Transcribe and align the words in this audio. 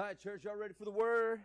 All 0.00 0.06
right, 0.06 0.18
church, 0.18 0.44
y'all 0.44 0.56
ready 0.56 0.72
for 0.72 0.86
the 0.86 0.90
word? 0.90 1.42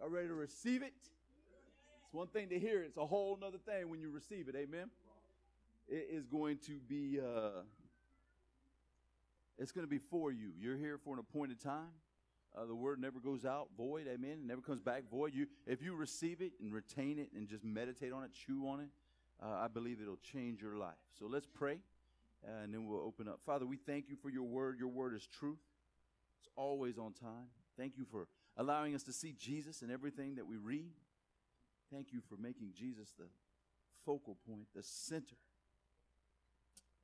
Y'all 0.00 0.08
ready 0.08 0.26
to 0.26 0.32
receive 0.32 0.82
it? 0.82 0.94
It's 0.96 2.14
one 2.14 2.28
thing 2.28 2.48
to 2.48 2.58
hear, 2.58 2.82
it's 2.82 2.96
a 2.96 3.04
whole 3.04 3.36
nother 3.38 3.58
thing 3.58 3.90
when 3.90 4.00
you 4.00 4.08
receive 4.08 4.48
it. 4.48 4.56
Amen. 4.56 4.88
It 5.86 6.08
is 6.10 6.24
going 6.24 6.56
to 6.66 6.78
be 6.88 7.20
uh 7.20 7.60
it's 9.58 9.70
going 9.70 9.86
to 9.86 9.90
be 9.90 9.98
for 9.98 10.32
you. 10.32 10.52
You're 10.58 10.78
here 10.78 10.96
for 10.96 11.12
an 11.12 11.20
appointed 11.20 11.60
time. 11.60 11.90
Uh, 12.56 12.64
the 12.64 12.74
word 12.74 12.98
never 12.98 13.20
goes 13.20 13.44
out 13.44 13.68
void. 13.76 14.06
Amen. 14.10 14.38
It 14.42 14.46
never 14.46 14.62
comes 14.62 14.80
back 14.80 15.02
void. 15.10 15.34
You, 15.34 15.46
if 15.66 15.82
you 15.82 15.94
receive 15.94 16.40
it 16.40 16.52
and 16.58 16.72
retain 16.72 17.18
it 17.18 17.32
and 17.36 17.46
just 17.46 17.64
meditate 17.64 18.14
on 18.14 18.24
it, 18.24 18.30
chew 18.32 18.66
on 18.66 18.80
it, 18.80 18.88
uh, 19.42 19.58
I 19.60 19.68
believe 19.68 20.00
it'll 20.00 20.16
change 20.16 20.62
your 20.62 20.78
life. 20.78 20.94
So 21.18 21.26
let's 21.26 21.46
pray, 21.46 21.80
uh, 22.48 22.62
and 22.62 22.72
then 22.72 22.86
we'll 22.86 23.02
open 23.02 23.28
up. 23.28 23.40
Father, 23.44 23.66
we 23.66 23.76
thank 23.76 24.08
you 24.08 24.16
for 24.16 24.30
your 24.30 24.44
word. 24.44 24.78
Your 24.78 24.88
word 24.88 25.14
is 25.14 25.26
truth. 25.26 25.58
It's 26.46 26.52
always 26.56 26.96
on 26.96 27.12
time. 27.12 27.48
Thank 27.76 27.96
you 27.96 28.04
for 28.04 28.28
allowing 28.56 28.94
us 28.94 29.02
to 29.04 29.12
see 29.12 29.34
Jesus 29.36 29.82
in 29.82 29.90
everything 29.90 30.36
that 30.36 30.46
we 30.46 30.56
read. 30.56 30.92
Thank 31.92 32.12
you 32.12 32.20
for 32.28 32.36
making 32.36 32.70
Jesus 32.72 33.12
the 33.18 33.26
focal 34.04 34.36
point, 34.48 34.68
the 34.74 34.82
center. 34.84 35.36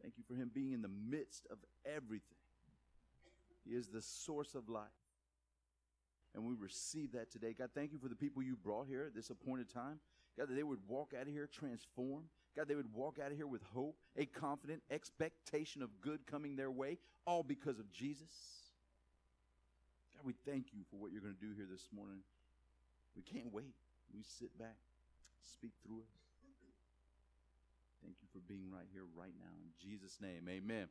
Thank 0.00 0.14
you 0.16 0.23
for 0.28 0.34
him 0.34 0.50
being 0.55 0.73
in 0.73 0.83
the 0.83 0.88
midst 0.88 1.47
of 1.50 1.59
everything. 1.84 2.38
He 3.64 3.74
is 3.74 3.88
the 3.88 4.00
source 4.02 4.55
of 4.55 4.69
life. 4.69 4.86
And 6.34 6.45
we 6.45 6.55
receive 6.55 7.12
that 7.12 7.30
today. 7.33 7.52
God, 7.56 7.70
thank 7.74 7.92
you 7.92 7.98
for 7.98 8.09
the 8.09 8.14
people 8.14 8.42
you 8.42 8.56
brought 8.56 8.86
here 8.86 9.05
at 9.06 9.14
this 9.14 9.30
appointed 9.30 9.69
time. 9.69 9.98
God, 10.38 10.48
that 10.48 10.55
they 10.55 10.62
would 10.62 10.80
walk 10.88 11.12
out 11.19 11.27
of 11.27 11.33
here 11.33 11.48
transformed. 11.48 12.27
God, 12.56 12.69
they 12.69 12.74
would 12.74 12.92
walk 12.95 13.19
out 13.22 13.33
of 13.33 13.36
here 13.36 13.47
with 13.47 13.62
hope, 13.74 13.97
a 14.16 14.24
confident 14.24 14.83
expectation 14.91 15.83
of 15.83 16.00
good 16.00 16.27
coming 16.27 16.55
their 16.55 16.70
way, 16.70 16.98
all 17.27 17.42
because 17.42 17.78
of 17.78 17.91
Jesus. 17.92 18.61
God, 20.22 20.26
we 20.26 20.34
thank 20.50 20.66
you 20.72 20.80
for 20.90 20.96
what 20.96 21.10
you're 21.10 21.20
going 21.20 21.34
to 21.34 21.40
do 21.40 21.52
here 21.56 21.66
this 21.70 21.88
morning. 21.94 22.18
We 23.16 23.22
can't 23.22 23.52
wait. 23.52 23.74
We 24.14 24.22
sit 24.22 24.56
back, 24.58 24.77
speak 25.41 25.72
through 25.84 25.98
us. 25.98 26.19
Thank 28.02 28.16
you 28.20 28.28
for 28.32 28.41
being 28.47 28.70
right 28.72 28.86
here, 28.92 29.02
right 29.16 29.32
now. 29.38 29.50
In 29.62 29.70
Jesus' 29.80 30.19
name, 30.20 30.48
amen. 30.48 30.86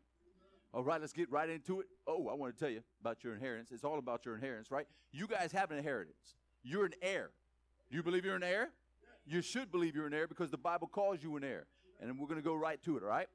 All 0.74 0.84
right, 0.84 1.00
let's 1.00 1.14
get 1.14 1.32
right 1.32 1.50
into 1.50 1.82
it. 1.82 1.88
Oh, 2.08 2.28
I 2.30 2.34
want 2.34 2.58
to 2.58 2.60
tell 2.60 2.72
you 2.72 2.82
about 3.02 3.24
your 3.24 3.34
inheritance. 3.34 3.72
It's 3.72 3.84
all 3.84 4.00
about 4.00 4.26
your 4.26 4.36
inheritance, 4.36 4.72
right? 4.72 4.88
You 5.12 5.28
guys 5.28 5.52
have 5.52 5.72
an 5.72 5.78
inheritance. 5.78 6.36
You're 6.64 6.86
an 6.86 6.94
heir. 7.02 7.32
Do 7.90 7.98
you 7.98 8.04
believe 8.04 8.26
you're 8.26 8.36
an 8.36 8.44
heir? 8.44 8.70
You 9.26 9.42
should 9.42 9.72
believe 9.72 9.96
you're 9.96 10.08
an 10.08 10.14
heir 10.14 10.28
because 10.28 10.50
the 10.52 10.58
Bible 10.58 10.88
calls 10.88 11.22
you 11.22 11.36
an 11.38 11.44
heir. 11.44 11.68
And 12.00 12.20
we're 12.20 12.28
going 12.28 12.40
to 12.40 12.46
go 12.46 12.56
right 12.56 12.82
to 12.84 12.98
it, 12.98 13.04
all 13.04 13.10
right? 13.10 13.28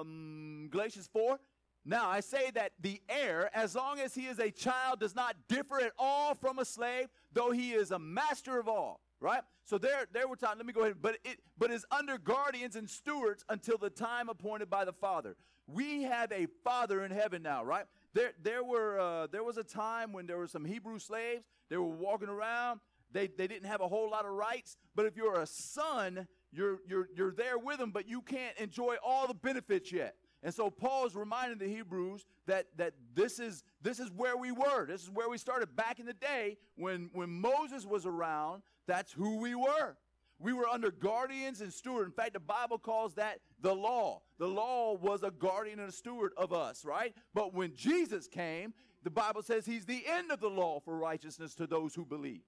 Um, 0.00 0.68
Galatians 0.70 1.08
4. 1.12 1.38
Now 1.84 2.08
I 2.08 2.20
say 2.20 2.50
that 2.52 2.72
the 2.80 3.00
heir, 3.08 3.50
as 3.54 3.74
long 3.74 4.00
as 4.00 4.14
he 4.14 4.26
is 4.26 4.38
a 4.38 4.50
child, 4.50 5.00
does 5.00 5.14
not 5.14 5.36
differ 5.48 5.80
at 5.80 5.92
all 5.98 6.34
from 6.34 6.58
a 6.58 6.64
slave, 6.64 7.08
though 7.32 7.50
he 7.50 7.72
is 7.72 7.90
a 7.90 7.98
master 7.98 8.58
of 8.58 8.68
all. 8.68 9.00
Right? 9.20 9.42
So 9.64 9.76
there, 9.76 10.06
there 10.12 10.26
we're 10.26 10.36
talking. 10.36 10.58
Let 10.58 10.66
me 10.66 10.72
go 10.72 10.82
ahead. 10.82 10.96
But 11.00 11.18
it, 11.24 11.40
but 11.58 11.70
is 11.70 11.84
under 11.90 12.16
guardians 12.16 12.74
and 12.74 12.88
stewards 12.88 13.44
until 13.48 13.76
the 13.76 13.90
time 13.90 14.28
appointed 14.28 14.70
by 14.70 14.84
the 14.84 14.94
Father. 14.94 15.36
We 15.66 16.02
have 16.04 16.32
a 16.32 16.46
Father 16.64 17.04
in 17.04 17.10
heaven 17.10 17.42
now, 17.42 17.62
right? 17.62 17.84
There, 18.14 18.32
there 18.42 18.64
were, 18.64 18.98
uh, 18.98 19.26
there 19.28 19.44
was 19.44 19.56
a 19.56 19.62
time 19.62 20.12
when 20.12 20.26
there 20.26 20.38
were 20.38 20.48
some 20.48 20.64
Hebrew 20.64 20.98
slaves. 20.98 21.44
They 21.68 21.76
were 21.76 21.84
walking 21.84 22.28
around. 22.28 22.80
They, 23.12 23.28
they 23.28 23.46
didn't 23.46 23.68
have 23.68 23.80
a 23.80 23.88
whole 23.88 24.10
lot 24.10 24.24
of 24.24 24.32
rights. 24.32 24.76
But 24.94 25.06
if 25.06 25.16
you're 25.16 25.40
a 25.40 25.46
son, 25.46 26.26
you're, 26.50 26.78
you're, 26.88 27.08
you're 27.14 27.32
there 27.32 27.58
with 27.58 27.78
them, 27.78 27.90
but 27.90 28.08
you 28.08 28.22
can't 28.22 28.56
enjoy 28.56 28.96
all 29.04 29.26
the 29.26 29.34
benefits 29.34 29.92
yet. 29.92 30.16
And 30.42 30.54
so 30.54 30.70
Paul 30.70 31.06
is 31.06 31.14
reminding 31.14 31.58
the 31.58 31.68
Hebrews 31.68 32.24
that, 32.46 32.66
that 32.76 32.94
this, 33.14 33.38
is, 33.38 33.62
this 33.82 34.00
is 34.00 34.10
where 34.10 34.36
we 34.36 34.52
were. 34.52 34.86
This 34.86 35.02
is 35.02 35.10
where 35.10 35.28
we 35.28 35.36
started 35.36 35.76
back 35.76 36.00
in 36.00 36.06
the 36.06 36.14
day 36.14 36.56
when, 36.76 37.10
when 37.12 37.28
Moses 37.28 37.84
was 37.84 38.06
around. 38.06 38.62
That's 38.86 39.12
who 39.12 39.38
we 39.38 39.54
were. 39.54 39.96
We 40.38 40.54
were 40.54 40.66
under 40.66 40.90
guardians 40.90 41.60
and 41.60 41.70
stewards. 41.70 42.06
In 42.06 42.12
fact, 42.12 42.32
the 42.32 42.40
Bible 42.40 42.78
calls 42.78 43.14
that 43.14 43.40
the 43.60 43.74
law. 43.74 44.22
The 44.38 44.46
law 44.46 44.96
was 44.96 45.22
a 45.22 45.30
guardian 45.30 45.78
and 45.78 45.90
a 45.90 45.92
steward 45.92 46.32
of 46.38 46.54
us, 46.54 46.86
right? 46.86 47.14
But 47.34 47.52
when 47.52 47.74
Jesus 47.76 48.26
came, 48.26 48.72
the 49.02 49.10
Bible 49.10 49.42
says 49.42 49.66
he's 49.66 49.84
the 49.84 50.02
end 50.06 50.30
of 50.30 50.40
the 50.40 50.48
law 50.48 50.80
for 50.80 50.96
righteousness 50.96 51.54
to 51.56 51.66
those 51.66 51.94
who 51.94 52.06
believe. 52.06 52.40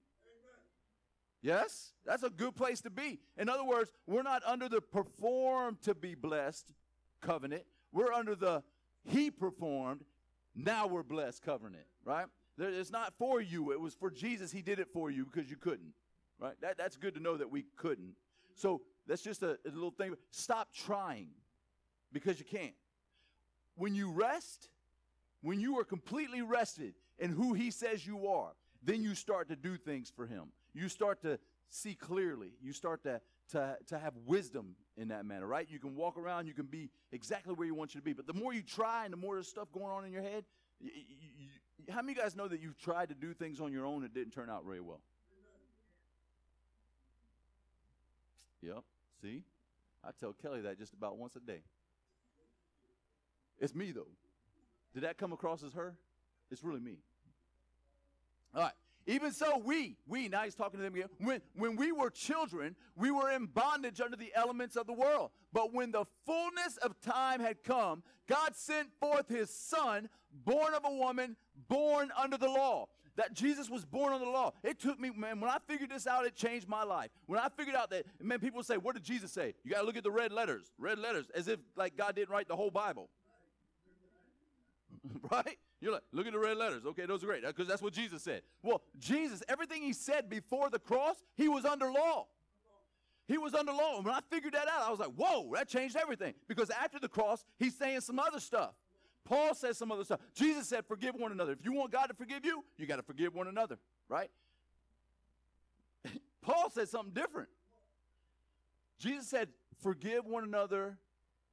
Yes? 1.43 1.91
That's 2.05 2.23
a 2.23 2.29
good 2.29 2.55
place 2.55 2.81
to 2.81 2.89
be. 2.89 3.19
In 3.37 3.49
other 3.49 3.65
words, 3.65 3.91
we're 4.07 4.23
not 4.23 4.41
under 4.45 4.69
the 4.69 4.81
perform 4.81 5.77
to 5.83 5.93
be 5.93 6.15
blessed 6.15 6.71
covenant. 7.21 7.63
We're 7.93 8.11
under 8.11 8.35
the 8.35 8.63
he 9.05 9.31
performed, 9.31 10.01
now 10.55 10.87
we're 10.87 11.03
blessed 11.03 11.43
covenant, 11.43 11.85
right? 12.03 12.25
It's 12.57 12.91
not 12.91 13.13
for 13.17 13.41
you. 13.41 13.71
It 13.71 13.79
was 13.79 13.93
for 13.93 14.11
Jesus. 14.11 14.51
He 14.51 14.61
did 14.61 14.79
it 14.79 14.87
for 14.93 15.09
you 15.09 15.25
because 15.25 15.49
you 15.49 15.57
couldn't, 15.57 15.93
right? 16.39 16.53
That, 16.61 16.77
that's 16.77 16.95
good 16.97 17.15
to 17.15 17.19
know 17.19 17.37
that 17.37 17.49
we 17.49 17.65
couldn't. 17.77 18.13
So 18.55 18.81
that's 19.07 19.21
just 19.21 19.43
a, 19.43 19.57
a 19.65 19.71
little 19.73 19.91
thing. 19.91 20.15
Stop 20.31 20.69
trying 20.73 21.29
because 22.11 22.39
you 22.39 22.45
can't. 22.45 22.75
When 23.75 23.95
you 23.95 24.11
rest, 24.11 24.69
when 25.41 25.59
you 25.59 25.79
are 25.79 25.83
completely 25.83 26.41
rested 26.41 26.93
in 27.17 27.31
who 27.31 27.53
he 27.53 27.71
says 27.71 28.05
you 28.05 28.27
are, 28.27 28.51
then 28.83 29.01
you 29.01 29.15
start 29.15 29.49
to 29.49 29.55
do 29.55 29.77
things 29.77 30.11
for 30.15 30.27
him. 30.27 30.51
You 30.73 30.89
start 30.89 31.21
to 31.23 31.39
see 31.69 31.95
clearly. 31.95 32.51
You 32.61 32.73
start 32.73 33.03
to, 33.03 33.19
to, 33.53 33.77
to 33.87 33.99
have 33.99 34.13
wisdom 34.25 34.75
in 34.97 35.07
that 35.07 35.25
manner, 35.25 35.47
right? 35.47 35.67
You 35.69 35.79
can 35.79 35.95
walk 35.95 36.17
around, 36.17 36.47
you 36.47 36.53
can 36.53 36.65
be 36.65 36.89
exactly 37.11 37.53
where 37.53 37.65
you 37.65 37.75
want 37.75 37.95
you 37.95 38.01
to 38.01 38.05
be. 38.05 38.13
But 38.13 38.27
the 38.27 38.33
more 38.33 38.53
you 38.53 38.61
try 38.61 39.05
and 39.05 39.13
the 39.13 39.17
more 39.17 39.35
there's 39.35 39.47
stuff 39.47 39.71
going 39.71 39.91
on 39.91 40.05
in 40.05 40.11
your 40.11 40.21
head, 40.21 40.43
you, 40.79 40.91
you, 40.91 41.47
how 41.91 42.01
many 42.01 42.13
of 42.13 42.17
you 42.17 42.23
guys 42.23 42.35
know 42.35 42.47
that 42.47 42.61
you've 42.61 42.77
tried 42.77 43.09
to 43.09 43.15
do 43.15 43.33
things 43.33 43.61
on 43.61 43.71
your 43.71 43.85
own 43.85 44.03
and 44.03 44.13
didn't 44.13 44.33
turn 44.33 44.49
out 44.49 44.65
very 44.65 44.81
well? 44.81 45.01
Yep. 48.61 48.83
See? 49.21 49.43
I 50.03 50.09
tell 50.19 50.33
Kelly 50.33 50.61
that 50.61 50.77
just 50.77 50.93
about 50.93 51.17
once 51.17 51.35
a 51.35 51.39
day. 51.39 51.61
It's 53.59 53.75
me, 53.75 53.91
though. 53.91 54.07
Did 54.93 55.03
that 55.03 55.17
come 55.17 55.31
across 55.31 55.63
as 55.63 55.73
her? 55.73 55.95
It's 56.51 56.63
really 56.63 56.79
me. 56.79 56.97
All 58.55 58.61
right. 58.61 58.73
Even 59.05 59.31
so, 59.31 59.57
we, 59.57 59.97
we, 60.07 60.29
now 60.29 60.41
he's 60.43 60.55
talking 60.55 60.79
to 60.79 60.83
them 60.83 60.95
again. 60.95 61.09
When, 61.19 61.41
when 61.55 61.75
we 61.75 61.91
were 61.91 62.09
children, 62.09 62.75
we 62.95 63.11
were 63.11 63.31
in 63.31 63.47
bondage 63.47 63.99
under 63.99 64.15
the 64.15 64.31
elements 64.33 64.75
of 64.75 64.87
the 64.87 64.93
world. 64.93 65.31
But 65.51 65.73
when 65.73 65.91
the 65.91 66.05
fullness 66.25 66.77
of 66.81 66.99
time 67.01 67.41
had 67.41 67.63
come, 67.63 68.03
God 68.27 68.55
sent 68.55 68.89
forth 68.99 69.27
his 69.27 69.49
son, 69.49 70.09
born 70.45 70.73
of 70.73 70.85
a 70.85 70.93
woman, 70.93 71.35
born 71.67 72.11
under 72.17 72.37
the 72.37 72.47
law. 72.47 72.87
That 73.15 73.33
Jesus 73.33 73.69
was 73.69 73.85
born 73.85 74.13
under 74.13 74.25
the 74.25 74.31
law. 74.31 74.53
It 74.63 74.79
took 74.79 74.99
me, 74.99 75.11
man, 75.15 75.39
when 75.39 75.51
I 75.51 75.57
figured 75.67 75.91
this 75.91 76.07
out, 76.07 76.25
it 76.25 76.35
changed 76.35 76.67
my 76.67 76.83
life. 76.83 77.11
When 77.27 77.39
I 77.39 77.47
figured 77.55 77.75
out 77.75 77.91
that, 77.91 78.05
man, 78.19 78.39
people 78.39 78.63
say, 78.63 78.77
what 78.77 78.95
did 78.95 79.03
Jesus 79.03 79.31
say? 79.31 79.53
You 79.63 79.69
got 79.69 79.81
to 79.81 79.85
look 79.85 79.97
at 79.97 80.03
the 80.03 80.09
red 80.09 80.31
letters, 80.31 80.71
red 80.79 80.97
letters, 80.97 81.27
as 81.35 81.47
if 81.47 81.59
like 81.75 81.95
God 81.95 82.15
didn't 82.15 82.29
write 82.29 82.47
the 82.47 82.55
whole 82.55 82.71
Bible. 82.71 83.09
right? 85.31 85.59
You're 85.83 85.91
like, 85.91 86.03
look 86.13 86.25
at 86.25 86.31
the 86.31 86.39
red 86.39 86.55
letters. 86.55 86.85
Okay, 86.85 87.05
those 87.05 87.25
are 87.25 87.27
great 87.27 87.43
because 87.45 87.67
that's 87.67 87.81
what 87.81 87.91
Jesus 87.91 88.23
said. 88.23 88.43
Well, 88.61 88.83
Jesus, 88.99 89.43
everything 89.49 89.81
he 89.81 89.91
said 89.91 90.29
before 90.29 90.69
the 90.69 90.79
cross, 90.79 91.17
he 91.35 91.49
was 91.49 91.65
under 91.65 91.91
law. 91.91 92.27
He 93.27 93.37
was 93.37 93.53
under 93.53 93.73
law. 93.73 93.97
And 93.97 94.05
when 94.05 94.15
I 94.15 94.21
figured 94.29 94.53
that 94.53 94.69
out, 94.69 94.87
I 94.87 94.91
was 94.91 94.99
like, 95.01 95.11
whoa, 95.17 95.51
that 95.55 95.67
changed 95.67 95.97
everything. 95.97 96.35
Because 96.47 96.69
after 96.69 96.99
the 96.99 97.09
cross, 97.09 97.43
he's 97.59 97.75
saying 97.75 97.99
some 97.99 98.17
other 98.17 98.39
stuff. 98.39 98.71
Paul 99.25 99.53
says 99.55 99.77
some 99.77 99.91
other 99.91 100.05
stuff. 100.05 100.21
Jesus 100.33 100.69
said, 100.69 100.85
forgive 100.85 101.15
one 101.15 101.33
another. 101.33 101.51
If 101.51 101.65
you 101.65 101.73
want 101.73 101.91
God 101.91 102.05
to 102.05 102.13
forgive 102.13 102.45
you, 102.45 102.63
you 102.77 102.85
got 102.85 102.95
to 102.95 103.03
forgive 103.03 103.35
one 103.35 103.49
another, 103.49 103.77
right? 104.07 104.31
Paul 106.41 106.69
said 106.69 106.87
something 106.87 107.13
different. 107.13 107.49
Jesus 108.99 109.27
said, 109.27 109.49
forgive 109.81 110.25
one 110.25 110.45
another 110.45 110.97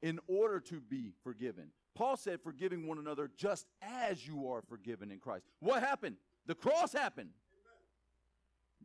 in 0.03 0.21
order 0.29 0.61
to 0.61 0.81
be 0.81 1.15
forgiven. 1.25 1.73
Paul 1.95 2.17
said, 2.17 2.41
forgiving 2.41 2.87
one 2.87 2.99
another 2.99 3.31
just 3.37 3.67
as 3.83 4.27
you 4.27 4.51
are 4.51 4.63
forgiven 4.63 5.11
in 5.11 5.19
Christ. 5.19 5.45
What 5.61 5.83
happened? 5.83 6.17
The 6.47 6.55
cross 6.55 6.93
happened. 6.93 7.31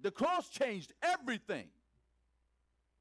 The 0.01 0.11
cross 0.11 0.49
changed 0.49 0.93
everything. 1.01 1.67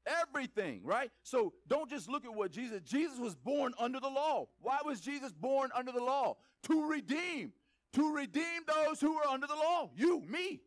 Everything, 0.05 0.81
right? 0.83 1.11
So 1.23 1.53
don't 1.67 1.89
just 1.89 2.09
look 2.09 2.25
at 2.25 2.33
what 2.33 2.51
Jesus, 2.51 2.81
Jesus 2.83 3.17
was 3.17 3.35
born 3.35 3.73
under 3.79 3.99
the 3.99 4.09
law. 4.09 4.47
Why 4.61 4.77
was 4.85 5.01
Jesus 5.01 5.33
born 5.33 5.71
under 5.75 5.91
the 5.91 6.03
law? 6.03 6.37
To 6.63 6.87
redeem, 6.87 7.53
to 7.93 8.13
redeem 8.13 8.61
those 8.67 9.01
who 9.01 9.17
are 9.17 9.27
under 9.27 9.47
the 9.47 9.55
law. 9.55 9.89
You, 9.95 10.21
me. 10.21 10.61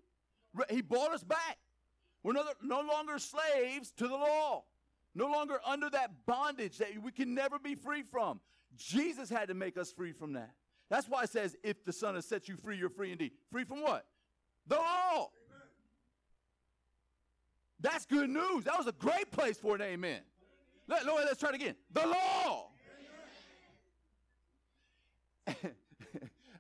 He 0.71 0.83
bought 0.83 1.13
us 1.13 1.23
back. 1.23 1.59
We're 2.23 2.33
no, 2.33 2.45
no 2.63 2.81
longer 2.81 3.19
slaves 3.19 3.93
to 3.99 4.09
the 4.09 4.17
law. 4.17 4.65
No 5.15 5.31
longer 5.31 5.61
under 5.65 5.89
that 5.91 6.27
bondage 6.27 6.79
that 6.79 6.91
we 7.03 7.13
can 7.13 7.35
never 7.35 7.59
be 7.59 7.75
free 7.75 8.03
from. 8.03 8.41
Jesus 8.77 9.29
had 9.29 9.49
to 9.49 9.55
make 9.55 9.77
us 9.77 9.93
free 9.93 10.13
from 10.13 10.35
that. 10.35 10.51
That's 10.89 11.09
why 11.09 11.25
it 11.25 11.31
says, 11.31 11.57
if 11.63 11.85
the 11.85 11.93
Son 11.93 12.15
has 12.15 12.25
set 12.25 12.49
you 12.49 12.57
free, 12.57 12.77
you're 12.77 12.89
free 12.89 13.13
indeed. 13.13 13.33
Free 13.51 13.65
from 13.65 13.83
what? 13.83 14.07
The 14.67 14.77
law. 14.77 15.31
That's 17.81 18.07
good 18.07 18.31
news. 18.31 18.65
That 18.65 18.77
was 18.77 18.87
a 18.87 18.93
great 18.93 19.31
place 19.31 19.59
for 19.59 19.77
an 19.77 19.83
amen. 19.83 20.21
Let, 20.89 21.07
Lord, 21.07 21.25
let's 21.27 21.39
try 21.39 21.51
it 21.51 21.55
again. 21.55 21.75
The 21.93 22.07
law. 22.07 22.71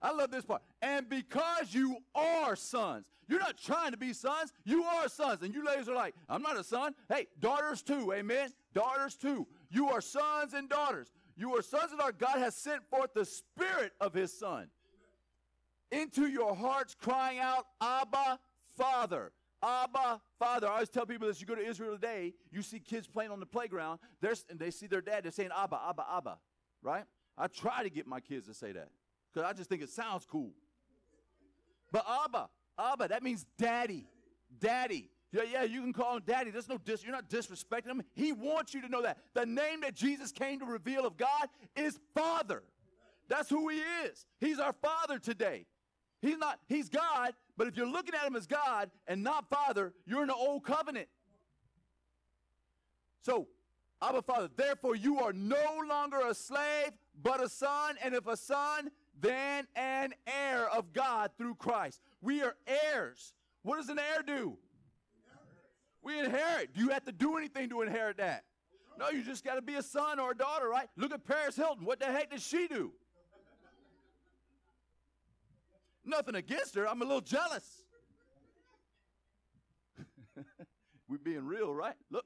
I 0.02 0.12
love 0.12 0.30
this 0.30 0.44
part. 0.44 0.62
And 0.80 1.08
because 1.08 1.72
you 1.74 1.96
are 2.14 2.54
sons, 2.54 3.06
you're 3.26 3.40
not 3.40 3.58
trying 3.58 3.90
to 3.90 3.96
be 3.96 4.12
sons, 4.12 4.52
you 4.64 4.84
are 4.84 5.08
sons. 5.08 5.42
And 5.42 5.52
you 5.54 5.64
ladies 5.64 5.88
are 5.88 5.94
like, 5.94 6.14
I'm 6.28 6.42
not 6.42 6.56
a 6.56 6.64
son. 6.64 6.94
Hey, 7.08 7.26
daughters 7.40 7.82
too, 7.82 8.12
amen? 8.12 8.50
Daughters 8.74 9.16
too. 9.16 9.46
You 9.70 9.88
are 9.88 10.00
sons 10.00 10.54
and 10.54 10.68
daughters. 10.68 11.08
You 11.38 11.56
are 11.56 11.62
sons 11.62 11.92
of 11.92 12.00
our 12.00 12.10
God 12.10 12.38
has 12.38 12.56
sent 12.56 12.82
forth 12.90 13.14
the 13.14 13.24
Spirit 13.24 13.92
of 14.00 14.12
His 14.12 14.36
Son 14.36 14.66
into 15.92 16.26
your 16.26 16.52
hearts, 16.52 16.96
crying 17.00 17.38
out, 17.38 17.64
Abba, 17.80 18.40
Father. 18.76 19.30
Abba, 19.62 20.20
Father. 20.40 20.66
I 20.66 20.72
always 20.72 20.88
tell 20.88 21.06
people 21.06 21.28
this. 21.28 21.40
You 21.40 21.46
go 21.46 21.54
to 21.54 21.64
Israel 21.64 21.92
today, 21.92 22.34
you 22.50 22.60
see 22.60 22.80
kids 22.80 23.06
playing 23.06 23.30
on 23.30 23.38
the 23.38 23.46
playground, 23.46 24.00
and 24.50 24.58
they 24.58 24.72
see 24.72 24.88
their 24.88 25.00
dad, 25.00 25.22
they're 25.22 25.30
saying 25.30 25.50
Abba, 25.56 25.80
Abba, 25.88 26.04
Abba, 26.12 26.38
right? 26.82 27.04
I 27.36 27.46
try 27.46 27.84
to 27.84 27.90
get 27.90 28.08
my 28.08 28.18
kids 28.18 28.48
to 28.48 28.54
say 28.54 28.72
that 28.72 28.88
because 29.32 29.48
I 29.48 29.52
just 29.52 29.70
think 29.70 29.80
it 29.80 29.90
sounds 29.90 30.26
cool. 30.28 30.50
But 31.92 32.04
Abba, 32.24 32.48
Abba, 32.76 33.08
that 33.08 33.22
means 33.22 33.46
daddy, 33.56 34.08
daddy. 34.58 35.08
Yeah, 35.30 35.42
yeah, 35.50 35.62
you 35.64 35.82
can 35.82 35.92
call 35.92 36.16
him 36.16 36.22
daddy. 36.26 36.50
There's 36.50 36.68
no 36.68 36.78
dis, 36.78 37.02
you're 37.02 37.12
not 37.12 37.28
disrespecting 37.28 37.88
him. 37.88 38.02
He 38.14 38.32
wants 38.32 38.72
you 38.72 38.80
to 38.80 38.88
know 38.88 39.02
that. 39.02 39.18
The 39.34 39.44
name 39.44 39.82
that 39.82 39.94
Jesus 39.94 40.32
came 40.32 40.58
to 40.60 40.64
reveal 40.64 41.06
of 41.06 41.16
God 41.16 41.48
is 41.76 41.98
Father. 42.14 42.62
That's 43.28 43.50
who 43.50 43.68
he 43.68 43.82
is. 44.06 44.24
He's 44.40 44.58
our 44.58 44.72
Father 44.72 45.18
today. 45.18 45.66
He's 46.22 46.38
not, 46.38 46.58
he's 46.66 46.88
God, 46.88 47.34
but 47.56 47.66
if 47.66 47.76
you're 47.76 47.86
looking 47.86 48.14
at 48.14 48.26
him 48.26 48.36
as 48.36 48.46
God 48.46 48.90
and 49.06 49.22
not 49.22 49.48
Father, 49.50 49.92
you're 50.06 50.22
in 50.22 50.28
the 50.28 50.34
old 50.34 50.64
covenant. 50.64 51.08
So, 53.20 53.48
Abba 54.00 54.22
Father, 54.22 54.48
therefore 54.56 54.96
you 54.96 55.20
are 55.20 55.32
no 55.32 55.82
longer 55.86 56.20
a 56.26 56.34
slave, 56.34 56.92
but 57.22 57.42
a 57.42 57.48
son, 57.48 57.96
and 58.02 58.14
if 58.14 58.26
a 58.26 58.36
son, 58.36 58.90
then 59.20 59.66
an 59.76 60.14
heir 60.26 60.68
of 60.70 60.92
God 60.92 61.32
through 61.36 61.56
Christ. 61.56 62.00
We 62.22 62.42
are 62.42 62.56
heirs. 62.66 63.34
What 63.62 63.76
does 63.76 63.88
an 63.88 63.98
heir 63.98 64.22
do? 64.26 64.56
We 66.02 66.18
inherit. 66.18 66.74
Do 66.74 66.80
you 66.80 66.90
have 66.90 67.04
to 67.04 67.12
do 67.12 67.36
anything 67.36 67.68
to 67.70 67.82
inherit 67.82 68.18
that? 68.18 68.44
No, 68.98 69.10
you 69.10 69.22
just 69.22 69.44
got 69.44 69.54
to 69.54 69.62
be 69.62 69.74
a 69.74 69.82
son 69.82 70.18
or 70.18 70.32
a 70.32 70.36
daughter, 70.36 70.68
right? 70.68 70.88
Look 70.96 71.12
at 71.12 71.24
Paris 71.24 71.54
Hilton. 71.56 71.84
What 71.84 72.00
the 72.00 72.06
heck 72.06 72.30
does 72.30 72.42
she 72.44 72.66
do? 72.66 72.92
Nothing 76.04 76.34
against 76.34 76.74
her. 76.74 76.88
I'm 76.88 77.00
a 77.02 77.04
little 77.04 77.20
jealous. 77.20 77.84
We're 81.08 81.18
being 81.18 81.44
real, 81.44 81.74
right? 81.74 81.94
Look. 82.10 82.24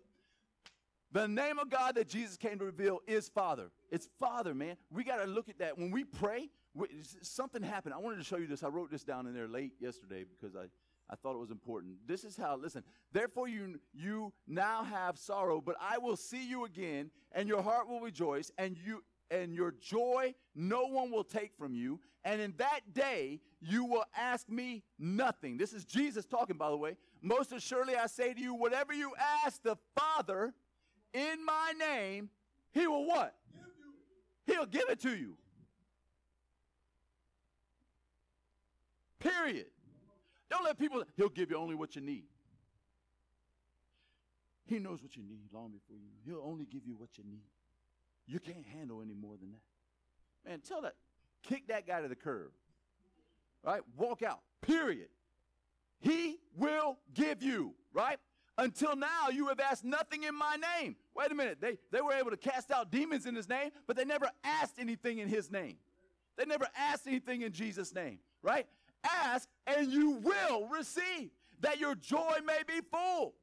The 1.13 1.29
name 1.29 1.59
of 1.59 1.69
God 1.69 1.97
that 1.97 2.09
Jesus 2.09 2.39
came 2.39 2.59
to 2.59 2.65
reveal 2.65 3.01
is 3.07 3.29
Father. 3.29 3.71
It's 3.91 4.09
Father, 4.19 4.55
man. 4.55 4.77
We 4.91 5.05
got 5.05 5.17
to 5.17 5.27
look 5.27 5.51
at 5.51 5.59
that. 5.59 5.77
When 5.77 5.91
we 5.91 6.05
pray, 6.05 6.49
we, 6.75 6.87
something 7.21 7.63
happened. 7.63 7.93
I 7.93 7.99
wanted 7.99 8.17
to 8.17 8.25
show 8.25 8.39
you 8.39 8.47
this. 8.47 8.63
I 8.63 8.69
wrote 8.69 8.91
this 8.91 9.05
down 9.05 9.27
in 9.27 9.35
there 9.35 9.47
late 9.47 9.73
yesterday 9.79 10.25
because 10.25 10.57
I, 10.57 10.69
I 11.13 11.15
thought 11.17 11.35
it 11.35 11.41
was 11.41 11.51
important. 11.51 11.97
This 12.07 12.25
is 12.25 12.39
how, 12.39 12.57
listen, 12.57 12.83
therefore 13.13 13.47
you, 13.47 13.79
you 13.93 14.33
now 14.49 14.83
have 14.83 15.19
sorrow, 15.19 15.61
but 15.61 15.77
I 15.79 15.99
will 15.99 16.17
see 16.17 16.49
you 16.49 16.65
again, 16.65 17.11
and 17.33 17.47
your 17.47 17.61
heart 17.61 17.87
will 17.87 18.01
rejoice, 18.01 18.51
and 18.57 18.79
you 18.79 19.05
and 19.31 19.55
your 19.55 19.73
joy 19.81 20.35
no 20.55 20.87
one 20.87 21.11
will 21.11 21.25
take 21.25 21.53
from 21.57 21.75
you. 21.75 22.01
And 22.25 22.41
in 22.41 22.55
that 22.59 22.81
day 22.93 23.41
you 23.61 23.85
will 23.85 24.05
ask 24.17 24.49
me 24.49 24.83
nothing. 24.99 25.57
This 25.57 25.73
is 25.73 25.85
Jesus 25.85 26.27
talking, 26.27 26.57
by 26.57 26.69
the 26.71 26.77
way. 26.77 26.97
Most 27.23 27.53
assuredly 27.53 27.97
I 27.97 28.07
say 28.07 28.35
to 28.35 28.41
you, 28.41 28.55
whatever 28.55 28.93
you 28.93 29.13
ask 29.45 29.63
the 29.63 29.77
Father 29.99 30.53
in 31.15 31.45
my 31.45 31.73
name, 31.79 32.29
he 32.73 32.87
will 32.87 33.07
what? 33.07 33.35
He'll 34.47 34.67
give 34.67 34.89
it 34.91 35.01
to 35.01 35.17
you. 35.17 35.37
Period. 39.19 39.67
Don't 40.53 40.65
let 40.65 40.79
people, 40.79 41.03
he'll 41.17 41.31
give 41.31 41.51
you 41.51 41.57
only 41.57 41.75
what 41.75 41.97
you 41.97 42.03
need. 42.03 42.25
He 44.67 44.79
knows 44.79 45.03
what 45.03 45.17
you 45.17 45.23
need 45.23 45.49
long 45.51 45.71
before 45.71 45.97
you. 45.97 46.11
He'll 46.27 46.45
only 46.47 46.67
give 46.67 46.83
you 46.87 46.95
what 46.95 47.09
you 47.17 47.25
need. 47.25 47.47
You 48.27 48.39
can't 48.39 48.67
handle 48.67 49.01
any 49.01 49.15
more 49.15 49.35
than 49.39 49.53
that. 49.53 50.51
Man, 50.51 50.61
tell 50.61 50.83
that, 50.83 50.93
kick 51.43 51.69
that 51.69 51.87
guy 51.87 52.03
to 52.03 52.09
the 52.09 52.15
curb. 52.15 52.51
Right? 53.65 53.81
Walk 53.97 54.23
out. 54.23 54.41
Period. 54.61 55.09
He 56.01 56.37
will 56.55 56.99
give 57.15 57.43
you, 57.43 57.73
right? 57.95 58.19
Until 58.59 58.95
now, 58.95 59.31
you 59.33 59.47
have 59.49 59.59
asked 59.59 59.85
nothing 59.85 60.25
in 60.25 60.37
my 60.37 60.59
name. 60.81 60.97
Wait 61.17 61.33
a 61.33 61.35
minute. 61.35 61.63
They, 61.63 61.79
they 61.91 62.03
were 62.03 62.13
able 62.13 62.31
to 62.31 62.37
cast 62.37 62.71
out 62.71 62.91
demons 62.91 63.25
in 63.25 63.35
his 63.35 63.49
name, 63.49 63.71
but 63.87 63.97
they 63.97 64.05
never 64.05 64.29
asked 64.45 64.75
anything 64.79 65.19
in 65.19 65.29
his 65.29 65.51
name. 65.51 65.77
They 66.37 66.45
never 66.45 66.67
asked 66.77 67.07
anything 67.07 67.41
in 67.41 67.53
Jesus' 67.53 67.95
name, 67.95 68.19
right? 68.43 68.67
Ask 69.05 69.49
and 69.67 69.91
you 69.93 70.13
will 70.13 70.69
receive, 70.69 71.31
that 71.61 71.79
your 71.79 71.95
joy 71.95 72.39
may 72.47 72.61
be 72.67 72.81
full. 72.91 73.35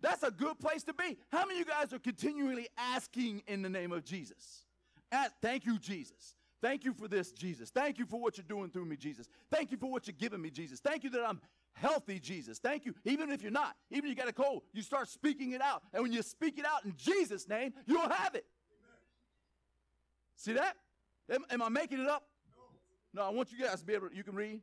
That's 0.00 0.24
a 0.24 0.30
good 0.30 0.58
place 0.58 0.82
to 0.84 0.92
be. 0.92 1.16
How 1.30 1.46
many 1.46 1.60
of 1.60 1.66
you 1.66 1.72
guys 1.72 1.92
are 1.92 1.98
continually 1.98 2.68
asking 2.76 3.42
in 3.46 3.62
the 3.62 3.68
name 3.68 3.92
of 3.92 4.04
Jesus? 4.04 4.66
Ask, 5.12 5.32
thank 5.40 5.64
you, 5.64 5.78
Jesus. 5.78 6.34
Thank 6.60 6.84
you 6.84 6.92
for 6.92 7.08
this, 7.08 7.32
Jesus. 7.32 7.70
Thank 7.70 7.98
you 7.98 8.06
for 8.06 8.20
what 8.20 8.36
you're 8.36 8.44
doing 8.48 8.70
through 8.70 8.84
me, 8.84 8.96
Jesus. 8.96 9.28
Thank 9.50 9.70
you 9.70 9.76
for 9.76 9.90
what 9.90 10.06
you're 10.06 10.16
giving 10.18 10.40
me, 10.40 10.50
Jesus. 10.50 10.80
Thank 10.80 11.04
you 11.04 11.10
that 11.10 11.24
I'm 11.26 11.40
healthy, 11.72 12.18
Jesus. 12.18 12.58
Thank 12.58 12.84
you. 12.84 12.94
Even 13.04 13.30
if 13.30 13.42
you're 13.42 13.50
not, 13.50 13.76
even 13.90 14.04
if 14.04 14.10
you 14.10 14.16
got 14.16 14.28
a 14.28 14.32
cold, 14.32 14.62
you 14.72 14.82
start 14.82 15.08
speaking 15.08 15.52
it 15.52 15.60
out. 15.60 15.82
And 15.92 16.02
when 16.02 16.12
you 16.12 16.22
speak 16.22 16.58
it 16.58 16.64
out 16.64 16.84
in 16.84 16.94
Jesus' 16.96 17.48
name, 17.48 17.72
you'll 17.86 18.08
have 18.08 18.34
it. 18.34 18.46
See 20.36 20.52
that? 20.52 20.76
Am, 21.30 21.44
am 21.50 21.62
I 21.62 21.68
making 21.68 22.00
it 22.00 22.08
up? 22.08 22.26
No. 23.14 23.22
no, 23.22 23.28
I 23.28 23.30
want 23.32 23.52
you 23.52 23.58
guys 23.58 23.80
to 23.80 23.86
be 23.86 23.94
able 23.94 24.08
to, 24.08 24.16
you 24.16 24.24
can 24.24 24.34
read. 24.34 24.60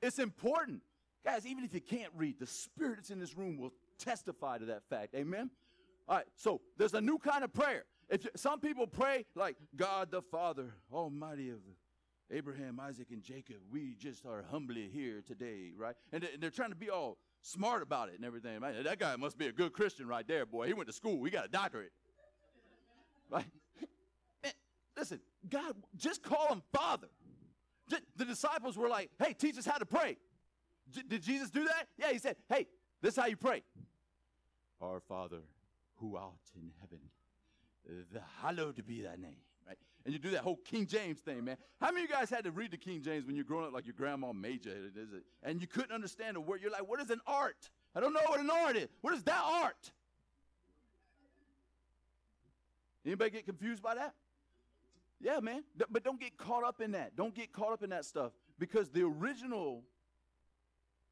It's 0.00 0.18
important. 0.18 0.82
Guys, 1.24 1.46
even 1.46 1.64
if 1.64 1.74
you 1.74 1.80
can't 1.80 2.12
read, 2.16 2.38
the 2.38 2.46
spirit 2.46 2.96
that's 2.96 3.10
in 3.10 3.18
this 3.18 3.36
room 3.36 3.58
will 3.58 3.72
testify 3.98 4.58
to 4.58 4.66
that 4.66 4.82
fact. 4.88 5.14
Amen? 5.14 5.50
All 6.08 6.16
right, 6.16 6.26
so 6.36 6.60
there's 6.76 6.94
a 6.94 7.00
new 7.00 7.18
kind 7.18 7.44
of 7.44 7.52
prayer. 7.52 7.84
If 8.08 8.24
you, 8.24 8.30
some 8.36 8.60
people 8.60 8.86
pray 8.86 9.26
like 9.34 9.56
God 9.76 10.10
the 10.10 10.22
Father, 10.22 10.72
Almighty 10.92 11.50
of 11.50 11.58
Abraham, 12.30 12.80
Isaac, 12.80 13.08
and 13.10 13.22
Jacob, 13.22 13.56
we 13.70 13.94
just 13.98 14.24
are 14.24 14.44
humbly 14.50 14.88
here 14.92 15.22
today, 15.26 15.72
right? 15.76 15.94
And, 16.12 16.22
they, 16.22 16.32
and 16.32 16.42
they're 16.42 16.50
trying 16.50 16.70
to 16.70 16.76
be 16.76 16.88
all 16.88 17.18
smart 17.42 17.82
about 17.82 18.08
it 18.08 18.14
and 18.16 18.24
everything. 18.24 18.58
Man, 18.60 18.82
that 18.84 18.98
guy 18.98 19.16
must 19.16 19.36
be 19.36 19.46
a 19.46 19.52
good 19.52 19.72
Christian 19.72 20.06
right 20.06 20.26
there, 20.26 20.46
boy. 20.46 20.66
He 20.66 20.72
went 20.72 20.86
to 20.88 20.94
school. 20.94 21.22
He 21.24 21.30
got 21.30 21.44
a 21.44 21.48
doctorate, 21.48 21.92
right? 23.30 23.44
And 24.44 24.52
listen, 24.96 25.20
God, 25.48 25.74
just 25.96 26.22
call 26.22 26.48
him 26.48 26.62
Father. 26.72 27.08
The 28.16 28.24
disciples 28.24 28.76
were 28.76 28.88
like, 28.88 29.10
"Hey, 29.18 29.32
teach 29.32 29.58
us 29.58 29.66
how 29.66 29.78
to 29.78 29.86
pray." 29.86 30.18
did 31.08 31.22
Jesus 31.22 31.50
do 31.50 31.64
that? 31.64 31.86
Yeah, 31.98 32.12
he 32.12 32.18
said, 32.18 32.36
hey, 32.48 32.66
this 33.02 33.14
is 33.14 33.20
how 33.20 33.26
you 33.26 33.36
pray. 33.36 33.62
Our 34.80 35.00
Father 35.00 35.40
who 35.96 36.16
art 36.16 36.32
in 36.54 36.70
heaven, 36.80 37.00
the 38.12 38.20
hallowed 38.42 38.84
be 38.86 39.02
thy 39.02 39.16
name. 39.16 39.36
Right? 39.66 39.78
And 40.04 40.12
you 40.12 40.18
do 40.18 40.30
that 40.30 40.42
whole 40.42 40.56
King 40.56 40.86
James 40.86 41.18
thing, 41.18 41.44
man. 41.44 41.56
How 41.80 41.88
many 41.88 42.04
of 42.04 42.10
you 42.10 42.14
guys 42.14 42.30
had 42.30 42.44
to 42.44 42.50
read 42.50 42.70
the 42.70 42.76
King 42.76 43.02
James 43.02 43.26
when 43.26 43.34
you're 43.34 43.44
growing 43.44 43.66
up 43.66 43.72
like 43.72 43.86
your 43.86 43.94
grandma 43.94 44.32
made 44.32 44.64
you? 44.64 44.72
And 45.42 45.60
you 45.60 45.66
couldn't 45.66 45.92
understand 45.92 46.36
a 46.36 46.40
word. 46.40 46.60
You're 46.62 46.70
like, 46.70 46.88
what 46.88 47.00
is 47.00 47.10
an 47.10 47.20
art? 47.26 47.70
I 47.94 48.00
don't 48.00 48.12
know 48.12 48.20
what 48.26 48.40
an 48.40 48.50
art 48.50 48.76
is. 48.76 48.88
What 49.00 49.14
is 49.14 49.24
that 49.24 49.42
art? 49.44 49.90
Anybody 53.04 53.30
get 53.30 53.46
confused 53.46 53.82
by 53.82 53.94
that? 53.94 54.14
Yeah, 55.20 55.40
man. 55.40 55.64
But 55.90 56.04
don't 56.04 56.20
get 56.20 56.36
caught 56.36 56.64
up 56.64 56.80
in 56.80 56.92
that. 56.92 57.16
Don't 57.16 57.34
get 57.34 57.52
caught 57.52 57.72
up 57.72 57.82
in 57.82 57.90
that 57.90 58.04
stuff 58.04 58.32
because 58.58 58.88
the 58.90 59.02
original 59.02 59.82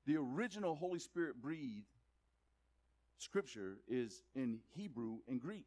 the 0.07 0.17
original 0.17 0.77
Holy 0.77 1.01
Spirit 1.01 1.43
breathed 1.43 1.87
scripture 3.19 3.79
is 3.89 4.23
in 4.37 4.61
Hebrew 4.75 5.19
and 5.29 5.41
Greek. 5.41 5.67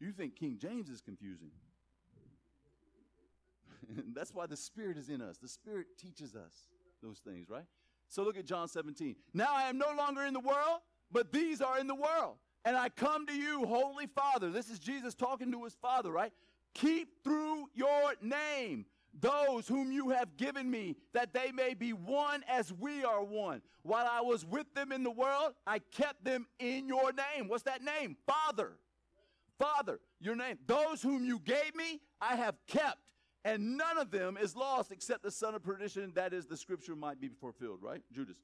You 0.00 0.12
think 0.12 0.36
King 0.36 0.56
James 0.58 0.88
is 0.88 1.00
confusing. 1.02 1.50
That's 4.14 4.32
why 4.34 4.46
the 4.46 4.56
Spirit 4.56 4.96
is 4.96 5.08
in 5.08 5.20
us. 5.20 5.36
The 5.38 5.48
Spirit 5.48 5.86
teaches 5.98 6.34
us 6.34 6.52
those 7.02 7.18
things, 7.18 7.50
right? 7.50 7.64
So 8.08 8.22
look 8.22 8.36
at 8.38 8.46
John 8.46 8.68
17. 8.68 9.16
Now 9.34 9.48
I 9.52 9.68
am 9.68 9.78
no 9.78 9.88
longer 9.96 10.24
in 10.24 10.32
the 10.32 10.40
world, 10.40 10.80
but 11.10 11.32
these 11.32 11.60
are 11.60 11.78
in 11.78 11.86
the 11.86 11.94
world. 11.94 12.36
And 12.64 12.76
I 12.76 12.88
come 12.88 13.26
to 13.26 13.34
you, 13.34 13.64
Holy 13.64 14.06
Father. 14.06 14.50
This 14.50 14.70
is 14.70 14.78
Jesus 14.78 15.14
talking 15.14 15.52
to 15.52 15.64
his 15.64 15.74
Father, 15.74 16.10
right? 16.10 16.32
Keep 16.76 17.24
through 17.24 17.68
your 17.74 18.12
name 18.20 18.84
those 19.18 19.66
whom 19.66 19.90
you 19.90 20.10
have 20.10 20.36
given 20.36 20.70
me, 20.70 20.96
that 21.14 21.32
they 21.32 21.50
may 21.50 21.72
be 21.72 21.94
one 21.94 22.44
as 22.46 22.70
we 22.70 23.02
are 23.02 23.24
one. 23.24 23.62
While 23.82 24.06
I 24.06 24.20
was 24.20 24.44
with 24.44 24.66
them 24.74 24.92
in 24.92 25.02
the 25.02 25.10
world, 25.10 25.54
I 25.66 25.78
kept 25.78 26.22
them 26.22 26.46
in 26.58 26.86
your 26.86 27.12
name. 27.12 27.48
What's 27.48 27.62
that 27.62 27.82
name? 27.82 28.16
Father. 28.26 28.72
Father, 29.58 30.00
your 30.20 30.36
name. 30.36 30.58
Those 30.66 31.00
whom 31.00 31.24
you 31.24 31.40
gave 31.40 31.74
me, 31.74 32.00
I 32.20 32.36
have 32.36 32.56
kept, 32.66 32.98
and 33.42 33.78
none 33.78 33.96
of 33.96 34.10
them 34.10 34.36
is 34.36 34.54
lost 34.54 34.92
except 34.92 35.22
the 35.22 35.30
son 35.30 35.54
of 35.54 35.62
perdition, 35.62 36.12
that 36.14 36.34
is, 36.34 36.46
the 36.46 36.58
scripture 36.58 36.94
might 36.94 37.20
be 37.20 37.30
fulfilled, 37.40 37.78
right? 37.80 38.02
Judas. 38.12 38.36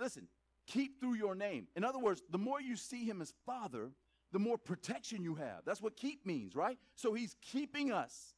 Listen, 0.00 0.26
keep 0.66 0.98
through 0.98 1.14
your 1.14 1.36
name. 1.36 1.68
In 1.76 1.84
other 1.84 2.00
words, 2.00 2.20
the 2.30 2.38
more 2.38 2.60
you 2.60 2.74
see 2.74 3.04
him 3.04 3.22
as 3.22 3.32
Father, 3.46 3.92
the 4.32 4.38
more 4.38 4.58
protection 4.58 5.22
you 5.22 5.34
have. 5.36 5.60
That's 5.64 5.80
what 5.80 5.96
keep 5.96 6.26
means, 6.26 6.54
right? 6.54 6.78
So 6.96 7.14
he's 7.14 7.36
keeping 7.40 7.92
us. 7.92 8.34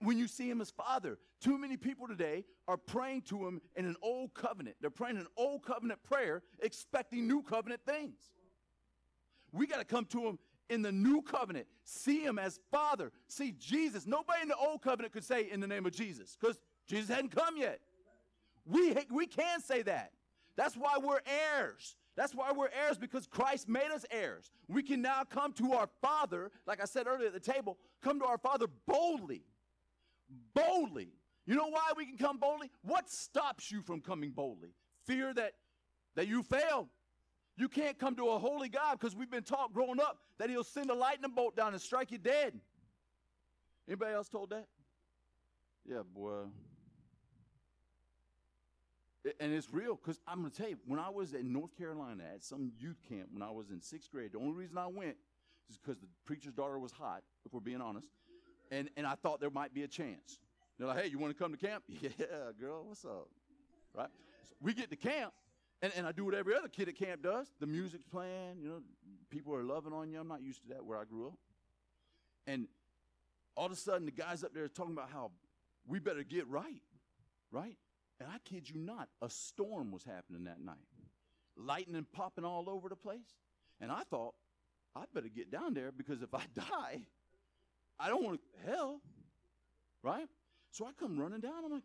When 0.00 0.18
you 0.18 0.26
see 0.26 0.50
him 0.50 0.60
as 0.60 0.70
father, 0.70 1.18
too 1.40 1.56
many 1.58 1.76
people 1.76 2.08
today 2.08 2.44
are 2.66 2.76
praying 2.76 3.22
to 3.22 3.46
him 3.46 3.60
in 3.76 3.84
an 3.84 3.96
old 4.02 4.34
covenant. 4.34 4.76
They're 4.80 4.90
praying 4.90 5.16
an 5.16 5.26
old 5.36 5.64
covenant 5.64 6.02
prayer, 6.02 6.42
expecting 6.60 7.26
new 7.28 7.42
covenant 7.42 7.82
things. 7.86 8.18
We 9.52 9.66
got 9.66 9.78
to 9.78 9.84
come 9.84 10.06
to 10.06 10.26
him 10.26 10.38
in 10.70 10.82
the 10.82 10.92
new 10.92 11.20
covenant, 11.22 11.66
see 11.84 12.24
him 12.24 12.38
as 12.38 12.58
father, 12.70 13.12
see 13.28 13.52
Jesus. 13.58 14.06
Nobody 14.06 14.42
in 14.42 14.48
the 14.48 14.56
old 14.56 14.82
covenant 14.82 15.12
could 15.12 15.24
say 15.24 15.50
in 15.50 15.60
the 15.60 15.66
name 15.66 15.84
of 15.84 15.92
Jesus 15.92 16.36
because 16.40 16.58
Jesus 16.86 17.14
hadn't 17.14 17.34
come 17.34 17.56
yet. 17.56 17.80
We, 18.64 18.94
we 19.10 19.26
can 19.26 19.60
say 19.60 19.82
that. 19.82 20.12
That's 20.56 20.76
why 20.76 20.98
we're 21.02 21.20
heirs. 21.26 21.96
That's 22.16 22.34
why 22.34 22.52
we're 22.52 22.68
heirs 22.68 22.98
because 22.98 23.26
Christ 23.26 23.68
made 23.68 23.90
us 23.90 24.04
heirs. 24.10 24.50
We 24.68 24.82
can 24.82 25.00
now 25.00 25.22
come 25.28 25.52
to 25.54 25.72
our 25.72 25.88
Father, 26.00 26.50
like 26.66 26.80
I 26.80 26.84
said 26.84 27.06
earlier 27.06 27.28
at 27.28 27.32
the 27.32 27.40
table, 27.40 27.78
come 28.02 28.18
to 28.20 28.26
our 28.26 28.38
Father 28.38 28.66
boldly. 28.86 29.44
Boldly. 30.54 31.08
You 31.46 31.56
know 31.56 31.68
why 31.68 31.92
we 31.96 32.04
can 32.06 32.18
come 32.18 32.38
boldly? 32.38 32.70
What 32.82 33.10
stops 33.10 33.70
you 33.70 33.82
from 33.82 34.00
coming 34.00 34.30
boldly? 34.30 34.74
Fear 35.06 35.34
that, 35.34 35.54
that 36.14 36.28
you 36.28 36.42
fail. 36.42 36.88
You 37.56 37.68
can't 37.68 37.98
come 37.98 38.14
to 38.16 38.28
a 38.28 38.38
holy 38.38 38.68
God 38.68 38.98
because 38.98 39.16
we've 39.16 39.30
been 39.30 39.42
taught 39.42 39.72
growing 39.72 40.00
up 40.00 40.18
that 40.38 40.50
he'll 40.50 40.64
send 40.64 40.90
a 40.90 40.94
lightning 40.94 41.32
bolt 41.34 41.56
down 41.56 41.72
and 41.72 41.82
strike 41.82 42.10
you 42.10 42.18
dead. 42.18 42.58
Anybody 43.88 44.14
else 44.14 44.28
told 44.28 44.50
that? 44.50 44.66
Yeah, 45.88 46.02
boy 46.14 46.44
and 49.38 49.52
it's 49.52 49.72
real 49.72 49.94
because 49.94 50.20
I'm 50.26 50.40
going 50.40 50.50
to 50.50 50.56
tell 50.56 50.68
you, 50.68 50.78
when 50.86 50.98
I 50.98 51.10
was 51.10 51.34
in 51.34 51.52
North 51.52 51.76
Carolina 51.76 52.24
at 52.34 52.42
some 52.42 52.72
youth 52.78 53.00
camp 53.08 53.28
when 53.32 53.42
I 53.42 53.50
was 53.50 53.70
in 53.70 53.80
sixth 53.80 54.10
grade, 54.10 54.32
the 54.32 54.38
only 54.38 54.52
reason 54.52 54.78
I 54.78 54.88
went 54.88 55.16
is 55.70 55.78
because 55.78 55.98
the 55.98 56.08
preacher's 56.24 56.52
daughter 56.52 56.78
was 56.78 56.92
hot, 56.92 57.22
if 57.46 57.52
we're 57.52 57.60
being 57.60 57.80
honest, 57.80 58.08
and, 58.70 58.88
and 58.96 59.06
I 59.06 59.14
thought 59.14 59.40
there 59.40 59.50
might 59.50 59.72
be 59.72 59.84
a 59.84 59.88
chance. 59.88 60.38
They're 60.78 60.88
like, 60.88 61.02
hey, 61.02 61.08
you 61.08 61.18
want 61.18 61.36
to 61.36 61.40
come 61.40 61.52
to 61.52 61.58
camp? 61.58 61.84
Yeah, 62.00 62.08
girl, 62.58 62.84
what's 62.86 63.04
up? 63.04 63.28
Right? 63.94 64.08
So 64.48 64.54
we 64.60 64.74
get 64.74 64.90
to 64.90 64.96
camp, 64.96 65.32
and, 65.82 65.92
and 65.96 66.06
I 66.06 66.12
do 66.12 66.24
what 66.24 66.34
every 66.34 66.56
other 66.56 66.68
kid 66.68 66.88
at 66.88 66.96
camp 66.96 67.22
does. 67.22 67.46
The 67.60 67.66
music's 67.66 68.04
playing, 68.10 68.60
you 68.60 68.68
know, 68.68 68.82
people 69.30 69.54
are 69.54 69.62
loving 69.62 69.92
on 69.92 70.10
you. 70.10 70.18
I'm 70.18 70.28
not 70.28 70.42
used 70.42 70.62
to 70.62 70.68
that 70.70 70.84
where 70.84 70.98
I 70.98 71.04
grew 71.04 71.28
up. 71.28 71.38
And 72.46 72.66
all 73.56 73.66
of 73.66 73.72
a 73.72 73.76
sudden, 73.76 74.06
the 74.06 74.12
guys 74.12 74.42
up 74.42 74.52
there 74.54 74.64
are 74.64 74.68
talking 74.68 74.94
about 74.94 75.10
how 75.10 75.30
we 75.86 75.98
better 75.98 76.22
get 76.22 76.48
right, 76.48 76.82
right? 77.50 77.76
And 78.22 78.30
I 78.32 78.38
kid 78.44 78.70
you 78.70 78.78
not, 78.78 79.08
a 79.20 79.28
storm 79.28 79.90
was 79.90 80.04
happening 80.04 80.44
that 80.44 80.60
night. 80.60 80.76
Lightning 81.56 82.06
popping 82.12 82.44
all 82.44 82.70
over 82.70 82.88
the 82.88 82.94
place. 82.94 83.34
And 83.80 83.90
I 83.90 84.02
thought, 84.04 84.34
I 84.94 85.02
better 85.12 85.28
get 85.28 85.50
down 85.50 85.74
there 85.74 85.90
because 85.90 86.22
if 86.22 86.32
I 86.32 86.42
die, 86.54 87.02
I 87.98 88.08
don't 88.08 88.22
want 88.22 88.38
to 88.40 88.70
hell. 88.70 89.00
Right? 90.04 90.28
So 90.70 90.86
I 90.86 90.90
come 90.92 91.18
running 91.18 91.40
down. 91.40 91.64
I'm 91.64 91.72
like, 91.72 91.82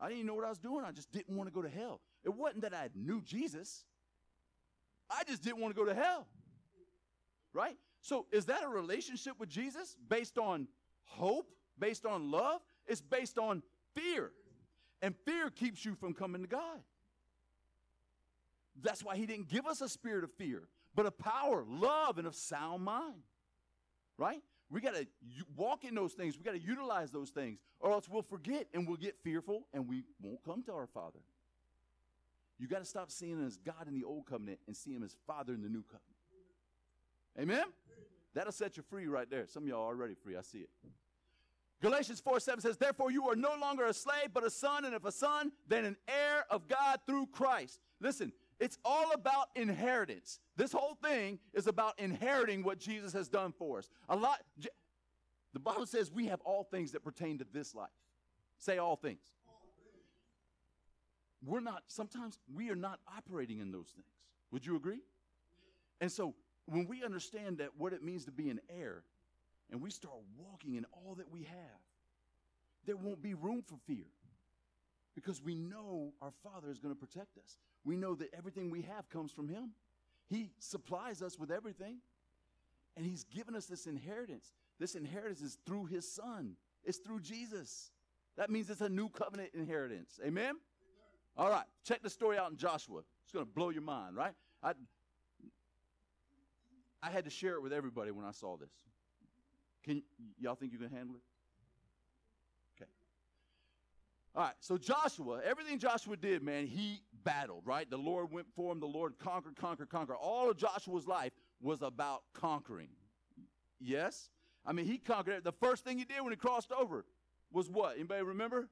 I 0.00 0.08
didn't 0.08 0.26
know 0.26 0.34
what 0.34 0.44
I 0.44 0.48
was 0.48 0.60
doing. 0.60 0.84
I 0.84 0.92
just 0.92 1.10
didn't 1.10 1.36
want 1.36 1.48
to 1.48 1.52
go 1.52 1.62
to 1.62 1.68
hell. 1.68 2.00
It 2.24 2.32
wasn't 2.32 2.62
that 2.62 2.74
I 2.74 2.90
knew 2.94 3.20
Jesus. 3.20 3.84
I 5.10 5.24
just 5.24 5.42
didn't 5.42 5.60
want 5.60 5.74
to 5.74 5.80
go 5.80 5.86
to 5.86 5.94
hell. 5.94 6.28
Right? 7.52 7.76
So 8.00 8.26
is 8.30 8.44
that 8.44 8.62
a 8.62 8.68
relationship 8.68 9.40
with 9.40 9.48
Jesus 9.48 9.96
based 10.08 10.38
on 10.38 10.68
hope, 11.02 11.50
based 11.80 12.06
on 12.06 12.30
love? 12.30 12.60
It's 12.86 13.00
based 13.00 13.38
on 13.38 13.64
fear. 13.96 14.30
And 15.02 15.14
fear 15.26 15.50
keeps 15.50 15.84
you 15.84 15.94
from 15.96 16.14
coming 16.14 16.42
to 16.42 16.48
God. 16.48 16.78
That's 18.80 19.04
why 19.04 19.16
he 19.16 19.26
didn't 19.26 19.48
give 19.48 19.66
us 19.66 19.80
a 19.80 19.88
spirit 19.88 20.24
of 20.24 20.32
fear, 20.32 20.62
but 20.94 21.04
of 21.04 21.18
power, 21.18 21.64
love, 21.68 22.18
and 22.18 22.26
of 22.26 22.34
sound 22.34 22.84
mind. 22.84 23.22
Right? 24.16 24.42
We 24.70 24.80
got 24.80 24.94
to 24.94 25.06
walk 25.56 25.84
in 25.84 25.94
those 25.94 26.14
things. 26.14 26.38
We 26.38 26.44
got 26.44 26.52
to 26.52 26.60
utilize 26.60 27.10
those 27.10 27.30
things, 27.30 27.58
or 27.80 27.92
else 27.92 28.08
we'll 28.08 28.22
forget 28.22 28.68
and 28.72 28.86
we'll 28.86 28.96
get 28.96 29.16
fearful 29.22 29.66
and 29.74 29.86
we 29.86 30.04
won't 30.22 30.42
come 30.44 30.62
to 30.62 30.72
our 30.72 30.86
Father. 30.86 31.18
You 32.58 32.68
got 32.68 32.78
to 32.78 32.84
stop 32.84 33.10
seeing 33.10 33.32
him 33.32 33.46
as 33.46 33.56
God 33.56 33.88
in 33.88 33.94
the 33.94 34.04
old 34.04 34.26
covenant 34.26 34.60
and 34.66 34.76
see 34.76 34.92
him 34.92 35.02
as 35.02 35.16
Father 35.26 35.52
in 35.52 35.62
the 35.62 35.68
new 35.68 35.82
covenant. 35.82 36.12
Amen? 37.38 37.64
That'll 38.34 38.52
set 38.52 38.76
you 38.76 38.82
free 38.82 39.08
right 39.08 39.28
there. 39.28 39.46
Some 39.46 39.64
of 39.64 39.68
y'all 39.68 39.82
are 39.82 39.88
already 39.88 40.14
free. 40.14 40.36
I 40.36 40.42
see 40.42 40.58
it. 40.58 40.70
Galatians 41.82 42.20
4 42.20 42.38
7 42.38 42.60
says, 42.60 42.76
Therefore 42.76 43.10
you 43.10 43.28
are 43.28 43.34
no 43.34 43.54
longer 43.60 43.86
a 43.86 43.92
slave, 43.92 44.28
but 44.32 44.44
a 44.44 44.50
son, 44.50 44.84
and 44.84 44.94
if 44.94 45.04
a 45.04 45.10
son, 45.10 45.50
then 45.66 45.84
an 45.84 45.96
heir 46.06 46.44
of 46.48 46.68
God 46.68 47.00
through 47.06 47.26
Christ. 47.26 47.80
Listen, 48.00 48.32
it's 48.60 48.78
all 48.84 49.12
about 49.12 49.48
inheritance. 49.56 50.38
This 50.56 50.70
whole 50.70 50.96
thing 51.02 51.40
is 51.52 51.66
about 51.66 51.98
inheriting 51.98 52.62
what 52.62 52.78
Jesus 52.78 53.12
has 53.12 53.28
done 53.28 53.52
for 53.52 53.78
us. 53.78 53.90
A 54.08 54.14
lot, 54.14 54.38
the 55.52 55.58
Bible 55.58 55.86
says 55.86 56.12
we 56.12 56.26
have 56.26 56.40
all 56.42 56.62
things 56.62 56.92
that 56.92 57.02
pertain 57.02 57.38
to 57.38 57.46
this 57.52 57.74
life. 57.74 57.90
Say 58.58 58.78
all 58.78 58.94
things. 58.94 59.24
We're 61.44 61.58
not, 61.58 61.82
sometimes 61.88 62.38
we 62.54 62.70
are 62.70 62.76
not 62.76 63.00
operating 63.18 63.58
in 63.58 63.72
those 63.72 63.88
things. 63.88 64.06
Would 64.52 64.64
you 64.64 64.76
agree? 64.76 65.00
And 66.00 66.12
so 66.12 66.34
when 66.66 66.86
we 66.86 67.02
understand 67.02 67.58
that 67.58 67.70
what 67.76 67.92
it 67.92 68.04
means 68.04 68.24
to 68.26 68.30
be 68.30 68.50
an 68.50 68.60
heir, 68.70 69.02
and 69.72 69.80
we 69.80 69.90
start 69.90 70.14
walking 70.38 70.74
in 70.74 70.84
all 70.92 71.14
that 71.14 71.32
we 71.32 71.44
have, 71.44 71.80
there 72.84 72.96
won't 72.96 73.22
be 73.22 73.32
room 73.32 73.62
for 73.66 73.76
fear 73.86 74.04
because 75.14 75.42
we 75.42 75.54
know 75.54 76.12
our 76.20 76.32
Father 76.42 76.70
is 76.70 76.78
going 76.78 76.94
to 76.94 76.98
protect 76.98 77.38
us. 77.38 77.56
We 77.84 77.96
know 77.96 78.14
that 78.16 78.28
everything 78.36 78.70
we 78.70 78.82
have 78.82 79.08
comes 79.08 79.32
from 79.32 79.48
Him. 79.48 79.70
He 80.28 80.50
supplies 80.58 81.22
us 81.22 81.38
with 81.38 81.50
everything, 81.50 81.98
and 82.96 83.04
He's 83.04 83.24
given 83.24 83.56
us 83.56 83.66
this 83.66 83.86
inheritance. 83.86 84.52
This 84.78 84.94
inheritance 84.94 85.40
is 85.40 85.58
through 85.66 85.86
His 85.86 86.10
Son, 86.10 86.54
it's 86.84 86.98
through 86.98 87.20
Jesus. 87.20 87.90
That 88.36 88.50
means 88.50 88.70
it's 88.70 88.80
a 88.80 88.88
new 88.88 89.08
covenant 89.10 89.50
inheritance. 89.52 90.18
Amen? 90.24 90.44
Amen. 90.44 90.54
All 91.36 91.50
right, 91.50 91.66
check 91.84 92.02
the 92.02 92.08
story 92.08 92.38
out 92.38 92.50
in 92.50 92.56
Joshua. 92.56 93.02
It's 93.24 93.32
going 93.32 93.44
to 93.44 93.52
blow 93.52 93.68
your 93.68 93.82
mind, 93.82 94.16
right? 94.16 94.32
I, 94.62 94.72
I 97.02 97.10
had 97.10 97.24
to 97.24 97.30
share 97.30 97.54
it 97.54 97.62
with 97.62 97.74
everybody 97.74 98.10
when 98.10 98.24
I 98.24 98.32
saw 98.32 98.56
this. 98.56 98.70
Can 99.84 100.02
y'all 100.38 100.54
think 100.54 100.72
you 100.72 100.78
can 100.78 100.90
handle 100.90 101.16
it? 101.16 101.22
Okay. 102.76 102.90
All 104.34 104.44
right. 104.44 104.54
So 104.60 104.78
Joshua, 104.78 105.40
everything 105.44 105.78
Joshua 105.78 106.16
did, 106.16 106.42
man, 106.42 106.66
he 106.66 107.02
battled, 107.24 107.62
right? 107.64 107.88
The 107.88 107.96
Lord 107.96 108.32
went 108.32 108.46
for 108.54 108.72
him. 108.72 108.80
The 108.80 108.86
Lord 108.86 109.14
conquered, 109.18 109.56
conquered, 109.56 109.88
conquered. 109.88 110.16
All 110.20 110.50
of 110.50 110.56
Joshua's 110.56 111.06
life 111.06 111.32
was 111.60 111.82
about 111.82 112.22
conquering. 112.32 112.88
Yes? 113.80 114.30
I 114.64 114.72
mean, 114.72 114.86
he 114.86 114.98
conquered. 114.98 115.44
The 115.44 115.52
first 115.52 115.84
thing 115.84 115.98
he 115.98 116.04
did 116.04 116.20
when 116.22 116.32
he 116.32 116.36
crossed 116.36 116.72
over 116.72 117.04
was 117.50 117.68
what? 117.68 117.96
Anybody 117.96 118.22
remember? 118.22 118.68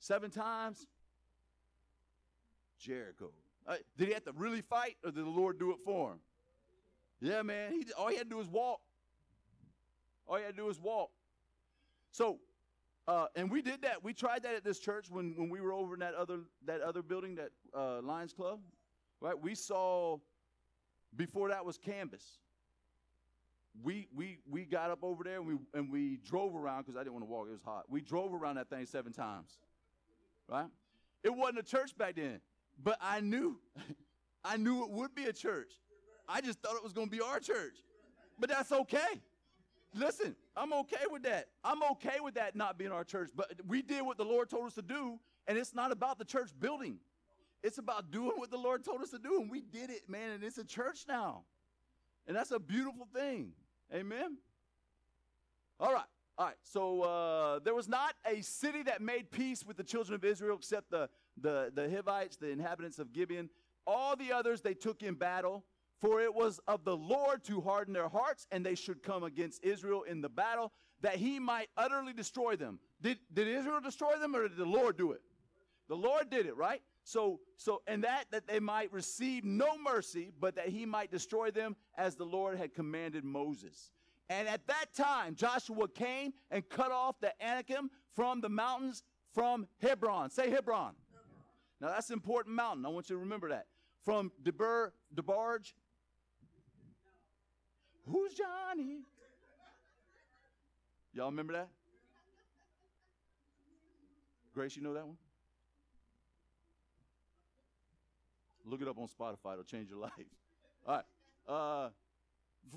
Seven 0.00 0.30
times? 0.30 0.86
Jericho. 2.78 3.30
Uh, 3.66 3.76
did 3.96 4.08
he 4.08 4.14
have 4.14 4.24
to 4.24 4.32
really 4.32 4.60
fight, 4.60 4.96
or 5.04 5.10
did 5.10 5.24
the 5.24 5.30
Lord 5.30 5.58
do 5.58 5.70
it 5.70 5.78
for 5.84 6.12
him? 6.12 6.18
Yeah, 7.20 7.42
man. 7.42 7.72
He, 7.72 7.86
all 7.96 8.08
he 8.08 8.16
had 8.16 8.24
to 8.24 8.30
do 8.30 8.36
was 8.36 8.48
walk. 8.48 8.80
All 10.26 10.38
you 10.38 10.44
had 10.44 10.56
to 10.56 10.62
do 10.62 10.68
is 10.68 10.80
walk. 10.80 11.10
So, 12.10 12.38
uh, 13.06 13.26
and 13.36 13.50
we 13.50 13.60
did 13.60 13.82
that. 13.82 14.02
We 14.02 14.14
tried 14.14 14.42
that 14.44 14.54
at 14.54 14.64
this 14.64 14.78
church 14.78 15.06
when, 15.10 15.34
when 15.36 15.50
we 15.50 15.60
were 15.60 15.72
over 15.72 15.94
in 15.94 16.00
that 16.00 16.14
other 16.14 16.40
that 16.66 16.80
other 16.80 17.02
building, 17.02 17.34
that 17.36 17.50
uh, 17.76 18.00
Lions 18.00 18.32
Club. 18.32 18.60
Right? 19.20 19.38
We 19.38 19.54
saw 19.54 20.18
before 21.16 21.48
that 21.48 21.64
was 21.64 21.76
canvas. 21.76 22.38
We 23.82 24.08
we 24.14 24.38
we 24.48 24.64
got 24.64 24.90
up 24.90 25.00
over 25.02 25.24
there 25.24 25.36
and 25.36 25.46
we 25.46 25.54
and 25.74 25.90
we 25.90 26.18
drove 26.24 26.54
around 26.54 26.82
because 26.82 26.96
I 26.96 27.00
didn't 27.00 27.14
want 27.14 27.24
to 27.24 27.30
walk. 27.30 27.48
It 27.48 27.52
was 27.52 27.62
hot. 27.64 27.84
We 27.88 28.00
drove 28.00 28.32
around 28.32 28.56
that 28.56 28.70
thing 28.70 28.86
seven 28.86 29.12
times. 29.12 29.58
Right? 30.48 30.66
It 31.22 31.34
wasn't 31.34 31.58
a 31.58 31.62
church 31.62 31.96
back 31.96 32.16
then, 32.16 32.40
but 32.82 32.98
I 33.00 33.20
knew, 33.20 33.58
I 34.44 34.58
knew 34.58 34.84
it 34.84 34.90
would 34.90 35.14
be 35.14 35.24
a 35.24 35.32
church. 35.32 35.72
I 36.28 36.40
just 36.40 36.60
thought 36.60 36.76
it 36.76 36.84
was 36.84 36.92
going 36.92 37.08
to 37.08 37.10
be 37.10 37.22
our 37.22 37.40
church, 37.40 37.76
but 38.38 38.50
that's 38.50 38.70
okay. 38.70 39.22
Listen, 39.94 40.34
I'm 40.56 40.72
okay 40.72 41.04
with 41.10 41.22
that. 41.22 41.48
I'm 41.62 41.82
okay 41.92 42.18
with 42.20 42.34
that 42.34 42.56
not 42.56 42.78
being 42.78 42.90
our 42.90 43.04
church. 43.04 43.30
But 43.34 43.52
we 43.66 43.80
did 43.80 44.02
what 44.02 44.18
the 44.18 44.24
Lord 44.24 44.50
told 44.50 44.66
us 44.66 44.74
to 44.74 44.82
do, 44.82 45.18
and 45.46 45.56
it's 45.56 45.74
not 45.74 45.92
about 45.92 46.18
the 46.18 46.24
church 46.24 46.50
building. 46.58 46.98
It's 47.62 47.78
about 47.78 48.10
doing 48.10 48.32
what 48.36 48.50
the 48.50 48.58
Lord 48.58 48.84
told 48.84 49.00
us 49.02 49.10
to 49.10 49.18
do, 49.18 49.40
and 49.40 49.50
we 49.50 49.60
did 49.60 49.90
it, 49.90 50.08
man, 50.08 50.32
and 50.32 50.44
it's 50.44 50.58
a 50.58 50.64
church 50.64 51.04
now. 51.08 51.44
And 52.26 52.36
that's 52.36 52.50
a 52.50 52.58
beautiful 52.58 53.06
thing. 53.14 53.52
Amen. 53.92 54.38
All 55.78 55.92
right. 55.92 56.04
All 56.36 56.46
right. 56.46 56.56
So 56.62 57.02
uh, 57.02 57.58
there 57.60 57.74
was 57.74 57.88
not 57.88 58.14
a 58.26 58.40
city 58.42 58.82
that 58.84 59.00
made 59.00 59.30
peace 59.30 59.64
with 59.64 59.76
the 59.76 59.84
children 59.84 60.14
of 60.14 60.24
Israel 60.24 60.56
except 60.56 60.90
the, 60.90 61.08
the, 61.40 61.70
the 61.74 61.88
Hivites, 61.88 62.36
the 62.36 62.50
inhabitants 62.50 62.98
of 62.98 63.12
Gibeon. 63.12 63.50
All 63.86 64.16
the 64.16 64.32
others 64.32 64.60
they 64.60 64.74
took 64.74 65.02
in 65.02 65.14
battle. 65.14 65.64
For 66.04 66.20
it 66.20 66.34
was 66.34 66.60
of 66.68 66.84
the 66.84 66.94
Lord 66.94 67.44
to 67.44 67.62
harden 67.62 67.94
their 67.94 68.10
hearts, 68.10 68.46
and 68.52 68.64
they 68.64 68.74
should 68.74 69.02
come 69.02 69.24
against 69.24 69.64
Israel 69.64 70.02
in 70.02 70.20
the 70.20 70.28
battle, 70.28 70.70
that 71.00 71.16
he 71.16 71.38
might 71.38 71.70
utterly 71.78 72.12
destroy 72.12 72.56
them. 72.56 72.78
Did, 73.00 73.16
did 73.32 73.48
Israel 73.48 73.80
destroy 73.80 74.18
them, 74.18 74.36
or 74.36 74.46
did 74.46 74.58
the 74.58 74.66
Lord 74.66 74.98
do 74.98 75.12
it? 75.12 75.22
The 75.88 75.96
Lord 75.96 76.28
did 76.28 76.44
it, 76.44 76.58
right? 76.58 76.82
So, 77.04 77.40
so, 77.56 77.80
and 77.86 78.04
that, 78.04 78.26
that 78.32 78.46
they 78.46 78.60
might 78.60 78.92
receive 78.92 79.46
no 79.46 79.78
mercy, 79.78 80.30
but 80.38 80.56
that 80.56 80.68
he 80.68 80.84
might 80.84 81.10
destroy 81.10 81.50
them 81.50 81.74
as 81.96 82.16
the 82.16 82.26
Lord 82.26 82.58
had 82.58 82.74
commanded 82.74 83.24
Moses. 83.24 83.90
And 84.28 84.46
at 84.46 84.66
that 84.66 84.92
time, 84.94 85.34
Joshua 85.34 85.88
came 85.88 86.34
and 86.50 86.68
cut 86.68 86.92
off 86.92 87.18
the 87.22 87.32
Anakim 87.42 87.90
from 88.14 88.42
the 88.42 88.50
mountains 88.50 89.02
from 89.32 89.66
Hebron. 89.80 90.28
Say 90.28 90.50
Hebron. 90.50 90.96
Now 91.80 91.88
that's 91.88 92.10
an 92.10 92.14
important 92.14 92.54
mountain. 92.56 92.84
I 92.84 92.90
want 92.90 93.08
you 93.08 93.16
to 93.16 93.20
remember 93.20 93.48
that. 93.48 93.68
From 94.04 94.32
Debar, 94.42 94.92
DeBarge. 95.14 95.72
Who's 98.10 98.34
Johnny? 98.34 99.00
Y'all 101.12 101.26
remember 101.26 101.52
that? 101.54 101.68
Grace, 104.52 104.76
you 104.76 104.82
know 104.82 104.94
that 104.94 105.06
one? 105.06 105.16
Look 108.64 108.80
it 108.80 108.88
up 108.88 108.98
on 108.98 109.08
Spotify. 109.08 109.52
It'll 109.52 109.64
change 109.64 109.90
your 109.90 109.98
life. 110.00 110.12
All 110.86 110.96
right. 110.96 111.04
Uh, 111.46 111.90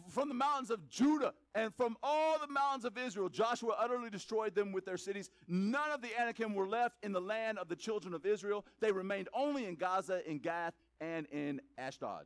from 0.10 0.28
the 0.28 0.36
mountains 0.36 0.70
of 0.70 0.90
Judah 0.90 1.34
and 1.56 1.74
from 1.74 1.96
all 2.04 2.38
the 2.40 2.52
mountains 2.52 2.86
of 2.86 2.98
Israel, 2.98 3.30
Joshua 3.30 3.76
utterly 3.80 4.10
destroyed 4.10 4.54
them 4.54 4.72
with 4.72 4.86
their 4.86 4.98
cities. 4.98 5.30
None 5.48 5.92
of 5.92 6.02
the 6.02 6.10
Anakim 6.20 6.54
were 6.54 6.68
left 6.68 6.98
in 7.04 7.14
the 7.14 7.22
land 7.22 7.58
of 7.58 7.70
the 7.70 7.76
children 7.76 8.14
of 8.14 8.26
Israel. 8.26 8.66
They 8.82 8.92
remained 8.92 9.30
only 9.34 9.66
in 9.66 9.76
Gaza, 9.76 10.30
in 10.30 10.40
Gath, 10.40 10.74
and 11.00 11.26
in 11.28 11.62
Ashdod. 11.78 12.26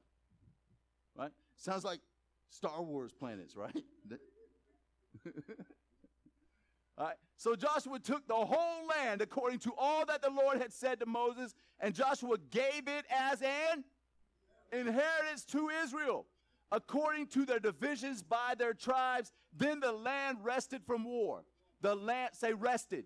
Right? 1.16 1.32
Sounds 1.56 1.84
like 1.84 2.00
Star 2.52 2.84
Wars 2.84 3.14
planets, 3.14 3.56
right? 3.56 3.76
all 6.98 7.06
right. 7.06 7.16
So 7.38 7.56
Joshua 7.56 7.98
took 7.98 8.28
the 8.28 8.36
whole 8.36 8.88
land 8.88 9.22
according 9.22 9.60
to 9.60 9.74
all 9.78 10.06
that 10.06 10.22
the 10.22 10.30
Lord 10.30 10.58
had 10.60 10.74
said 10.74 11.00
to 11.00 11.06
Moses, 11.06 11.56
and 11.80 11.96
Joshua 11.96 12.38
gave 12.52 12.88
it 12.88 13.06
as 13.10 13.42
an 13.42 13.86
inheritance 14.72 15.46
to 15.46 15.70
Israel 15.84 16.26
according 16.74 17.28
to 17.28 17.46
their 17.46 17.60
divisions 17.60 18.22
by 18.22 18.54
their 18.58 18.74
tribes. 18.74 19.32
Then 19.56 19.80
the 19.80 19.94
land 19.94 20.40
rested 20.44 20.84
from 20.86 21.06
war. 21.06 21.44
The 21.82 21.96
land, 21.96 22.32
say, 22.34 22.54
rested. 22.54 23.06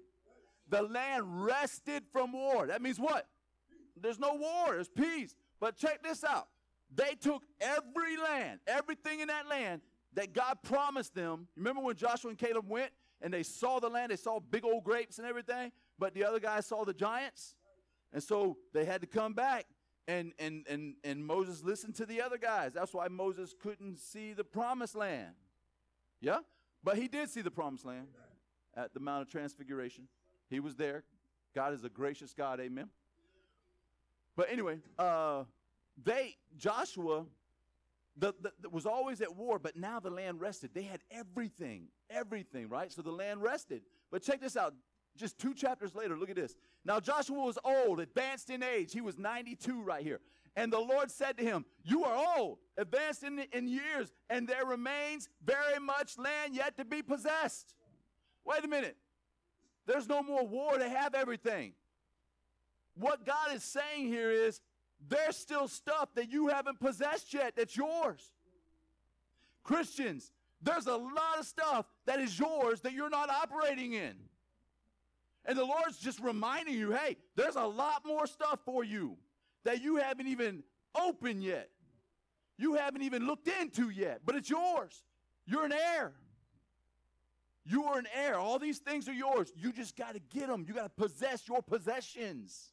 The 0.69 0.81
land 0.81 1.45
rested 1.45 2.03
from 2.11 2.33
war. 2.33 2.67
That 2.67 2.81
means 2.81 2.99
what? 2.99 3.27
There's 3.95 4.19
no 4.19 4.33
war, 4.33 4.73
there's 4.73 4.89
peace. 4.89 5.35
But 5.59 5.77
check 5.77 6.03
this 6.03 6.23
out. 6.23 6.47
They 6.95 7.15
took 7.19 7.43
every 7.59 8.17
land, 8.17 8.59
everything 8.67 9.19
in 9.19 9.27
that 9.27 9.47
land 9.47 9.81
that 10.13 10.33
God 10.33 10.59
promised 10.63 11.13
them. 11.13 11.47
Remember 11.55 11.81
when 11.81 11.95
Joshua 11.95 12.29
and 12.29 12.39
Caleb 12.39 12.69
went 12.69 12.91
and 13.21 13.33
they 13.33 13.43
saw 13.43 13.79
the 13.79 13.89
land, 13.89 14.11
they 14.11 14.15
saw 14.15 14.39
big 14.39 14.63
old 14.63 14.83
grapes 14.83 15.17
and 15.17 15.27
everything, 15.27 15.71
but 15.99 16.13
the 16.13 16.23
other 16.23 16.39
guys 16.39 16.65
saw 16.65 16.85
the 16.85 16.93
giants? 16.93 17.55
And 18.13 18.23
so 18.23 18.57
they 18.73 18.85
had 18.85 19.01
to 19.01 19.07
come 19.07 19.33
back 19.33 19.65
and, 20.07 20.33
and, 20.39 20.65
and, 20.69 20.95
and 21.03 21.25
Moses 21.25 21.63
listened 21.63 21.95
to 21.95 22.05
the 22.05 22.21
other 22.21 22.37
guys. 22.37 22.73
That's 22.73 22.93
why 22.93 23.07
Moses 23.07 23.53
couldn't 23.59 23.97
see 23.97 24.33
the 24.33 24.43
promised 24.43 24.95
land. 24.95 25.33
Yeah? 26.21 26.39
But 26.83 26.97
he 26.97 27.07
did 27.07 27.29
see 27.29 27.41
the 27.41 27.51
promised 27.51 27.85
land 27.85 28.07
at 28.75 28.93
the 28.93 28.99
Mount 28.99 29.23
of 29.23 29.29
Transfiguration. 29.29 30.07
He 30.49 30.59
was 30.59 30.75
there. 30.75 31.03
God 31.55 31.73
is 31.73 31.83
a 31.83 31.89
gracious 31.89 32.33
God. 32.33 32.59
Amen. 32.59 32.89
But 34.35 34.51
anyway, 34.51 34.79
uh, 34.99 35.45
they, 36.03 36.35
Joshua, 36.57 37.25
the, 38.17 38.33
the, 38.41 38.51
the, 38.61 38.69
was 38.69 38.85
always 38.85 39.21
at 39.21 39.35
war, 39.35 39.59
but 39.59 39.75
now 39.75 39.99
the 39.99 40.09
land 40.09 40.41
rested. 40.41 40.71
They 40.73 40.83
had 40.83 41.01
everything, 41.11 41.87
everything, 42.09 42.69
right? 42.69 42.91
So 42.91 43.01
the 43.01 43.11
land 43.11 43.41
rested. 43.41 43.81
But 44.11 44.23
check 44.23 44.41
this 44.41 44.55
out. 44.55 44.73
Just 45.17 45.37
two 45.37 45.53
chapters 45.53 45.95
later, 45.95 46.17
look 46.17 46.29
at 46.29 46.35
this. 46.35 46.55
Now 46.83 46.99
Joshua 46.99 47.41
was 47.41 47.57
old, 47.63 47.99
advanced 47.99 48.49
in 48.49 48.63
age. 48.63 48.91
He 48.91 49.01
was 49.01 49.17
92 49.17 49.81
right 49.81 50.03
here. 50.03 50.19
And 50.57 50.71
the 50.71 50.79
Lord 50.79 51.11
said 51.11 51.37
to 51.37 51.43
him, 51.43 51.65
You 51.83 52.05
are 52.05 52.37
old, 52.37 52.59
advanced 52.77 53.23
in, 53.23 53.39
in 53.51 53.67
years, 53.67 54.11
and 54.29 54.47
there 54.47 54.65
remains 54.65 55.29
very 55.43 55.79
much 55.79 56.17
land 56.17 56.55
yet 56.55 56.77
to 56.77 56.85
be 56.85 57.01
possessed. 57.01 57.73
Wait 58.45 58.63
a 58.63 58.67
minute. 58.67 58.95
There's 59.85 60.07
no 60.07 60.23
more 60.23 60.45
war 60.45 60.77
to 60.77 60.87
have 60.87 61.13
everything. 61.13 61.73
What 62.95 63.25
God 63.25 63.53
is 63.53 63.63
saying 63.63 64.07
here 64.07 64.31
is 64.31 64.61
there's 65.07 65.37
still 65.37 65.67
stuff 65.67 66.09
that 66.15 66.31
you 66.31 66.47
haven't 66.47 66.79
possessed 66.79 67.33
yet 67.33 67.55
that's 67.55 67.75
yours. 67.75 68.31
Christians, 69.63 70.31
there's 70.61 70.87
a 70.87 70.95
lot 70.95 71.39
of 71.39 71.45
stuff 71.45 71.85
that 72.05 72.19
is 72.19 72.37
yours 72.37 72.81
that 72.81 72.93
you're 72.93 73.09
not 73.09 73.29
operating 73.29 73.93
in. 73.93 74.15
And 75.45 75.57
the 75.57 75.65
Lord's 75.65 75.97
just 75.97 76.19
reminding 76.19 76.75
you 76.75 76.91
hey, 76.91 77.17
there's 77.35 77.55
a 77.55 77.65
lot 77.65 78.03
more 78.05 78.25
stuff 78.25 78.59
for 78.65 78.83
you 78.83 79.17
that 79.63 79.81
you 79.81 79.97
haven't 79.97 80.27
even 80.27 80.63
opened 80.95 81.43
yet. 81.43 81.69
You 82.57 82.75
haven't 82.75 83.01
even 83.01 83.27
looked 83.27 83.47
into 83.47 83.89
yet, 83.89 84.21
but 84.25 84.35
it's 84.35 84.49
yours. 84.49 85.03
You're 85.45 85.65
an 85.65 85.73
heir. 85.73 86.13
You 87.65 87.85
are 87.85 87.97
an 87.97 88.07
heir. 88.13 88.37
All 88.37 88.59
these 88.59 88.77
things 88.77 89.09
are 89.09 89.13
yours. 89.13 89.51
You 89.55 89.71
just 89.71 89.95
got 89.97 90.13
to 90.13 90.19
get 90.19 90.47
them. 90.47 90.65
You 90.67 90.73
got 90.73 90.83
to 90.83 90.89
possess 91.03 91.47
your 91.47 91.61
possessions. 91.61 92.71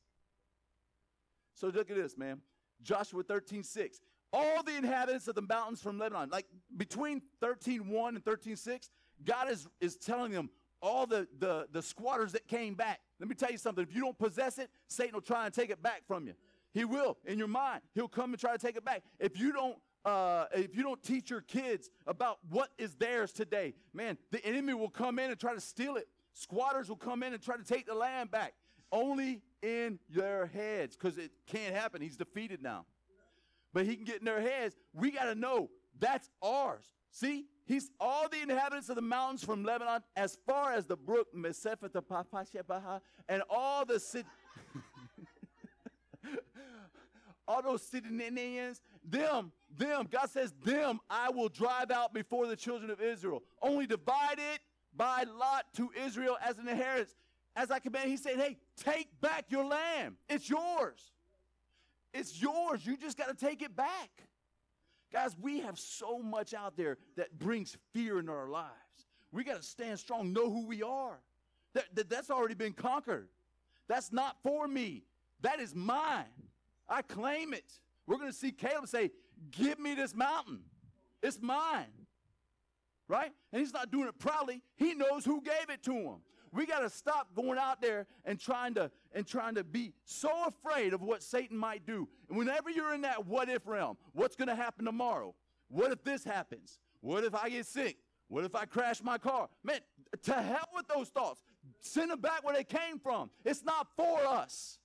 So 1.55 1.69
look 1.69 1.91
at 1.91 1.97
this, 1.97 2.17
man. 2.17 2.41
Joshua 2.83 3.23
13, 3.23 3.63
6. 3.63 4.01
All 4.33 4.63
the 4.63 4.77
inhabitants 4.77 5.29
of 5.29 5.35
the 5.35 5.43
mountains 5.43 5.83
from 5.83 5.99
Lebanon, 5.99 6.31
like 6.31 6.47
between 6.77 7.21
13, 7.41 7.89
1 7.89 8.15
and 8.15 8.25
13, 8.25 8.57
6, 8.57 8.91
God 9.25 9.51
is, 9.51 9.69
is 9.81 9.97
telling 9.97 10.33
them, 10.33 10.51
all 10.83 11.07
the, 11.07 11.29
the, 11.39 11.69
the 11.71 11.81
squatters 11.81 12.33
that 12.33 12.49
came 12.49 12.75
back. 12.75 13.01
Let 13.21 13.29
me 13.29 13.37
tell 13.37 13.51
you 13.51 13.59
something. 13.59 13.85
If 13.85 13.95
you 13.95 14.01
don't 14.01 14.19
possess 14.19 14.59
it, 14.59 14.69
Satan 14.89 15.15
will 15.15 15.21
try 15.21 15.47
and 15.47 15.55
take 15.55 15.71
it 15.71 15.81
back 15.81 16.03
from 16.07 16.27
you. 16.27 16.35
He 16.75 16.85
will 16.85 17.19
in 17.25 17.39
your 17.39 17.49
mind. 17.49 17.83
He'll 17.95 18.09
come 18.09 18.33
and 18.33 18.41
try 18.41 18.53
to 18.53 18.59
take 18.59 18.77
it 18.77 18.85
back. 18.85 19.03
If 19.21 19.39
you 19.39 19.53
don't 19.53 19.77
uh, 20.05 20.47
if 20.53 20.75
you 20.75 20.83
don't 20.83 21.01
teach 21.01 21.31
your 21.31 21.43
kids 21.43 21.89
about 22.09 22.39
what 22.51 22.71
is 22.77 22.97
theirs 22.97 23.31
today, 23.31 23.73
man, 23.95 24.19
the 24.33 24.45
enemy 24.45 24.75
will 24.75 24.91
come 24.91 25.21
in 25.21 25.31
and 25.31 25.39
try 25.39 25.55
to 25.55 25.61
steal 25.61 25.95
it. 25.95 26.09
Squatters 26.33 26.89
will 26.89 26.97
come 26.97 27.23
in 27.23 27.33
and 27.33 27.41
try 27.41 27.57
to 27.57 27.63
take 27.63 27.87
the 27.87 27.95
land 27.95 28.31
back. 28.31 28.55
Only 28.93 29.41
in 29.63 29.99
their 30.09 30.47
heads, 30.47 30.97
because 30.97 31.19
it 31.19 31.33
can't 31.47 31.75
happen. 31.75 32.01
He's 32.01 32.17
defeated 32.17 32.63
now. 32.63 32.85
But 33.73 33.87
he 33.87 33.97
can 33.97 34.05
get 34.05 34.19
in 34.19 34.27
their 34.27 34.41
heads. 34.41 34.77
We 34.93 35.11
got 35.11 35.25
to 35.25 35.35
know 35.35 35.71
that's 35.99 36.29
ours. 36.43 36.85
See, 37.11 37.47
He's 37.65 37.91
all 38.01 38.29
the 38.29 38.43
inhabitants 38.43 38.89
of 38.89 38.97
the 38.97 39.03
mountains 39.03 39.45
from 39.45 39.65
Lebanon 39.65 40.03
as 40.17 40.37
far 40.47 40.73
as 40.73 40.87
the 40.87 40.97
brook 40.97 41.29
Mesephatapapashebaha 41.35 43.01
and 43.29 43.43
all 43.49 43.85
the 43.85 44.01
city. 44.01 44.29
all 47.49 47.63
those 47.63 47.83
Sidonians, 47.87 48.81
them, 49.05 49.53
them, 49.75 50.09
God 50.11 50.29
says, 50.31 50.53
them 50.65 51.01
I 51.09 51.31
will 51.31 51.49
drive 51.49 51.91
out 51.91 52.13
before 52.13 52.47
the 52.47 52.57
children 52.57 52.91
of 52.91 53.01
Israel. 53.01 53.43
Only 53.63 53.87
divide 53.87 54.39
it 54.39 54.61
by 54.95 55.25
lot 55.25 55.65
to 55.77 55.91
Israel 56.05 56.37
as 56.45 56.59
an 56.59 56.69
inheritance. 56.69 57.15
As 57.55 57.71
I 57.71 57.79
command, 57.79 58.11
he 58.11 58.17
said, 58.17 58.37
hey, 58.37 58.57
take 58.77 59.09
back 59.21 59.47
your 59.49 59.65
lamb. 59.65 60.17
It's 60.29 60.49
yours. 60.49 61.13
It's 62.15 62.41
yours. 62.41 62.85
You 62.85 62.97
just 62.97 63.19
got 63.19 63.29
to 63.29 63.35
take 63.35 63.63
it 63.63 63.77
back. 63.77 64.11
Guys, 65.13 65.37
we 65.41 65.61
have 65.61 65.79
so 65.79 66.19
much 66.21 66.55
out 66.55 66.77
there 66.77 66.97
that 67.17 67.39
brings 67.39 67.77
fear 67.93 68.19
in 68.19 68.29
our 68.31 68.49
lives. 68.49 68.71
We 69.31 69.45
got 69.45 69.57
to 69.57 69.63
stand 69.63 69.99
strong, 69.99 70.33
know 70.33 70.51
who 70.51 70.67
we 70.67 70.83
are. 70.83 71.19
That, 71.75 71.95
that, 71.95 72.09
that's 72.09 72.31
already 72.31 72.55
been 72.55 72.73
conquered. 72.73 73.29
That's 73.89 74.13
not 74.13 74.37
for 74.43 74.67
me. 74.67 75.05
That 75.43 75.61
is 75.61 75.75
mine. 75.75 76.25
I 76.89 77.03
claim 77.03 77.53
it. 77.53 77.65
We're 78.07 78.17
going 78.17 78.31
to 78.31 78.37
see 78.37 78.53
Caleb 78.53 78.89
say, 78.89 79.11
Give 79.51 79.79
me 79.79 79.95
this 79.95 80.15
mountain. 80.15 80.61
It's 81.23 81.41
mine. 81.41 81.87
Right? 83.09 83.33
And 83.53 83.61
he's 83.61 83.73
not 83.73 83.91
doing 83.91 84.09
it 84.09 84.19
proudly. 84.19 84.63
He 84.77 84.95
knows 84.95 85.25
who 85.25 85.43
gave 85.43 85.69
it 85.69 85.83
to 85.85 85.93
him. 85.93 86.17
We 86.53 86.67
got 86.67 86.81
to 86.81 86.91
stop 86.91 87.35
going 87.35 87.59
out 87.59 87.81
there 87.81 88.07
and 88.25 88.39
trying 88.39 88.75
to 88.75 88.91
and 89.15 89.27
trying 89.27 89.55
to 89.55 89.65
be 89.65 89.93
so 90.05 90.31
afraid 90.47 90.93
of 90.93 91.03
what 91.03 91.23
Satan 91.23 91.57
might 91.57 91.87
do. 91.87 92.09
And 92.29 92.37
whenever 92.37 92.71
you're 92.71 92.95
in 92.95 93.03
that 93.03 93.27
what 93.27 93.49
if 93.49 93.67
realm, 93.67 93.97
what's 94.13 94.37
going 94.37 94.49
to 94.49 94.55
happen 94.55 94.85
tomorrow? 94.85 95.35
What 95.69 95.93
if 95.93 96.05
this 96.05 96.25
happens? 96.25 96.79
What 97.01 97.25
if 97.25 97.35
I 97.35 97.49
get 97.49 97.67
sick? 97.67 97.97
What 98.29 98.45
if 98.45 98.55
I 98.55 98.67
crash 98.67 99.03
my 99.03 99.19
car? 99.19 99.49
Man, 99.65 99.81
to 100.25 100.35
hell 100.35 100.69
with 100.75 100.87
those 100.89 101.09
thoughts. 101.09 101.43
Send 101.81 102.11
them 102.11 102.21
back 102.21 102.45
where 102.45 102.55
they 102.55 102.65
came 102.65 102.99
from. 102.99 103.31
It's 103.45 103.65
not 103.65 103.89
for 103.97 104.25
us. 104.25 104.79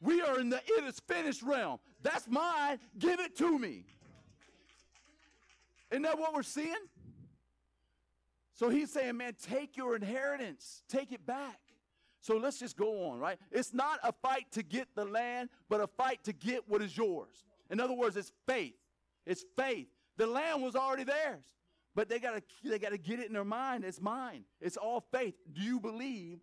We 0.00 0.20
are 0.20 0.38
in 0.38 0.50
the 0.50 0.60
it 0.66 0.84
is 0.84 1.00
finished 1.00 1.42
realm. 1.42 1.78
That's 2.02 2.28
mine. 2.28 2.78
Give 2.98 3.18
it 3.20 3.36
to 3.38 3.58
me. 3.58 3.84
Isn't 5.90 6.02
that 6.02 6.18
what 6.18 6.34
we're 6.34 6.42
seeing? 6.42 6.74
So 8.56 8.70
he's 8.70 8.90
saying, 8.90 9.18
man, 9.18 9.34
take 9.40 9.76
your 9.76 9.94
inheritance, 9.94 10.82
take 10.88 11.12
it 11.12 11.24
back. 11.24 11.60
So 12.20 12.38
let's 12.38 12.58
just 12.58 12.76
go 12.76 13.10
on, 13.10 13.20
right? 13.20 13.38
It's 13.52 13.72
not 13.72 14.00
a 14.02 14.12
fight 14.12 14.46
to 14.52 14.62
get 14.62 14.88
the 14.96 15.04
land, 15.04 15.50
but 15.68 15.80
a 15.80 15.86
fight 15.86 16.24
to 16.24 16.32
get 16.32 16.68
what 16.68 16.82
is 16.82 16.96
yours. 16.96 17.44
In 17.70 17.80
other 17.80 17.92
words, 17.92 18.16
it's 18.16 18.32
faith. 18.48 18.74
It's 19.26 19.44
faith. 19.56 19.88
The 20.16 20.26
land 20.26 20.62
was 20.62 20.74
already 20.74 21.04
theirs, 21.04 21.44
but 21.94 22.08
they 22.08 22.18
gotta 22.18 22.42
they 22.64 22.78
gotta 22.78 22.96
get 22.96 23.20
it 23.20 23.26
in 23.26 23.34
their 23.34 23.44
mind. 23.44 23.84
It's 23.84 24.00
mine. 24.00 24.44
It's 24.60 24.78
all 24.78 25.04
faith. 25.12 25.34
Do 25.52 25.60
you 25.60 25.78
believe 25.78 26.38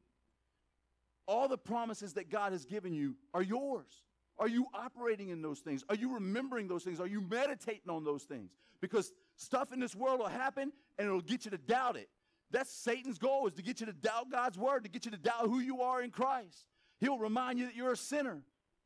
all 1.26 1.48
the 1.48 1.58
promises 1.58 2.14
that 2.14 2.30
God 2.30 2.52
has 2.52 2.66
given 2.66 2.94
you 2.94 3.16
are 3.34 3.42
yours? 3.42 4.04
Are 4.38 4.48
you 4.48 4.68
operating 4.74 5.30
in 5.30 5.42
those 5.42 5.60
things? 5.60 5.84
Are 5.90 5.96
you 5.96 6.14
remembering 6.14 6.68
those 6.68 6.84
things? 6.84 7.00
Are 7.00 7.08
you 7.08 7.22
meditating 7.22 7.90
on 7.90 8.04
those 8.04 8.24
things? 8.24 8.52
Because 8.82 9.12
stuff 9.36 9.72
in 9.72 9.80
this 9.80 9.96
world 9.96 10.20
will 10.20 10.28
happen 10.28 10.72
and 10.98 11.08
it'll 11.08 11.22
get 11.22 11.46
you 11.46 11.52
to 11.52 11.58
doubt 11.58 11.98
it. 11.98 12.10
That's 12.52 12.72
Satan's 12.72 13.18
goal 13.18 13.48
is 13.48 13.54
to 13.54 13.64
get 13.64 13.80
you 13.80 13.88
to 13.88 13.94
doubt 13.94 14.30
God's 14.32 14.58
word, 14.58 14.84
to 14.84 14.90
get 14.90 15.06
you 15.06 15.12
to 15.12 15.18
doubt 15.18 15.48
who 15.48 15.60
you 15.60 15.82
are 15.82 16.02
in 16.04 16.12
Christ. 16.12 16.68
He'll 17.00 17.18
remind 17.18 17.58
you 17.58 17.66
that 17.66 17.76
you're 17.76 17.92
a 17.92 17.98
sinner 17.98 18.44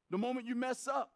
the 0.09 0.17
moment 0.17 0.47
you 0.47 0.55
mess 0.55 0.87
up. 0.87 1.11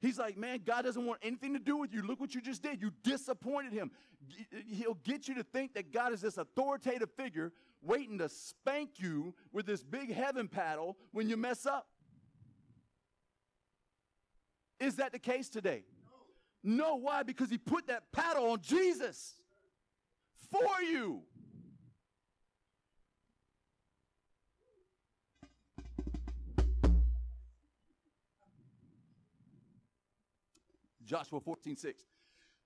He's 0.00 0.18
like, 0.18 0.36
man, 0.36 0.60
God 0.64 0.82
doesn't 0.82 1.04
want 1.04 1.18
anything 1.22 1.54
to 1.54 1.58
do 1.58 1.76
with 1.76 1.92
you. 1.92 2.02
Look 2.02 2.20
what 2.20 2.34
you 2.34 2.40
just 2.40 2.62
did. 2.62 2.80
You 2.80 2.92
disappointed 3.02 3.72
him. 3.72 3.90
Uh, 4.22 4.58
he'll 4.68 4.98
get 5.02 5.26
you 5.26 5.34
to 5.34 5.42
think 5.42 5.74
that 5.74 5.92
God 5.92 6.12
is 6.12 6.20
this 6.20 6.38
authoritative 6.38 7.10
figure 7.16 7.52
waiting 7.82 8.18
to 8.18 8.28
spank 8.28 8.90
you 8.98 9.34
with 9.52 9.66
this 9.66 9.82
big 9.82 10.14
heaven 10.14 10.46
paddle 10.46 10.96
when 11.10 11.28
you 11.28 11.36
mess 11.36 11.66
up. 11.66 11.88
Is 14.78 14.96
that 14.96 15.10
the 15.10 15.18
case 15.18 15.48
today? 15.48 15.82
No. 16.62 16.96
Why? 16.96 17.22
Because 17.22 17.50
he 17.50 17.58
put 17.58 17.86
that 17.86 18.10
paddle 18.12 18.50
on 18.50 18.60
Jesus 18.60 19.34
for 20.50 20.82
you. 20.82 21.22
Joshua 31.08 31.40
14, 31.40 31.74
6. 31.74 32.04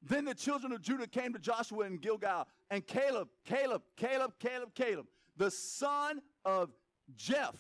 Then 0.03 0.25
the 0.25 0.35
children 0.35 0.73
of 0.73 0.83
Judah 0.83 1.07
came 1.07 1.33
to 1.33 1.39
Joshua 1.39 1.87
in 1.87 1.99
Gilgal, 1.99 2.49
and 2.71 2.85
Caleb, 2.85 3.29
Caleb, 3.45 3.83
Caleb, 3.97 4.33
Caleb, 4.41 4.75
Caleb, 4.75 5.07
the 5.37 5.51
son 5.51 6.21
of 6.45 6.71
Jeff, 7.15 7.55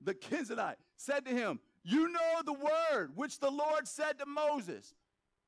the 0.00 0.14
Kenizzite, 0.14 0.76
said 0.96 1.26
to 1.26 1.30
him, 1.32 1.60
You 1.88 2.10
know 2.10 2.42
the 2.44 2.52
word 2.52 3.12
which 3.14 3.38
the 3.38 3.48
Lord 3.48 3.86
said 3.86 4.18
to 4.18 4.26
Moses. 4.26 4.92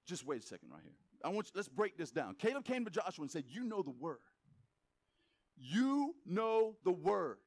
Just 0.07 0.25
wait 0.25 0.45
a 0.45 0.47
second 0.47 0.71
right 0.71 0.83
here. 0.85 0.93
I 1.25 1.31
want 1.31 1.49
you, 1.49 1.53
let's 1.57 1.69
break 1.69 1.99
this 1.99 2.13
down. 2.13 2.37
Caleb 2.37 2.65
came 2.65 2.85
to 2.85 2.93
Joshua 2.93 3.23
and 3.23 3.31
said, 3.31 3.43
You 3.49 3.65
know 3.65 3.83
the 3.83 3.91
word. 3.91 4.19
You 5.57 6.15
know 6.25 6.77
the 6.85 6.93
word. 6.93 7.39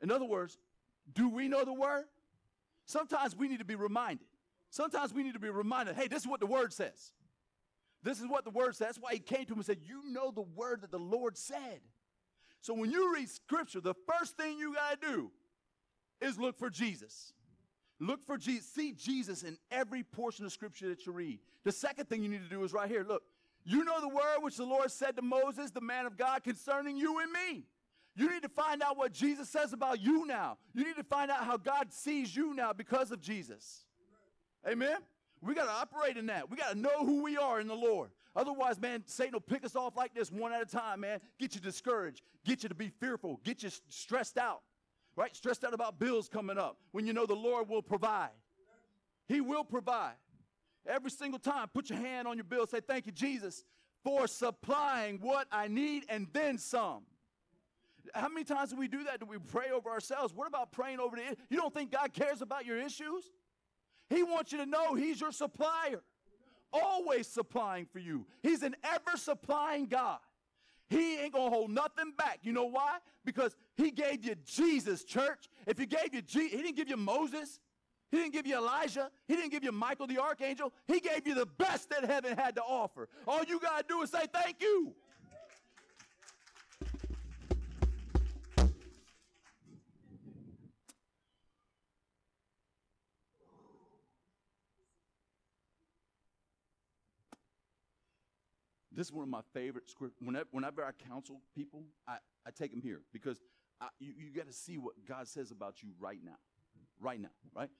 In 0.00 0.12
other 0.12 0.24
words, 0.24 0.56
do 1.12 1.28
we 1.28 1.48
know 1.48 1.64
the 1.64 1.72
word? 1.72 2.04
Sometimes 2.86 3.34
we 3.34 3.48
need 3.48 3.58
to 3.58 3.64
be 3.64 3.74
reminded. 3.74 4.28
Sometimes 4.70 5.12
we 5.12 5.24
need 5.24 5.34
to 5.34 5.40
be 5.40 5.50
reminded 5.50 5.96
hey, 5.96 6.06
this 6.06 6.22
is 6.22 6.28
what 6.28 6.38
the 6.38 6.46
word 6.46 6.72
says. 6.72 7.12
This 8.04 8.20
is 8.20 8.28
what 8.28 8.44
the 8.44 8.50
word 8.50 8.76
says. 8.76 8.86
That's 8.86 8.98
why 9.00 9.14
he 9.14 9.18
came 9.18 9.46
to 9.46 9.52
him 9.52 9.58
and 9.58 9.66
said, 9.66 9.78
You 9.84 10.12
know 10.12 10.30
the 10.30 10.42
word 10.42 10.82
that 10.82 10.92
the 10.92 10.98
Lord 11.00 11.36
said. 11.36 11.80
So 12.60 12.72
when 12.72 12.92
you 12.92 13.12
read 13.12 13.28
scripture, 13.28 13.80
the 13.80 13.96
first 14.06 14.36
thing 14.36 14.58
you 14.58 14.74
got 14.74 15.00
to 15.00 15.08
do 15.08 15.30
is 16.20 16.38
look 16.38 16.56
for 16.56 16.70
Jesus. 16.70 17.32
Look 18.00 18.24
for 18.24 18.36
Jesus. 18.36 18.66
See 18.66 18.92
Jesus 18.92 19.42
in 19.42 19.58
every 19.70 20.02
portion 20.02 20.44
of 20.44 20.52
scripture 20.52 20.88
that 20.88 21.04
you 21.04 21.12
read. 21.12 21.40
The 21.64 21.72
second 21.72 22.08
thing 22.08 22.22
you 22.22 22.28
need 22.28 22.42
to 22.42 22.48
do 22.48 22.62
is 22.64 22.72
right 22.72 22.88
here. 22.88 23.04
Look, 23.06 23.22
you 23.64 23.84
know 23.84 24.00
the 24.00 24.08
word 24.08 24.38
which 24.40 24.56
the 24.56 24.64
Lord 24.64 24.90
said 24.90 25.16
to 25.16 25.22
Moses, 25.22 25.70
the 25.70 25.80
man 25.80 26.06
of 26.06 26.16
God, 26.16 26.44
concerning 26.44 26.96
you 26.96 27.18
and 27.20 27.32
me. 27.32 27.64
You 28.14 28.30
need 28.30 28.42
to 28.42 28.48
find 28.48 28.82
out 28.82 28.96
what 28.96 29.12
Jesus 29.12 29.48
says 29.48 29.72
about 29.72 30.00
you 30.00 30.26
now. 30.26 30.58
You 30.74 30.84
need 30.84 30.96
to 30.96 31.04
find 31.04 31.30
out 31.30 31.44
how 31.44 31.56
God 31.56 31.92
sees 31.92 32.34
you 32.34 32.54
now 32.54 32.72
because 32.72 33.12
of 33.12 33.20
Jesus. 33.20 33.84
Amen? 34.66 34.96
We 35.40 35.54
got 35.54 35.66
to 35.66 35.70
operate 35.70 36.16
in 36.16 36.26
that. 36.26 36.50
We 36.50 36.56
got 36.56 36.72
to 36.72 36.78
know 36.78 37.04
who 37.04 37.22
we 37.22 37.36
are 37.36 37.60
in 37.60 37.68
the 37.68 37.76
Lord. 37.76 38.10
Otherwise, 38.34 38.80
man, 38.80 39.02
Satan 39.06 39.34
will 39.34 39.40
pick 39.40 39.64
us 39.64 39.76
off 39.76 39.96
like 39.96 40.14
this 40.14 40.32
one 40.32 40.52
at 40.52 40.62
a 40.62 40.66
time, 40.66 41.00
man. 41.00 41.20
Get 41.38 41.54
you 41.54 41.60
discouraged, 41.60 42.22
get 42.44 42.62
you 42.62 42.68
to 42.68 42.74
be 42.74 42.88
fearful, 42.88 43.40
get 43.44 43.62
you 43.62 43.70
stressed 43.88 44.38
out, 44.38 44.62
right? 45.18 45.34
Stressed 45.36 45.64
out 45.64 45.74
about 45.74 45.98
bills 45.98 46.28
coming 46.28 46.56
up 46.56 46.78
when 46.92 47.04
you 47.04 47.12
know 47.12 47.26
the 47.26 47.34
Lord 47.34 47.68
will 47.68 47.82
provide. 47.82 48.30
He 49.26 49.40
will 49.40 49.64
provide. 49.64 50.14
Every 50.86 51.10
single 51.10 51.40
time, 51.40 51.66
put 51.74 51.90
your 51.90 51.98
hand 51.98 52.28
on 52.28 52.36
your 52.36 52.44
bill, 52.44 52.66
say, 52.66 52.80
Thank 52.80 53.04
you, 53.06 53.12
Jesus, 53.12 53.64
for 54.04 54.28
supplying 54.28 55.18
what 55.18 55.48
I 55.50 55.66
need 55.66 56.04
and 56.08 56.28
then 56.32 56.56
some. 56.56 57.02
How 58.14 58.28
many 58.28 58.44
times 58.44 58.70
do 58.70 58.76
we 58.76 58.86
do 58.86 59.04
that? 59.04 59.20
Do 59.20 59.26
we 59.26 59.38
pray 59.38 59.70
over 59.74 59.90
ourselves? 59.90 60.32
What 60.32 60.46
about 60.46 60.70
praying 60.70 61.00
over 61.00 61.16
the 61.16 61.36
You 61.50 61.58
don't 61.58 61.74
think 61.74 61.90
God 61.90 62.12
cares 62.14 62.40
about 62.40 62.64
your 62.64 62.78
issues? 62.78 63.24
He 64.08 64.22
wants 64.22 64.52
you 64.52 64.58
to 64.58 64.66
know 64.66 64.94
He's 64.94 65.20
your 65.20 65.32
supplier, 65.32 66.00
always 66.72 67.26
supplying 67.26 67.86
for 67.86 67.98
you. 67.98 68.24
He's 68.40 68.62
an 68.62 68.76
ever 68.84 69.16
supplying 69.16 69.86
God. 69.86 70.20
He 70.88 71.18
ain't 71.18 71.32
gonna 71.32 71.50
hold 71.50 71.70
nothing 71.70 72.12
back. 72.16 72.40
You 72.42 72.52
know 72.52 72.64
why? 72.64 72.98
Because 73.24 73.56
He 73.76 73.90
gave 73.90 74.24
you 74.24 74.34
Jesus, 74.44 75.04
church. 75.04 75.48
If 75.66 75.78
He 75.78 75.86
gave 75.86 76.14
you 76.14 76.22
Jesus, 76.22 76.52
He 76.52 76.62
didn't 76.62 76.76
give 76.76 76.88
you 76.88 76.96
Moses. 76.96 77.60
He 78.10 78.16
didn't 78.16 78.32
give 78.32 78.46
you 78.46 78.56
Elijah. 78.56 79.10
He 79.26 79.36
didn't 79.36 79.50
give 79.50 79.62
you 79.62 79.72
Michael 79.72 80.06
the 80.06 80.18
archangel. 80.18 80.72
He 80.86 80.98
gave 81.00 81.26
you 81.26 81.34
the 81.34 81.44
best 81.44 81.90
that 81.90 82.04
heaven 82.04 82.36
had 82.38 82.56
to 82.56 82.62
offer. 82.62 83.08
All 83.26 83.44
you 83.44 83.60
got 83.60 83.86
to 83.86 83.94
do 83.94 84.02
is 84.02 84.10
say 84.10 84.24
thank 84.32 84.62
you. 84.62 84.94
This 98.98 99.06
is 99.06 99.12
one 99.12 99.22
of 99.22 99.28
my 99.28 99.42
favorite 99.54 99.88
scriptures. 99.88 100.18
Whenever, 100.20 100.48
whenever 100.50 100.84
I 100.84 100.90
counsel 101.08 101.40
people, 101.54 101.84
I, 102.08 102.16
I 102.44 102.50
take 102.50 102.72
them 102.72 102.82
here 102.82 103.02
because 103.12 103.38
I, 103.80 103.86
you, 104.00 104.12
you 104.18 104.34
got 104.34 104.48
to 104.48 104.52
see 104.52 104.76
what 104.76 104.94
God 105.06 105.28
says 105.28 105.52
about 105.52 105.84
you 105.84 105.90
right 106.00 106.18
now. 106.24 106.34
Right 107.00 107.20
now, 107.20 107.28
right? 107.54 107.70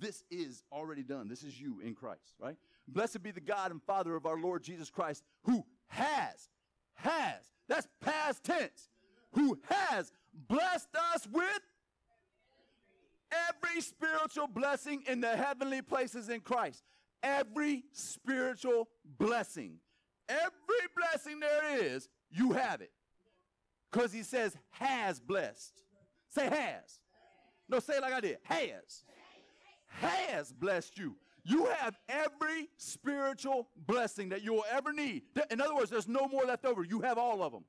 This 0.00 0.24
is 0.28 0.64
already 0.72 1.04
done. 1.04 1.28
This 1.28 1.44
is 1.44 1.60
you 1.60 1.78
in 1.84 1.94
Christ, 1.94 2.34
right? 2.40 2.56
Blessed 2.88 3.22
be 3.22 3.30
the 3.30 3.40
God 3.40 3.70
and 3.70 3.80
Father 3.80 4.16
of 4.16 4.26
our 4.26 4.40
Lord 4.40 4.64
Jesus 4.64 4.90
Christ, 4.90 5.22
who 5.44 5.64
has, 5.86 6.48
has, 6.94 7.44
that's 7.68 7.86
past 8.00 8.42
tense, 8.42 8.88
who 9.34 9.60
has 9.68 10.10
blessed 10.48 10.88
us 11.14 11.28
with 11.30 11.60
every 13.30 13.80
spiritual 13.82 14.48
blessing 14.48 15.04
in 15.06 15.20
the 15.20 15.36
heavenly 15.36 15.80
places 15.80 16.28
in 16.28 16.40
Christ. 16.40 16.82
Every 17.22 17.84
spiritual 17.92 18.88
blessing. 19.04 19.78
Every 20.28 20.86
blessing 20.96 21.40
there 21.40 21.78
is, 21.84 22.08
you 22.30 22.52
have 22.52 22.80
it. 22.80 22.90
Because 23.90 24.12
he 24.12 24.22
says, 24.22 24.56
has 24.70 25.20
blessed. 25.20 25.72
Say 26.28 26.46
has. 26.46 27.00
No, 27.68 27.78
say 27.80 27.94
it 27.94 28.02
like 28.02 28.12
I 28.12 28.20
did. 28.20 28.38
Has. 28.42 29.04
Has 29.86 30.52
blessed 30.52 30.98
you. 30.98 31.16
You 31.44 31.66
have 31.66 31.96
every 32.08 32.68
spiritual 32.76 33.68
blessing 33.86 34.30
that 34.30 34.42
you 34.42 34.52
will 34.52 34.64
ever 34.70 34.92
need. 34.92 35.22
In 35.50 35.60
other 35.60 35.74
words, 35.74 35.90
there's 35.90 36.08
no 36.08 36.26
more 36.26 36.44
left 36.44 36.64
over. 36.64 36.82
You 36.82 37.00
have 37.02 37.18
all 37.18 37.42
of 37.42 37.52
them. 37.52 37.64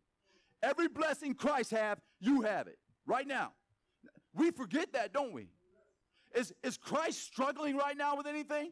Every 0.64 0.88
blessing 0.88 1.36
Christ 1.36 1.72
have, 1.72 2.00
you 2.20 2.42
have 2.42 2.68
it 2.68 2.80
right 3.06 3.28
now. 3.28 3.54
We 4.34 4.50
forget 4.52 4.94
that, 4.94 5.14
don't 5.14 5.32
we? 5.32 5.50
Is, 6.36 6.54
is 6.64 6.78
Christ 6.78 7.24
struggling 7.24 7.78
right 7.78 7.96
now 7.96 8.18
with 8.18 8.26
anything? 8.26 8.72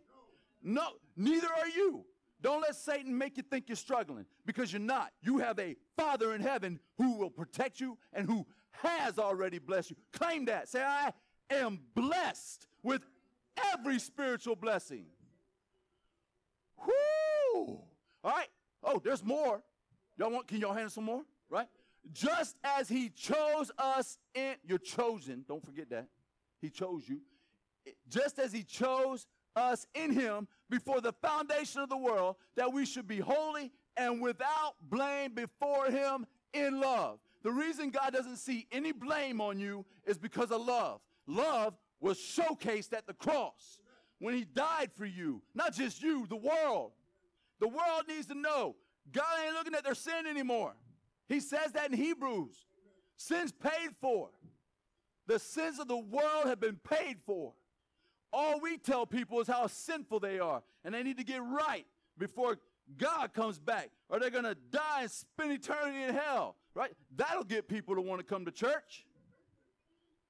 No, 0.63 0.87
neither 1.15 1.47
are 1.47 1.67
you. 1.67 2.03
Don't 2.45 2.61
let 2.61 2.75
Satan 2.75 3.17
make 3.17 3.37
you 3.37 3.43
think 3.43 3.69
you're 3.69 3.75
struggling 3.75 4.27
because 4.45 4.71
you're 4.71 4.79
not. 4.79 5.11
You 5.19 5.39
have 5.39 5.57
a 5.57 5.75
Father 5.97 6.35
in 6.35 6.41
heaven 6.41 6.79
who 6.95 7.17
will 7.17 7.31
protect 7.31 7.79
you 7.79 7.97
and 8.13 8.29
who 8.29 8.45
has 8.69 9.17
already 9.17 9.57
blessed 9.57 9.89
you. 9.89 9.95
Claim 10.13 10.45
that. 10.45 10.69
Say, 10.69 10.83
I 10.83 11.11
am 11.49 11.79
blessed 11.95 12.67
with 12.83 13.01
every 13.73 13.97
spiritual 13.97 14.55
blessing. 14.55 15.07
Whoo! 16.85 17.79
All 18.23 18.31
right. 18.31 18.49
Oh, 18.83 19.01
there's 19.03 19.23
more. 19.23 19.63
Y'all 20.15 20.29
want, 20.29 20.47
can 20.47 20.59
y'all 20.59 20.73
handle 20.73 20.91
some 20.91 21.05
more? 21.05 21.23
Right? 21.49 21.67
Just 22.13 22.57
as 22.63 22.87
he 22.87 23.09
chose 23.09 23.71
us 23.79 24.19
in, 24.35 24.53
you're 24.63 24.77
chosen. 24.77 25.45
Don't 25.47 25.65
forget 25.65 25.89
that. 25.89 26.09
He 26.61 26.69
chose 26.69 27.09
you. 27.09 27.21
Just 28.07 28.37
as 28.37 28.53
he 28.53 28.61
chose 28.61 29.25
us 29.55 29.85
in 29.93 30.11
him 30.11 30.47
before 30.69 31.01
the 31.01 31.13
foundation 31.13 31.81
of 31.81 31.89
the 31.89 31.97
world 31.97 32.35
that 32.55 32.71
we 32.71 32.85
should 32.85 33.07
be 33.07 33.19
holy 33.19 33.71
and 33.97 34.21
without 34.21 34.75
blame 34.89 35.33
before 35.33 35.87
him 35.87 36.25
in 36.53 36.79
love. 36.79 37.19
The 37.43 37.51
reason 37.51 37.91
God 37.91 38.13
doesn't 38.13 38.37
see 38.37 38.67
any 38.71 38.91
blame 38.91 39.39
on 39.39 39.59
you 39.59 39.85
is 40.05 40.17
because 40.17 40.51
of 40.51 40.65
love. 40.65 40.99
Love 41.27 41.75
was 41.99 42.17
showcased 42.17 42.93
at 42.93 43.07
the 43.07 43.13
cross 43.13 43.79
when 44.19 44.33
he 44.33 44.45
died 44.45 44.91
for 44.95 45.05
you, 45.05 45.41
not 45.53 45.73
just 45.73 46.01
you, 46.01 46.25
the 46.27 46.35
world. 46.35 46.91
The 47.59 47.67
world 47.67 48.03
needs 48.07 48.27
to 48.27 48.35
know 48.35 48.75
God 49.11 49.25
ain't 49.45 49.53
looking 49.53 49.75
at 49.75 49.83
their 49.83 49.95
sin 49.95 50.25
anymore. 50.27 50.73
He 51.27 51.39
says 51.39 51.71
that 51.73 51.91
in 51.91 51.97
Hebrews. 51.97 52.65
Sin's 53.17 53.51
paid 53.51 53.91
for. 54.01 54.29
The 55.27 55.39
sins 55.39 55.79
of 55.79 55.87
the 55.87 55.97
world 55.97 56.45
have 56.45 56.59
been 56.59 56.77
paid 56.77 57.17
for. 57.25 57.53
All 58.37 58.59
we 58.59 58.77
tell 58.77 59.05
people 59.05 59.39
is 59.39 59.47
how 59.47 59.65
sinful 59.67 60.19
they 60.19 60.39
are, 60.39 60.61
and 60.83 60.93
they 60.93 61.03
need 61.03 61.17
to 61.19 61.23
get 61.23 61.41
right 61.41 61.85
before 62.17 62.57
God 62.97 63.31
comes 63.33 63.59
back, 63.59 63.91
or 64.09 64.19
they're 64.19 64.29
going 64.29 64.43
to 64.43 64.57
die 64.71 65.03
and 65.03 65.09
spend 65.09 65.53
eternity 65.53 66.03
in 66.03 66.13
hell, 66.13 66.57
right? 66.73 66.91
That'll 67.15 67.45
get 67.45 67.69
people 67.69 67.95
to 67.95 68.01
want 68.01 68.19
to 68.19 68.25
come 68.25 68.43
to 68.43 68.51
church. 68.51 69.05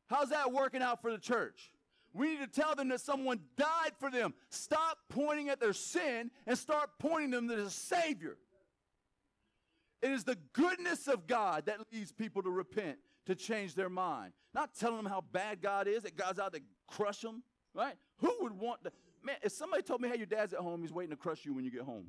How's 0.05 0.29
that 0.29 0.53
working 0.53 0.83
out 0.83 1.01
for 1.01 1.11
the 1.11 1.17
church? 1.17 1.71
We 2.13 2.27
need 2.27 2.41
to 2.41 2.61
tell 2.61 2.75
them 2.75 2.89
that 2.89 3.01
someone 3.01 3.39
died 3.57 3.93
for 3.99 4.11
them. 4.11 4.35
Stop 4.51 4.99
pointing 5.09 5.49
at 5.49 5.59
their 5.59 5.73
sin 5.73 6.29
and 6.45 6.55
start 6.55 6.91
pointing 6.99 7.31
them 7.31 7.47
to 7.49 7.55
the 7.55 7.71
Savior. 7.71 8.37
It 10.03 10.11
is 10.11 10.23
the 10.23 10.37
goodness 10.53 11.07
of 11.07 11.25
God 11.25 11.65
that 11.65 11.79
leads 11.91 12.11
people 12.11 12.43
to 12.43 12.51
repent, 12.51 12.99
to 13.25 13.33
change 13.33 13.73
their 13.73 13.89
mind. 13.89 14.33
Not 14.53 14.75
telling 14.75 14.97
them 14.97 15.07
how 15.07 15.23
bad 15.31 15.59
God 15.59 15.87
is, 15.87 16.03
that 16.03 16.15
God's 16.15 16.37
out 16.37 16.53
to 16.53 16.61
crush 16.87 17.21
them, 17.21 17.41
right? 17.75 17.95
Who 18.17 18.33
would 18.41 18.53
want 18.53 18.83
to? 18.85 18.91
Man, 19.23 19.35
if 19.43 19.51
somebody 19.51 19.83
told 19.83 20.01
me, 20.01 20.09
hey, 20.09 20.17
your 20.17 20.25
dad's 20.25 20.53
at 20.53 20.59
home, 20.59 20.81
he's 20.81 20.93
waiting 20.93 21.11
to 21.11 21.17
crush 21.17 21.45
you 21.45 21.53
when 21.53 21.65
you 21.65 21.71
get 21.71 21.81
home. 21.81 22.07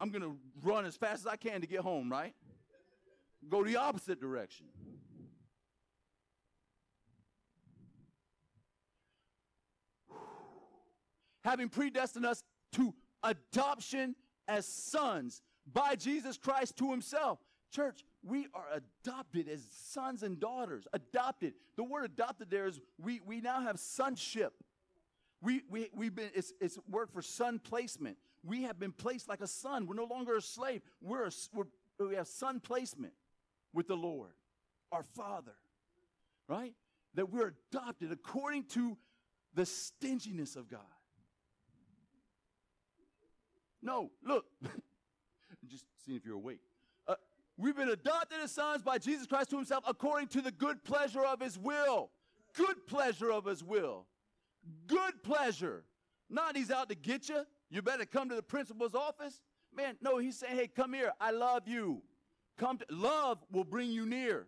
I'm 0.00 0.10
going 0.10 0.22
to 0.22 0.36
run 0.62 0.86
as 0.86 0.96
fast 0.96 1.20
as 1.20 1.26
I 1.26 1.36
can 1.36 1.60
to 1.60 1.66
get 1.66 1.80
home, 1.80 2.10
right? 2.10 2.34
Go 3.48 3.62
the 3.62 3.76
opposite 3.76 4.20
direction. 4.20 4.66
having 11.44 11.68
predestined 11.68 12.26
us 12.26 12.42
to 12.72 12.94
adoption 13.22 14.16
as 14.48 14.66
sons 14.66 15.42
by 15.70 15.94
Jesus 15.94 16.38
Christ 16.38 16.76
to 16.78 16.90
himself. 16.90 17.38
Church, 17.70 18.02
we 18.26 18.46
are 18.54 18.66
adopted 18.72 19.48
as 19.48 19.62
sons 19.70 20.22
and 20.22 20.40
daughters. 20.40 20.86
Adopted. 20.92 21.54
The 21.76 21.84
word 21.84 22.04
adopted 22.04 22.50
there 22.50 22.66
is 22.66 22.80
we, 23.02 23.20
we 23.24 23.40
now 23.40 23.60
have 23.60 23.78
sonship. 23.78 24.54
We, 25.42 25.62
we, 25.68 25.90
we've 25.94 26.14
been, 26.14 26.30
it's, 26.34 26.52
it's 26.60 26.78
word 26.90 27.10
for 27.10 27.20
son 27.20 27.58
placement. 27.58 28.16
We 28.42 28.62
have 28.62 28.78
been 28.78 28.92
placed 28.92 29.28
like 29.28 29.40
a 29.40 29.46
son. 29.46 29.86
We're 29.86 29.94
no 29.94 30.04
longer 30.04 30.36
a 30.36 30.42
slave. 30.42 30.80
We're, 31.02 31.26
a, 31.26 31.30
we're 31.52 31.64
we 31.98 32.14
have 32.14 32.26
son 32.26 32.60
placement 32.60 33.12
with 33.72 33.88
the 33.88 33.96
Lord, 33.96 34.32
our 34.90 35.02
Father, 35.02 35.54
right? 36.48 36.74
That 37.14 37.30
we're 37.30 37.54
adopted 37.70 38.10
according 38.10 38.64
to 38.70 38.96
the 39.54 39.66
stinginess 39.66 40.56
of 40.56 40.68
God. 40.68 40.80
No, 43.82 44.10
look. 44.24 44.46
Just 45.68 45.84
seeing 46.04 46.16
if 46.16 46.24
you're 46.24 46.36
awake. 46.36 46.60
We've 47.56 47.76
been 47.76 47.90
adopted 47.90 48.38
as 48.42 48.52
sons 48.52 48.82
by 48.82 48.98
Jesus 48.98 49.26
Christ 49.26 49.50
to 49.50 49.56
himself 49.56 49.84
according 49.86 50.28
to 50.28 50.40
the 50.40 50.50
good 50.50 50.82
pleasure 50.84 51.24
of 51.24 51.40
his 51.40 51.58
will. 51.58 52.10
Good 52.54 52.86
pleasure 52.86 53.30
of 53.30 53.44
his 53.44 53.62
will. 53.62 54.06
Good 54.86 55.22
pleasure. 55.22 55.84
Not 56.28 56.56
he's 56.56 56.70
out 56.70 56.88
to 56.88 56.94
get 56.94 57.28
you. 57.28 57.44
You 57.70 57.82
better 57.82 58.04
come 58.04 58.28
to 58.28 58.34
the 58.34 58.42
principal's 58.42 58.94
office. 58.94 59.40
Man, 59.74 59.96
no, 60.00 60.18
he's 60.18 60.38
saying, 60.38 60.56
hey, 60.56 60.68
come 60.68 60.92
here. 60.92 61.12
I 61.20 61.30
love 61.30 61.66
you. 61.66 62.02
Come 62.58 62.78
to, 62.78 62.86
love 62.90 63.38
will 63.50 63.64
bring 63.64 63.90
you 63.90 64.06
near. 64.06 64.46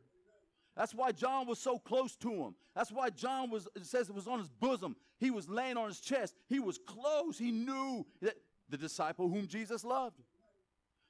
That's 0.77 0.95
why 0.95 1.13
John 1.13 1.47
was 1.47 1.59
so 1.59 1.79
close 1.79 2.17
to 2.17 2.31
him. 2.31 2.55
That's 2.75 2.93
why 2.93 3.11
John 3.11 3.51
was, 3.51 3.67
it 3.75 3.87
says 3.87 4.09
it 4.09 4.15
was 4.15 4.29
on 4.29 4.39
his 4.39 4.51
bosom. 4.51 4.95
He 5.19 5.31
was 5.31 5.49
laying 5.49 5.77
on 5.77 5.89
his 5.89 6.01
chest. 6.01 6.35
He 6.49 6.61
was 6.61 6.79
close. 6.87 7.39
He 7.39 7.51
knew 7.51 8.07
that 8.21 8.35
the 8.69 8.77
disciple 8.77 9.29
whom 9.29 9.47
Jesus 9.47 9.85
loved. 9.85 10.21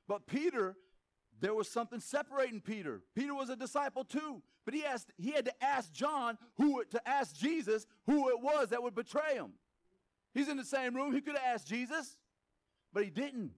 But 0.06 0.26
Peter, 0.26 0.76
there 1.40 1.54
was 1.54 1.68
something 1.68 2.00
separating 2.00 2.60
Peter. 2.60 3.02
Peter 3.14 3.34
was 3.34 3.50
a 3.50 3.56
disciple 3.56 4.04
too, 4.04 4.42
but 4.64 4.74
he 4.74 4.84
asked 4.84 5.12
he 5.18 5.32
had 5.32 5.44
to 5.44 5.64
ask 5.64 5.92
John 5.92 6.38
who 6.56 6.84
to 6.90 7.08
ask 7.08 7.36
Jesus 7.36 7.86
who 8.06 8.28
it 8.30 8.40
was 8.40 8.70
that 8.70 8.82
would 8.82 8.94
betray 8.94 9.34
him. 9.34 9.52
He's 10.34 10.48
in 10.48 10.56
the 10.56 10.64
same 10.64 10.94
room. 10.94 11.12
He 11.12 11.20
could 11.20 11.36
have 11.36 11.54
asked 11.54 11.66
Jesus, 11.66 12.16
but 12.92 13.04
he 13.04 13.10
didn't 13.10 13.52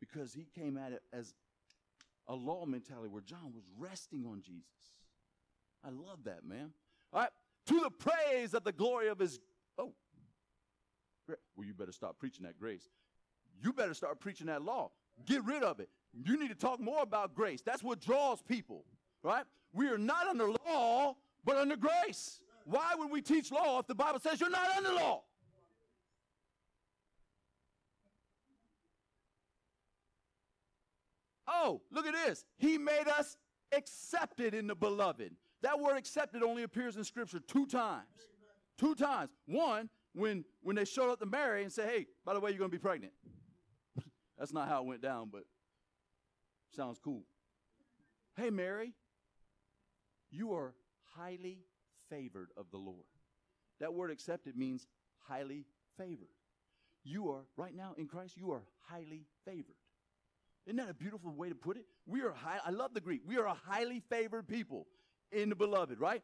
because 0.00 0.32
he 0.32 0.46
came 0.58 0.76
at 0.76 0.92
it 0.92 1.02
as 1.12 1.34
a 2.28 2.34
law 2.34 2.64
mentality 2.64 3.08
where 3.08 3.22
John 3.22 3.52
was 3.54 3.64
resting 3.78 4.24
on 4.26 4.40
Jesus. 4.42 4.64
I 5.84 5.90
love 5.90 6.24
that, 6.24 6.44
man. 6.44 6.72
All 7.12 7.20
right, 7.20 7.30
to 7.66 7.80
the 7.80 7.90
praise 7.90 8.54
of 8.54 8.64
the 8.64 8.72
glory 8.72 9.08
of 9.08 9.18
his 9.18 9.38
oh 9.78 9.92
well, 11.56 11.66
you 11.66 11.74
better 11.74 11.92
stop 11.92 12.18
preaching 12.18 12.44
that 12.44 12.58
grace. 12.58 12.88
You 13.62 13.72
better 13.72 13.94
start 13.94 14.20
preaching 14.20 14.46
that 14.46 14.62
law. 14.62 14.90
Get 15.26 15.44
rid 15.44 15.62
of 15.62 15.80
it. 15.80 15.90
You 16.12 16.38
need 16.38 16.48
to 16.48 16.54
talk 16.54 16.80
more 16.80 17.02
about 17.02 17.34
grace. 17.34 17.62
That's 17.62 17.82
what 17.82 18.00
draws 18.00 18.42
people, 18.42 18.84
right? 19.22 19.44
We 19.72 19.88
are 19.88 19.98
not 19.98 20.26
under 20.26 20.48
law, 20.66 21.16
but 21.44 21.56
under 21.56 21.76
grace. 21.76 22.40
Why 22.64 22.94
would 22.96 23.10
we 23.10 23.22
teach 23.22 23.50
law 23.52 23.78
if 23.78 23.86
the 23.86 23.94
Bible 23.94 24.20
says 24.20 24.40
you're 24.40 24.50
not 24.50 24.68
under 24.76 24.92
law? 24.92 25.22
Oh, 31.46 31.82
look 31.90 32.06
at 32.06 32.14
this. 32.14 32.44
He 32.58 32.78
made 32.78 33.08
us 33.08 33.36
accepted 33.72 34.54
in 34.54 34.66
the 34.66 34.74
beloved. 34.74 35.32
That 35.62 35.78
word 35.78 35.96
accepted 35.96 36.42
only 36.42 36.62
appears 36.62 36.96
in 36.96 37.04
Scripture 37.04 37.40
two 37.40 37.66
times. 37.66 38.06
Two 38.78 38.94
times. 38.94 39.30
One, 39.46 39.90
when, 40.14 40.44
when 40.62 40.76
they 40.76 40.84
showed 40.84 41.10
up 41.10 41.18
to 41.20 41.26
Mary 41.26 41.62
and 41.62 41.72
said, 41.72 41.88
hey, 41.88 42.06
by 42.24 42.34
the 42.34 42.40
way, 42.40 42.50
you're 42.50 42.58
going 42.58 42.70
to 42.70 42.76
be 42.76 42.80
pregnant. 42.80 43.12
That's 44.38 44.52
not 44.52 44.68
how 44.68 44.82
it 44.82 44.86
went 44.86 45.02
down, 45.02 45.28
but 45.30 45.42
sounds 46.74 46.98
cool. 46.98 47.22
Hey, 48.36 48.50
Mary, 48.50 48.94
you 50.30 50.52
are 50.54 50.74
highly 51.16 51.58
favored 52.08 52.50
of 52.56 52.66
the 52.70 52.78
Lord. 52.78 53.06
That 53.80 53.94
word 53.94 54.10
accepted 54.10 54.56
means 54.56 54.86
highly 55.18 55.64
favored. 55.96 56.28
You 57.02 57.30
are, 57.30 57.44
right 57.56 57.74
now 57.74 57.94
in 57.96 58.06
Christ, 58.06 58.36
you 58.36 58.52
are 58.52 58.62
highly 58.82 59.26
favored. 59.44 59.76
Isn't 60.66 60.76
that 60.76 60.90
a 60.90 60.94
beautiful 60.94 61.32
way 61.32 61.48
to 61.48 61.54
put 61.54 61.76
it? 61.76 61.86
We 62.06 62.22
are 62.22 62.32
high, 62.32 62.58
I 62.64 62.70
love 62.70 62.94
the 62.94 63.00
Greek. 63.00 63.22
We 63.26 63.38
are 63.38 63.46
a 63.46 63.54
highly 63.54 64.02
favored 64.10 64.46
people 64.46 64.86
in 65.32 65.48
the 65.48 65.56
beloved, 65.56 65.98
right? 65.98 66.22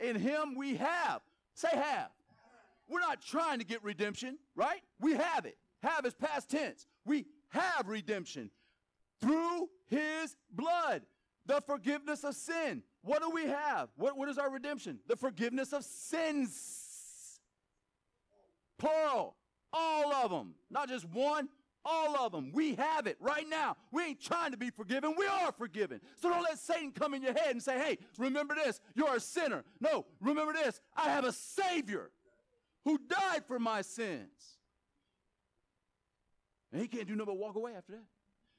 In 0.00 0.16
him 0.16 0.54
we 0.56 0.76
have. 0.76 1.20
Say 1.54 1.68
have. 1.72 2.10
We're 2.88 3.00
not 3.00 3.22
trying 3.22 3.58
to 3.58 3.64
get 3.64 3.82
redemption, 3.82 4.38
right? 4.54 4.80
We 5.00 5.14
have 5.14 5.46
it. 5.46 5.56
Have 5.82 6.06
is 6.06 6.14
past 6.14 6.50
tense. 6.50 6.86
We 7.04 7.26
have 7.48 7.88
redemption 7.88 8.50
through 9.20 9.68
his 9.86 10.36
blood, 10.50 11.02
the 11.46 11.60
forgiveness 11.60 12.24
of 12.24 12.34
sin. 12.34 12.82
What 13.02 13.22
do 13.22 13.30
we 13.30 13.44
have? 13.44 13.90
What, 13.96 14.16
what 14.16 14.28
is 14.28 14.38
our 14.38 14.50
redemption? 14.50 14.98
The 15.06 15.16
forgiveness 15.16 15.72
of 15.72 15.84
sins. 15.84 17.40
Plural. 18.78 19.36
All 19.72 20.12
of 20.12 20.30
them. 20.30 20.54
Not 20.70 20.88
just 20.88 21.04
one, 21.06 21.48
all 21.84 22.16
of 22.16 22.32
them. 22.32 22.50
We 22.52 22.74
have 22.76 23.06
it 23.06 23.16
right 23.20 23.48
now. 23.48 23.76
We 23.92 24.04
ain't 24.04 24.20
trying 24.20 24.52
to 24.52 24.56
be 24.56 24.70
forgiven. 24.70 25.14
We 25.18 25.26
are 25.26 25.52
forgiven. 25.52 26.00
So 26.16 26.30
don't 26.30 26.42
let 26.42 26.58
Satan 26.58 26.92
come 26.92 27.12
in 27.14 27.22
your 27.22 27.34
head 27.34 27.50
and 27.50 27.62
say, 27.62 27.78
hey, 27.78 27.98
remember 28.16 28.54
this. 28.54 28.80
You're 28.94 29.16
a 29.16 29.20
sinner. 29.20 29.64
No, 29.80 30.06
remember 30.20 30.52
this. 30.52 30.80
I 30.96 31.10
have 31.10 31.24
a 31.24 31.32
Savior 31.32 32.10
who 32.84 32.98
died 32.98 33.44
for 33.46 33.58
my 33.58 33.82
sins. 33.82 34.58
And 36.72 36.80
he 36.80 36.88
can't 36.88 37.06
do 37.06 37.14
nothing 37.14 37.34
but 37.34 37.38
walk 37.38 37.56
away 37.56 37.72
after 37.76 37.92
that. 37.92 38.04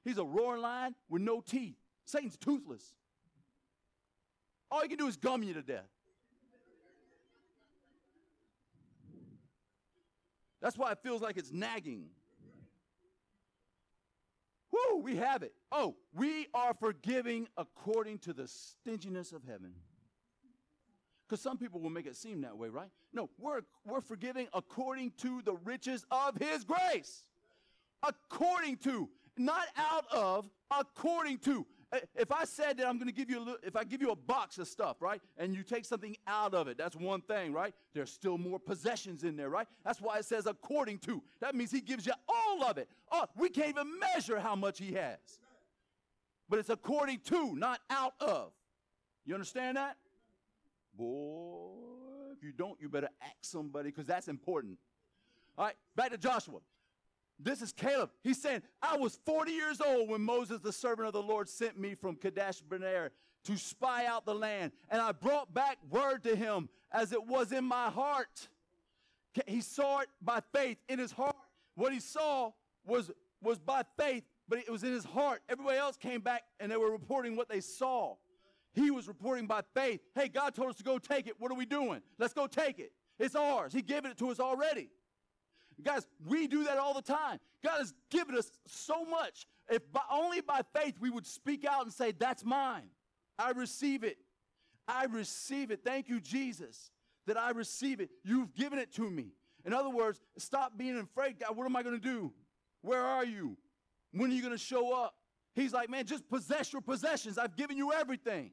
He's 0.05 0.19
a 0.19 0.23
roaring 0.23 0.61
lion 0.61 0.95
with 1.09 1.23
no 1.23 1.41
teeth. 1.41 1.75
Satan's 2.05 2.37
toothless. 2.37 2.93
All 4.71 4.81
he 4.81 4.87
can 4.87 4.97
do 4.97 5.07
is 5.07 5.17
gum 5.17 5.43
you 5.43 5.53
to 5.55 5.63
death. 5.63 5.89
That's 10.61 10.77
why 10.77 10.91
it 10.91 10.99
feels 11.03 11.21
like 11.21 11.37
it's 11.37 11.51
nagging. 11.51 12.05
Woo, 14.71 14.99
we 14.99 15.15
have 15.15 15.43
it. 15.43 15.53
Oh, 15.71 15.95
we 16.13 16.47
are 16.53 16.73
forgiving 16.73 17.47
according 17.57 18.19
to 18.19 18.33
the 18.33 18.47
stinginess 18.47 19.31
of 19.31 19.43
heaven. 19.43 19.73
Because 21.27 21.41
some 21.41 21.57
people 21.57 21.79
will 21.79 21.89
make 21.89 22.05
it 22.05 22.15
seem 22.15 22.41
that 22.41 22.57
way, 22.57 22.69
right? 22.69 22.89
No, 23.13 23.29
we're, 23.39 23.61
we're 23.85 24.01
forgiving 24.01 24.47
according 24.53 25.13
to 25.17 25.41
the 25.41 25.55
riches 25.63 26.05
of 26.11 26.37
His 26.37 26.63
grace. 26.63 27.23
According 28.03 28.77
to, 28.77 29.09
not 29.37 29.67
out 29.77 30.05
of, 30.11 30.49
according 30.71 31.39
to. 31.39 31.65
Eh, 31.91 31.99
if 32.15 32.31
I 32.31 32.45
said 32.45 32.77
that 32.77 32.87
I'm 32.87 32.97
going 32.97 33.07
to 33.07 33.13
give 33.13 33.29
you 33.29 33.37
a 33.37 33.43
little, 33.43 33.57
if 33.63 33.75
I 33.75 33.83
give 33.83 34.01
you 34.01 34.11
a 34.11 34.15
box 34.15 34.57
of 34.57 34.67
stuff, 34.67 35.01
right, 35.01 35.21
and 35.37 35.55
you 35.55 35.63
take 35.63 35.85
something 35.85 36.15
out 36.27 36.53
of 36.53 36.67
it, 36.67 36.77
that's 36.77 36.95
one 36.95 37.21
thing, 37.21 37.53
right? 37.53 37.73
There's 37.93 38.11
still 38.11 38.37
more 38.37 38.59
possessions 38.59 39.23
in 39.23 39.35
there, 39.35 39.49
right? 39.49 39.67
That's 39.83 40.01
why 40.01 40.17
it 40.17 40.25
says 40.25 40.45
according 40.45 40.99
to. 40.99 41.21
That 41.41 41.55
means 41.55 41.71
He 41.71 41.81
gives 41.81 42.05
you 42.05 42.13
all 42.27 42.63
of 42.63 42.77
it. 42.77 42.89
Oh, 43.11 43.25
we 43.37 43.49
can't 43.49 43.69
even 43.69 43.99
measure 43.99 44.39
how 44.39 44.55
much 44.55 44.79
He 44.79 44.93
has. 44.93 45.19
But 46.49 46.59
it's 46.59 46.69
according 46.69 47.19
to, 47.25 47.55
not 47.55 47.79
out 47.89 48.13
of. 48.19 48.51
You 49.25 49.33
understand 49.33 49.77
that? 49.77 49.97
Boy, 50.97 51.71
if 52.35 52.43
you 52.43 52.51
don't, 52.51 52.79
you 52.79 52.89
better 52.89 53.09
ask 53.21 53.33
somebody 53.41 53.89
because 53.89 54.05
that's 54.05 54.27
important. 54.27 54.77
All 55.57 55.65
right, 55.65 55.75
back 55.95 56.11
to 56.11 56.17
Joshua. 56.17 56.59
This 57.39 57.61
is 57.61 57.73
Caleb. 57.73 58.11
He's 58.23 58.41
saying, 58.41 58.61
I 58.81 58.97
was 58.97 59.19
40 59.25 59.51
years 59.51 59.81
old 59.81 60.09
when 60.09 60.21
Moses, 60.21 60.59
the 60.61 60.71
servant 60.71 61.07
of 61.07 61.13
the 61.13 61.21
Lord, 61.21 61.49
sent 61.49 61.77
me 61.77 61.95
from 61.95 62.15
Kadesh 62.15 62.61
Barnea 62.61 63.11
to 63.45 63.57
spy 63.57 64.05
out 64.05 64.25
the 64.25 64.33
land. 64.33 64.71
And 64.89 65.01
I 65.01 65.11
brought 65.11 65.53
back 65.53 65.77
word 65.89 66.23
to 66.23 66.35
him 66.35 66.69
as 66.91 67.11
it 67.11 67.25
was 67.25 67.51
in 67.51 67.65
my 67.65 67.89
heart. 67.89 68.47
He 69.47 69.61
saw 69.61 69.99
it 69.99 70.07
by 70.21 70.39
faith 70.53 70.77
in 70.87 70.97
his 70.97 71.11
heart. 71.11 71.35
What 71.75 71.91
he 71.91 71.99
saw 71.99 72.51
was, 72.85 73.11
was 73.41 73.59
by 73.59 73.83
faith, 73.97 74.23
but 74.47 74.59
it 74.59 74.69
was 74.69 74.83
in 74.83 74.93
his 74.93 75.03
heart. 75.03 75.41
Everybody 75.49 75.77
else 75.77 75.97
came 75.97 76.21
back 76.21 76.43
and 76.59 76.71
they 76.71 76.77
were 76.77 76.91
reporting 76.91 77.35
what 77.35 77.49
they 77.49 77.59
saw. 77.59 78.15
He 78.73 78.91
was 78.91 79.07
reporting 79.07 79.45
by 79.45 79.61
faith. 79.73 80.01
Hey, 80.15 80.29
God 80.29 80.55
told 80.55 80.69
us 80.69 80.75
to 80.77 80.83
go 80.83 80.99
take 80.99 81.27
it. 81.27 81.35
What 81.39 81.51
are 81.51 81.55
we 81.55 81.65
doing? 81.65 82.01
Let's 82.17 82.33
go 82.33 82.47
take 82.47 82.79
it. 82.79 82.91
It's 83.19 83.35
ours. 83.35 83.73
He 83.73 83.81
gave 83.81 84.05
it 84.05 84.17
to 84.17 84.29
us 84.29 84.39
already. 84.39 84.89
Guys, 85.83 86.07
we 86.25 86.47
do 86.47 86.63
that 86.65 86.77
all 86.77 86.93
the 86.93 87.01
time. 87.01 87.39
God 87.63 87.79
has 87.79 87.93
given 88.09 88.37
us 88.37 88.51
so 88.65 89.05
much. 89.05 89.47
If 89.69 89.91
by, 89.91 90.01
only 90.11 90.41
by 90.41 90.61
faith 90.75 90.95
we 90.99 91.09
would 91.09 91.25
speak 91.25 91.65
out 91.65 91.83
and 91.83 91.93
say, 91.93 92.11
That's 92.11 92.45
mine. 92.45 92.89
I 93.37 93.51
receive 93.51 94.03
it. 94.03 94.17
I 94.87 95.05
receive 95.05 95.71
it. 95.71 95.81
Thank 95.83 96.07
you, 96.07 96.19
Jesus, 96.19 96.91
that 97.25 97.37
I 97.37 97.51
receive 97.51 97.99
it. 97.99 98.09
You've 98.23 98.53
given 98.53 98.79
it 98.79 98.93
to 98.93 99.09
me. 99.09 99.33
In 99.65 99.73
other 99.73 99.89
words, 99.89 100.21
stop 100.37 100.77
being 100.77 100.97
afraid. 100.97 101.39
God, 101.39 101.57
what 101.57 101.65
am 101.65 101.75
I 101.75 101.83
going 101.83 101.99
to 101.99 102.01
do? 102.01 102.31
Where 102.81 103.01
are 103.01 103.25
you? 103.25 103.57
When 104.11 104.29
are 104.29 104.33
you 104.33 104.41
going 104.41 104.53
to 104.53 104.57
show 104.57 104.93
up? 104.93 105.15
He's 105.55 105.73
like, 105.73 105.89
Man, 105.89 106.05
just 106.05 106.29
possess 106.29 106.71
your 106.71 106.81
possessions. 106.81 107.37
I've 107.37 107.55
given 107.55 107.77
you 107.77 107.91
everything. 107.91 108.51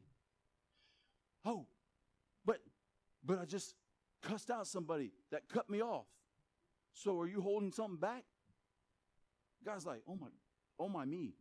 Oh, 1.44 1.66
but 2.44 2.58
but 3.24 3.38
I 3.38 3.44
just 3.44 3.74
cussed 4.22 4.50
out 4.50 4.66
somebody 4.66 5.12
that 5.30 5.48
cut 5.48 5.68
me 5.68 5.82
off. 5.82 6.06
So 6.92 7.18
are 7.18 7.26
you 7.26 7.40
holding 7.40 7.72
something 7.72 7.96
back? 7.96 8.24
God's 9.64 9.86
like, 9.86 10.02
oh 10.08 10.16
my, 10.16 10.26
oh 10.78 10.88
my 10.88 11.04
me. 11.04 11.34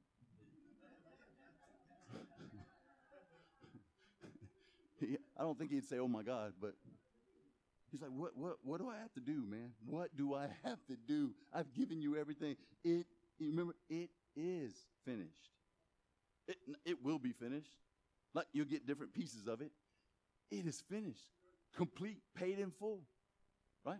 I 5.38 5.42
don't 5.42 5.58
think 5.58 5.72
he'd 5.72 5.86
say, 5.86 5.98
oh 6.00 6.08
my 6.08 6.22
God, 6.24 6.54
but 6.62 6.76
he's 7.92 8.02
like, 8.02 8.12
what, 8.12 8.38
what, 8.38 8.58
what 8.64 8.80
do 8.80 8.90
I 8.90 8.98
have 8.98 9.12
to 9.14 9.20
do, 9.20 9.44
man? 9.48 9.72
What 9.86 10.16
do 10.16 10.36
I 10.36 10.48
have 10.64 10.86
to 10.88 10.96
do? 11.08 11.32
I've 11.54 11.74
given 11.74 12.02
you 12.02 12.16
everything. 12.18 12.56
It, 12.84 13.06
remember, 13.40 13.74
it 13.90 14.10
is 14.36 14.74
finished. 15.06 15.50
It, 16.48 16.58
it 16.86 17.04
will 17.04 17.20
be 17.20 17.32
finished. 17.32 17.72
Like 18.34 18.48
you'll 18.54 18.66
get 18.66 18.88
different 18.88 19.14
pieces 19.14 19.48
of 19.48 19.62
it. 19.62 19.72
It 20.50 20.66
is 20.66 20.82
finished, 20.90 21.30
complete, 21.76 22.22
paid 22.36 22.60
in 22.60 22.72
full, 22.72 23.02
right? 23.86 24.00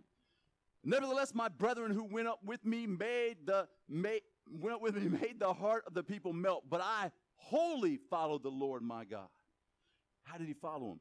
Nevertheless, 0.84 1.34
my 1.34 1.48
brethren 1.48 1.92
who 1.92 2.04
went 2.04 2.26
up 2.26 2.40
with 2.44 2.64
me 2.64 2.86
made 2.86 3.46
the 3.46 3.68
made, 3.88 4.22
went 4.50 4.76
up 4.76 4.82
with 4.82 4.96
me 4.96 5.08
made 5.20 5.38
the 5.38 5.52
heart 5.52 5.84
of 5.86 5.94
the 5.94 6.02
people 6.02 6.32
melt. 6.32 6.64
But 6.68 6.80
I 6.82 7.10
wholly 7.36 7.98
followed 8.10 8.42
the 8.42 8.50
Lord 8.50 8.82
my 8.82 9.04
God. 9.04 9.28
How 10.24 10.38
did 10.38 10.48
he 10.48 10.54
follow 10.54 10.92
him? 10.92 11.00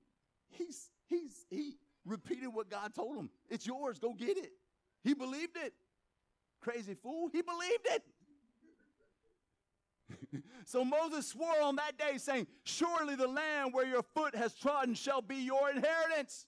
He's 0.49 0.89
he's 1.07 1.45
he 1.49 1.77
repeated 2.05 2.47
what 2.47 2.69
God 2.69 2.93
told 2.93 3.17
him. 3.17 3.29
It's 3.49 3.65
yours. 3.65 3.99
Go 3.99 4.13
get 4.13 4.37
it. 4.37 4.51
He 5.03 5.13
believed 5.13 5.57
it. 5.57 5.73
Crazy 6.61 6.93
fool. 6.93 7.29
He 7.31 7.41
believed 7.41 7.85
it. 7.85 8.03
so 10.65 10.85
Moses 10.85 11.27
swore 11.27 11.61
on 11.61 11.75
that 11.77 11.97
day, 11.97 12.17
saying, 12.17 12.47
Surely 12.63 13.15
the 13.15 13.27
land 13.27 13.73
where 13.73 13.85
your 13.85 14.03
foot 14.13 14.35
has 14.35 14.53
trodden 14.53 14.93
shall 14.93 15.21
be 15.21 15.37
your 15.37 15.69
inheritance 15.69 16.45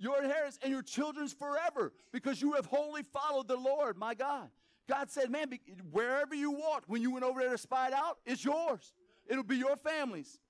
your 0.00 0.22
inheritance 0.22 0.58
and 0.62 0.72
your 0.72 0.82
children's 0.82 1.32
forever 1.32 1.92
because 2.12 2.40
you 2.40 2.54
have 2.54 2.66
wholly 2.66 3.02
followed 3.02 3.46
the 3.46 3.56
Lord, 3.56 3.96
my 3.96 4.14
God. 4.14 4.48
God 4.88 5.10
said, 5.10 5.30
man, 5.30 5.46
wherever 5.92 6.34
you 6.34 6.50
walked, 6.50 6.88
when 6.88 7.02
you 7.02 7.12
went 7.12 7.24
over 7.24 7.40
there 7.40 7.50
to 7.50 7.58
spy 7.58 7.88
it 7.88 7.92
out, 7.92 8.18
it's 8.24 8.44
yours. 8.44 8.94
It'll 9.28 9.44
be 9.44 9.56
your 9.56 9.76
family's 9.76 10.40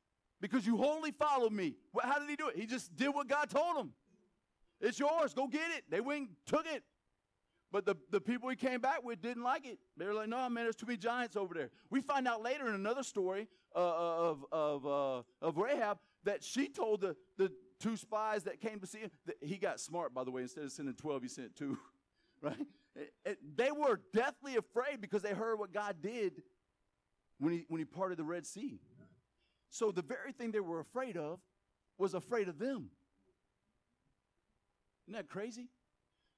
because 0.40 0.66
you 0.66 0.76
wholly 0.76 1.10
followed 1.10 1.52
me. 1.52 1.74
How 2.00 2.18
did 2.18 2.30
he 2.30 2.36
do 2.36 2.48
it? 2.48 2.56
He 2.56 2.64
just 2.64 2.96
did 2.96 3.08
what 3.08 3.28
God 3.28 3.50
told 3.50 3.76
him. 3.76 3.92
It's 4.80 4.98
yours. 4.98 5.34
Go 5.34 5.46
get 5.46 5.70
it. 5.76 5.84
They 5.90 6.00
went 6.00 6.20
and 6.20 6.28
took 6.46 6.66
it. 6.66 6.82
But 7.72 7.84
the, 7.84 7.96
the 8.10 8.20
people 8.20 8.48
he 8.48 8.56
came 8.56 8.80
back 8.80 9.04
with 9.04 9.20
didn't 9.20 9.42
like 9.42 9.66
it. 9.66 9.78
They 9.96 10.06
were 10.06 10.14
like, 10.14 10.28
no, 10.28 10.48
man, 10.48 10.64
there's 10.64 10.76
too 10.76 10.86
many 10.86 10.96
giants 10.96 11.36
over 11.36 11.54
there. 11.54 11.70
We 11.90 12.00
find 12.00 12.26
out 12.26 12.42
later 12.42 12.68
in 12.68 12.74
another 12.74 13.02
story 13.02 13.48
uh, 13.76 13.78
uh 13.78 14.30
of, 14.30 14.44
of, 14.50 14.86
uh, 14.86 15.46
of 15.46 15.56
Rahab 15.58 15.98
that 16.24 16.42
she 16.42 16.68
told 16.68 17.02
the, 17.02 17.16
the, 17.36 17.52
two 17.80 17.96
spies 17.96 18.44
that 18.44 18.60
came 18.60 18.78
to 18.80 18.86
see 18.86 18.98
him. 18.98 19.10
He 19.40 19.56
got 19.56 19.80
smart, 19.80 20.14
by 20.14 20.24
the 20.24 20.30
way. 20.30 20.42
Instead 20.42 20.64
of 20.64 20.72
sending 20.72 20.94
12, 20.94 21.22
he 21.22 21.28
sent 21.28 21.56
two, 21.56 21.78
right? 22.42 22.66
It, 22.94 23.12
it, 23.24 23.38
they 23.56 23.72
were 23.72 24.00
deathly 24.12 24.56
afraid 24.56 25.00
because 25.00 25.22
they 25.22 25.32
heard 25.32 25.58
what 25.58 25.72
God 25.72 25.96
did 26.02 26.42
when 27.38 27.52
he, 27.52 27.64
when 27.68 27.78
he 27.78 27.84
parted 27.84 28.18
the 28.18 28.24
Red 28.24 28.46
Sea. 28.46 28.80
So 29.70 29.90
the 29.90 30.02
very 30.02 30.32
thing 30.32 30.50
they 30.50 30.60
were 30.60 30.80
afraid 30.80 31.16
of 31.16 31.40
was 31.98 32.14
afraid 32.14 32.48
of 32.48 32.58
them. 32.58 32.90
Isn't 35.06 35.16
that 35.16 35.28
crazy? 35.28 35.68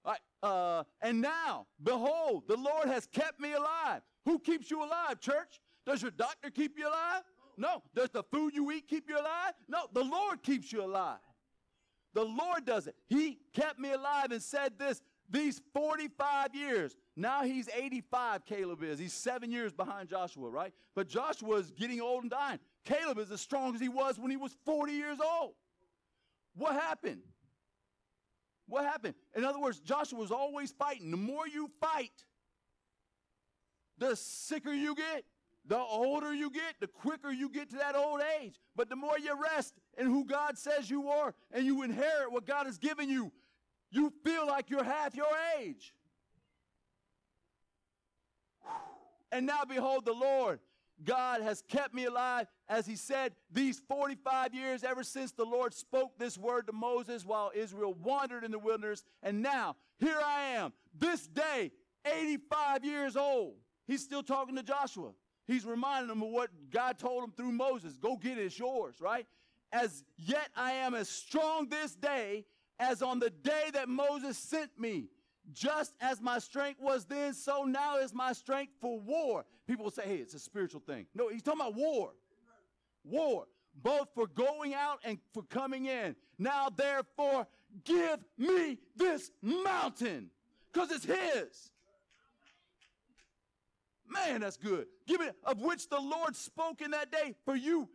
All 0.04 0.12
right, 0.12 0.20
uh, 0.42 0.84
and 1.00 1.20
now, 1.20 1.66
behold, 1.82 2.44
the 2.48 2.56
Lord 2.56 2.88
has 2.88 3.06
kept 3.06 3.40
me 3.40 3.52
alive. 3.52 4.02
Who 4.24 4.38
keeps 4.38 4.70
you 4.70 4.82
alive, 4.82 5.20
church? 5.20 5.60
Does 5.86 6.02
your 6.02 6.10
doctor 6.10 6.50
keep 6.50 6.78
you 6.78 6.88
alive? 6.88 7.22
No. 7.56 7.82
Does 7.94 8.10
the 8.10 8.22
food 8.22 8.54
you 8.54 8.70
eat 8.72 8.88
keep 8.88 9.08
you 9.08 9.16
alive? 9.16 9.52
No. 9.68 9.86
The 9.92 10.04
Lord 10.04 10.42
keeps 10.42 10.72
you 10.72 10.84
alive. 10.84 11.18
The 12.14 12.24
Lord 12.24 12.64
does 12.66 12.86
it. 12.86 12.94
He 13.08 13.38
kept 13.52 13.78
me 13.78 13.92
alive 13.92 14.32
and 14.32 14.42
said 14.42 14.78
this 14.78 15.00
these 15.30 15.62
45 15.72 16.54
years. 16.54 16.94
Now 17.16 17.42
he's 17.42 17.68
85, 17.68 18.44
Caleb 18.44 18.82
is. 18.82 18.98
He's 18.98 19.14
seven 19.14 19.50
years 19.50 19.72
behind 19.72 20.08
Joshua, 20.08 20.50
right? 20.50 20.72
But 20.94 21.08
Joshua 21.08 21.56
is 21.56 21.70
getting 21.70 22.00
old 22.00 22.22
and 22.22 22.30
dying. 22.30 22.58
Caleb 22.84 23.18
is 23.18 23.30
as 23.30 23.40
strong 23.40 23.74
as 23.74 23.80
he 23.80 23.88
was 23.88 24.18
when 24.18 24.30
he 24.30 24.36
was 24.36 24.54
40 24.66 24.92
years 24.92 25.18
old. 25.20 25.54
What 26.54 26.74
happened? 26.74 27.22
What 28.68 28.84
happened? 28.84 29.14
In 29.34 29.44
other 29.44 29.60
words, 29.60 29.80
Joshua 29.80 30.18
was 30.18 30.30
always 30.30 30.72
fighting. 30.72 31.10
The 31.10 31.16
more 31.16 31.46
you 31.46 31.70
fight, 31.80 32.24
the 33.98 34.16
sicker 34.16 34.72
you 34.72 34.94
get. 34.94 35.24
The 35.66 35.78
older 35.78 36.34
you 36.34 36.50
get, 36.50 36.74
the 36.80 36.88
quicker 36.88 37.30
you 37.30 37.48
get 37.48 37.70
to 37.70 37.76
that 37.76 37.94
old 37.94 38.20
age. 38.40 38.56
But 38.74 38.88
the 38.88 38.96
more 38.96 39.18
you 39.18 39.32
rest 39.40 39.74
in 39.96 40.06
who 40.06 40.24
God 40.24 40.58
says 40.58 40.90
you 40.90 41.08
are 41.08 41.34
and 41.52 41.64
you 41.64 41.82
inherit 41.82 42.32
what 42.32 42.46
God 42.46 42.66
has 42.66 42.78
given 42.78 43.08
you, 43.08 43.30
you 43.90 44.12
feel 44.24 44.46
like 44.46 44.70
you're 44.70 44.82
half 44.82 45.14
your 45.14 45.26
age. 45.58 45.94
And 49.30 49.46
now 49.46 49.62
behold, 49.66 50.04
the 50.04 50.12
Lord 50.12 50.60
God 51.04 51.42
has 51.42 51.62
kept 51.62 51.94
me 51.94 52.04
alive, 52.04 52.46
as 52.68 52.86
he 52.86 52.96
said, 52.96 53.32
these 53.50 53.80
45 53.88 54.54
years 54.54 54.84
ever 54.84 55.02
since 55.02 55.32
the 55.32 55.44
Lord 55.44 55.74
spoke 55.74 56.18
this 56.18 56.38
word 56.38 56.66
to 56.66 56.72
Moses 56.72 57.24
while 57.24 57.50
Israel 57.54 57.94
wandered 57.94 58.44
in 58.44 58.50
the 58.50 58.58
wilderness. 58.58 59.02
And 59.22 59.42
now, 59.42 59.76
here 59.98 60.20
I 60.24 60.56
am, 60.56 60.72
this 60.96 61.26
day, 61.26 61.72
85 62.04 62.84
years 62.84 63.16
old. 63.16 63.54
He's 63.86 64.02
still 64.02 64.22
talking 64.22 64.56
to 64.56 64.62
Joshua. 64.62 65.12
He's 65.46 65.64
reminding 65.64 66.08
them 66.08 66.22
of 66.22 66.28
what 66.28 66.50
God 66.70 66.98
told 66.98 67.24
him 67.24 67.32
through 67.36 67.52
Moses. 67.52 67.96
Go 67.96 68.16
get 68.16 68.38
it, 68.38 68.42
it's 68.42 68.58
yours, 68.58 68.96
right? 69.00 69.26
As 69.72 70.04
yet 70.16 70.48
I 70.56 70.72
am 70.72 70.94
as 70.94 71.08
strong 71.08 71.68
this 71.68 71.94
day 71.94 72.44
as 72.78 73.02
on 73.02 73.18
the 73.18 73.30
day 73.30 73.70
that 73.72 73.88
Moses 73.88 74.38
sent 74.38 74.78
me. 74.78 75.08
Just 75.52 75.94
as 76.00 76.20
my 76.20 76.38
strength 76.38 76.80
was 76.80 77.04
then, 77.04 77.34
so 77.34 77.64
now 77.64 77.98
is 77.98 78.14
my 78.14 78.32
strength 78.32 78.72
for 78.80 79.00
war. 79.00 79.44
People 79.66 79.84
will 79.84 79.90
say, 79.90 80.04
hey, 80.04 80.16
it's 80.16 80.34
a 80.34 80.38
spiritual 80.38 80.80
thing. 80.80 81.06
No, 81.14 81.28
he's 81.28 81.42
talking 81.42 81.60
about 81.60 81.74
war. 81.74 82.10
War. 83.04 83.46
Both 83.82 84.08
for 84.14 84.28
going 84.28 84.74
out 84.74 85.00
and 85.02 85.18
for 85.32 85.42
coming 85.42 85.86
in. 85.86 86.14
Now, 86.38 86.68
therefore, 86.68 87.48
give 87.84 88.20
me 88.38 88.78
this 88.94 89.30
mountain 89.40 90.30
because 90.72 90.92
it's 90.92 91.04
his. 91.04 91.71
Man, 94.12 94.40
that's 94.40 94.56
good. 94.56 94.86
Give 95.06 95.20
it 95.20 95.34
of 95.44 95.60
which 95.60 95.88
the 95.88 96.00
Lord 96.00 96.36
spoke 96.36 96.80
in 96.80 96.90
that 96.92 97.10
day. 97.10 97.34
For 97.44 97.56
you 97.56 97.88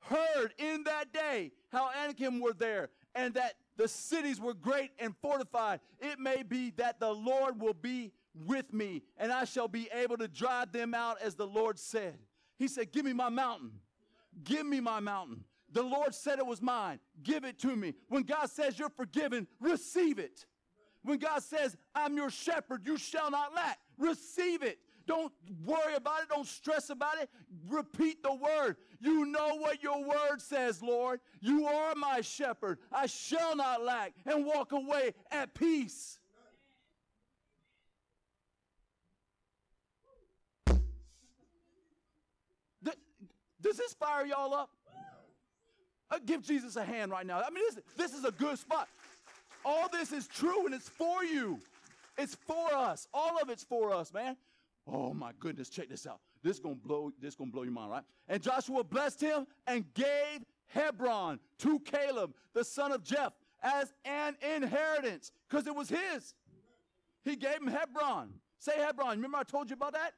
heard 0.00 0.52
in 0.58 0.84
that 0.84 1.12
day 1.12 1.52
how 1.70 1.90
Anakim 2.04 2.40
were 2.40 2.52
there, 2.52 2.90
and 3.14 3.34
that 3.34 3.54
the 3.76 3.88
cities 3.88 4.40
were 4.40 4.54
great 4.54 4.90
and 4.98 5.14
fortified. 5.22 5.80
It 6.00 6.18
may 6.18 6.42
be 6.42 6.70
that 6.76 7.00
the 7.00 7.12
Lord 7.12 7.60
will 7.60 7.74
be 7.74 8.12
with 8.34 8.72
me, 8.72 9.02
and 9.18 9.32
I 9.32 9.44
shall 9.44 9.68
be 9.68 9.88
able 9.92 10.16
to 10.18 10.28
drive 10.28 10.72
them 10.72 10.94
out 10.94 11.20
as 11.22 11.34
the 11.34 11.46
Lord 11.46 11.78
said. 11.78 12.18
He 12.58 12.68
said, 12.68 12.92
Give 12.92 13.04
me 13.04 13.12
my 13.12 13.28
mountain. 13.28 13.72
Give 14.44 14.66
me 14.66 14.80
my 14.80 15.00
mountain. 15.00 15.44
The 15.72 15.82
Lord 15.82 16.14
said 16.14 16.38
it 16.38 16.46
was 16.46 16.60
mine. 16.60 17.00
Give 17.22 17.44
it 17.44 17.58
to 17.60 17.74
me. 17.74 17.94
When 18.08 18.22
God 18.24 18.50
says 18.50 18.78
you're 18.78 18.90
forgiven, 18.90 19.46
receive 19.60 20.18
it. 20.18 20.44
When 21.02 21.18
God 21.18 21.42
says, 21.42 21.76
I'm 21.94 22.16
your 22.16 22.30
shepherd, 22.30 22.86
you 22.86 22.96
shall 22.96 23.30
not 23.30 23.54
lack, 23.54 23.78
receive 23.98 24.62
it. 24.62 24.78
Don't 25.06 25.32
worry 25.64 25.94
about 25.94 26.22
it. 26.22 26.28
Don't 26.28 26.46
stress 26.46 26.90
about 26.90 27.20
it. 27.20 27.28
Repeat 27.68 28.22
the 28.22 28.34
word. 28.34 28.76
You 29.00 29.26
know 29.26 29.56
what 29.56 29.82
your 29.82 30.04
word 30.04 30.40
says, 30.40 30.82
Lord. 30.82 31.20
You 31.40 31.66
are 31.66 31.94
my 31.94 32.20
shepherd. 32.20 32.78
I 32.92 33.06
shall 33.06 33.56
not 33.56 33.84
lack 33.84 34.12
and 34.26 34.46
walk 34.46 34.72
away 34.72 35.14
at 35.30 35.54
peace. 35.54 36.18
Does 43.62 43.76
this 43.76 43.94
fire 43.94 44.26
y'all 44.26 44.52
up? 44.52 44.70
Uh, 46.10 46.18
give 46.26 46.42
Jesus 46.42 46.76
a 46.76 46.84
hand 46.84 47.10
right 47.10 47.24
now. 47.24 47.40
I 47.40 47.48
mean, 47.50 47.64
this, 47.70 47.84
this 47.96 48.12
is 48.12 48.24
a 48.24 48.32
good 48.32 48.58
spot. 48.58 48.88
All 49.64 49.88
this 49.88 50.12
is 50.12 50.26
true 50.26 50.66
and 50.66 50.74
it's 50.74 50.88
for 50.88 51.24
you. 51.24 51.60
It's 52.18 52.34
for 52.34 52.74
us. 52.74 53.06
All 53.14 53.40
of 53.40 53.48
it's 53.48 53.64
for 53.64 53.94
us, 53.94 54.12
man. 54.12 54.36
Oh 54.86 55.14
my 55.14 55.32
goodness, 55.38 55.68
check 55.68 55.88
this 55.88 56.06
out. 56.06 56.20
This 56.42 56.58
gonna 56.58 56.74
blow, 56.74 57.12
this 57.20 57.34
gonna 57.34 57.50
blow 57.50 57.62
your 57.62 57.72
mind, 57.72 57.90
right? 57.90 58.02
And 58.28 58.42
Joshua 58.42 58.82
blessed 58.82 59.20
him 59.20 59.46
and 59.66 59.84
gave 59.94 60.44
Hebron 60.66 61.38
to 61.58 61.78
Caleb, 61.80 62.34
the 62.52 62.64
son 62.64 62.92
of 62.92 63.04
Jeff, 63.04 63.32
as 63.62 63.92
an 64.04 64.36
inheritance 64.56 65.30
because 65.48 65.66
it 65.66 65.74
was 65.74 65.88
his. 65.88 66.34
He 67.24 67.36
gave 67.36 67.56
him 67.56 67.68
Hebron. 67.68 68.34
Say 68.58 68.72
Hebron. 68.76 69.16
Remember 69.16 69.38
I 69.38 69.44
told 69.44 69.70
you 69.70 69.74
about 69.74 69.92
that? 69.92 70.12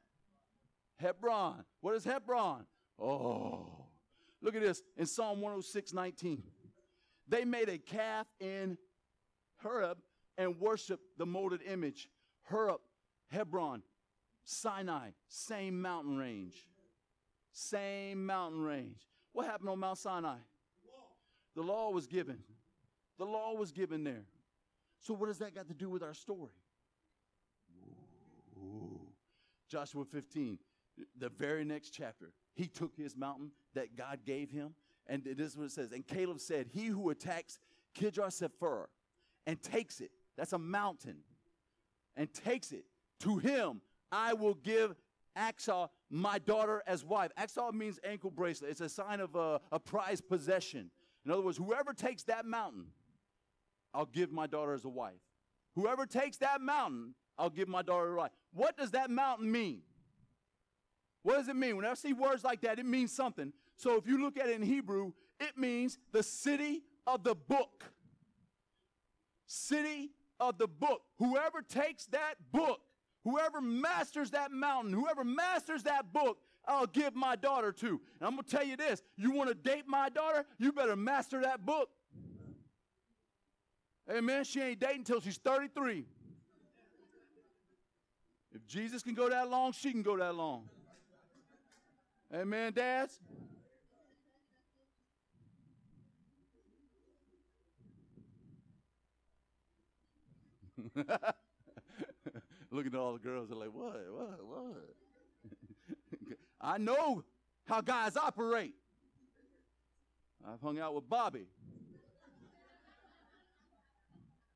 Hebron. 0.97 1.65
What 1.81 1.95
is 1.95 2.05
Hebron? 2.05 2.65
Oh, 2.99 3.87
look 4.41 4.55
at 4.55 4.63
this 4.63 4.83
in 4.97 5.07
Psalm 5.07 5.41
106 5.41 5.93
19. 5.93 6.43
They 7.29 7.45
made 7.45 7.69
a 7.69 7.79
calf 7.79 8.27
in 8.41 8.79
Horeb 9.63 9.99
and 10.39 10.59
worshiped 10.61 11.03
the 11.19 11.27
molded 11.27 11.63
image. 11.63 12.09
Horeb, 12.45 12.81
Hebron, 13.31 13.83
Sinai, 14.45 15.11
same 15.29 15.81
mountain 15.81 16.17
range. 16.17 16.57
Same 17.53 18.27
mountain 18.27 18.63
range. 18.63 19.09
What 19.33 19.47
happened 19.47 19.71
on 19.71 19.79
Mount 19.79 19.99
Sinai? 19.99 20.37
The 21.55 21.63
law 21.63 21.91
was 21.91 22.07
given. 22.07 22.39
The 23.19 23.25
law 23.25 23.55
was 23.55 23.73
given 23.73 24.05
there. 24.05 24.25
So, 24.99 25.15
what 25.15 25.27
does 25.27 25.39
that 25.39 25.55
got 25.55 25.69
to 25.69 25.75
do 25.75 25.89
with 25.89 26.03
our 26.03 26.15
story? 26.15 26.51
Ooh. 28.57 29.01
Joshua 29.69 30.05
15, 30.05 30.59
the 31.19 31.29
very 31.29 31.65
next 31.65 31.91
chapter. 31.91 32.33
He 32.55 32.67
took 32.67 32.95
his 32.97 33.17
mountain 33.17 33.51
that 33.75 33.97
God 33.97 34.21
gave 34.25 34.51
him, 34.51 34.75
and 35.07 35.25
this 35.25 35.53
is 35.53 35.57
what 35.57 35.65
it 35.65 35.73
says. 35.73 35.93
And 35.93 36.07
Caleb 36.07 36.41
said, 36.41 36.69
He 36.73 36.87
who 36.87 37.11
attacks 37.11 37.59
Kirjath 37.99 38.43
Sepher 38.43 38.87
and 39.47 39.63
takes 39.63 40.01
it, 40.01 40.11
that's 40.37 40.53
a 40.53 40.59
mountain, 40.59 41.19
and 42.17 42.33
takes 42.33 42.73
it, 42.73 42.85
to 43.21 43.39
him 43.39 43.81
I 44.15 44.33
will 44.33 44.55
give 44.55 44.95
Achsah, 45.37 45.89
my 46.09 46.39
daughter, 46.39 46.85
as 46.87 47.05
wife. 47.05 47.33
Achsah 47.37 47.73
means 47.73 47.99
ankle 48.05 48.31
bracelet. 48.31 48.71
It's 48.71 48.81
a 48.81 48.89
sign 48.89 49.19
of 49.19 49.35
a, 49.35 49.61
a 49.73 49.81
prized 49.81 50.29
possession. 50.29 50.93
In 51.27 51.33
other 51.33 51.43
words, 51.43 51.59
whoever 51.59 51.93
takes 51.93 52.23
that 52.25 52.47
mountain, 52.47 52.87
I'll 53.93 54.07
give 54.07 54.31
my 54.31 54.47
daughter 54.47 54.73
as 54.73 54.85
a 54.85 54.89
wife. 54.89 55.21
Whoever 55.75 56.07
takes 56.07 56.37
that 56.37 56.61
mountain, 56.61 57.17
I'll 57.37 57.51
give 57.51 57.67
my 57.67 57.83
daughter 57.83 58.15
a 58.15 58.17
wife. 58.17 58.31
What 58.53 58.77
does 58.77 58.93
that 58.93 59.11
mountain 59.11 59.51
mean? 59.51 59.83
What 61.25 61.39
does 61.39 61.49
it 61.49 61.57
mean? 61.57 61.77
When 61.77 61.85
I 61.85 61.95
see 61.95 62.13
words 62.13 62.45
like 62.45 62.61
that, 62.61 62.79
it 62.79 62.87
means 62.87 63.11
something. 63.11 63.53
So 63.77 63.97
if 63.97 64.07
you 64.07 64.23
look 64.23 64.37
at 64.37 64.49
it 64.49 64.55
in 64.55 64.63
Hebrew, 64.63 65.13
it 65.41 65.59
means 65.59 65.99
the 66.13 66.23
city 66.23 66.85
of 67.05 67.25
the 67.25 67.35
book. 67.35 67.85
City 69.47 70.13
of 70.39 70.59
the 70.59 70.69
book. 70.69 71.03
Whoever 71.19 71.63
takes 71.63 72.07
that 72.07 72.35
book, 72.53 72.81
whoever 73.25 73.61
masters 73.61 74.31
that 74.31 74.53
mountain, 74.53 74.93
whoever 74.93 75.25
masters 75.25 75.83
that 75.85 76.13
book, 76.13 76.39
I'll 76.67 76.87
give 76.87 77.15
my 77.15 77.37
daughter 77.37 77.73
to. 77.73 77.89
And 77.89 78.01
I'm 78.23 78.33
going 78.33 78.45
to 78.45 78.51
tell 78.51 78.65
you 78.65 78.77
this 78.77 79.03
you 79.17 79.33
want 79.33 79.49
to 79.49 79.55
date 79.55 79.85
my 79.87 80.09
daughter? 80.09 80.45
You 80.59 80.73
better 80.73 80.97
master 80.97 81.43
that 81.43 81.65
book. 81.65 81.91
Amen. 84.11 84.45
She 84.45 84.61
ain't 84.61 84.81
dating 84.81 84.99
until 84.99 85.21
she's 85.21 85.39
33. 85.39 86.05
If 88.55 88.67
Jesus 88.67 89.03
can 89.03 89.15
go 89.15 89.29
that 89.29 89.51
long, 89.51 89.73
she 89.73 89.91
can 89.91 90.03
go 90.03 90.17
that 90.19 90.35
long. 90.35 90.69
Amen, 92.33 92.73
dads? 92.73 93.19
Looking 102.75 102.95
at 102.95 102.99
all 102.99 103.13
the 103.13 103.21
girls, 103.21 103.49
they're 103.49 103.57
like, 103.57 103.73
what, 103.73 104.05
what, 104.11 104.45
what? 104.45 106.37
I 106.61 106.77
know 106.77 107.23
how 107.67 107.81
guys 107.81 108.17
operate. 108.17 108.75
I've 110.45 110.61
hung 110.61 110.81
out 110.81 110.93
with 110.93 111.09
Bobby. 111.09 111.47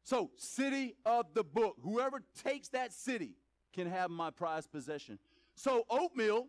So, 0.02 0.32
city 0.36 0.96
of 1.06 1.26
the 1.32 1.44
book. 1.44 1.76
Whoever 1.84 2.24
takes 2.42 2.68
that 2.70 2.92
city 2.92 3.36
can 3.72 3.88
have 3.88 4.10
my 4.10 4.30
prized 4.30 4.72
possession. 4.72 5.20
So, 5.54 5.84
Othniel, 5.88 6.48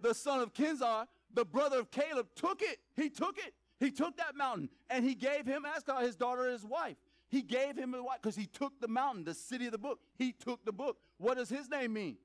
the 0.00 0.14
son 0.14 0.38
of 0.38 0.54
Kenaz, 0.54 1.08
the 1.34 1.44
brother 1.44 1.80
of 1.80 1.90
Caleb, 1.90 2.28
took 2.36 2.62
it. 2.62 2.78
He 2.94 3.10
took 3.10 3.36
it. 3.38 3.52
He 3.80 3.90
took 3.90 4.16
that 4.18 4.36
mountain 4.36 4.68
and 4.90 5.04
he 5.04 5.16
gave 5.16 5.44
him 5.44 5.64
Achsah, 5.64 6.02
his 6.02 6.14
daughter, 6.14 6.48
his 6.48 6.64
wife. 6.64 6.96
He 7.28 7.42
gave 7.42 7.76
him 7.76 7.94
a 7.94 8.02
wife 8.02 8.18
because 8.22 8.36
he 8.36 8.46
took 8.46 8.80
the 8.80 8.88
mountain, 8.88 9.24
the 9.24 9.34
city 9.34 9.66
of 9.66 9.72
the 9.72 9.78
book. 9.78 10.00
He 10.16 10.32
took 10.32 10.64
the 10.64 10.72
book. 10.72 10.96
What 11.18 11.36
does 11.36 11.48
his 11.48 11.68
name 11.68 11.92
mean? 11.92 12.16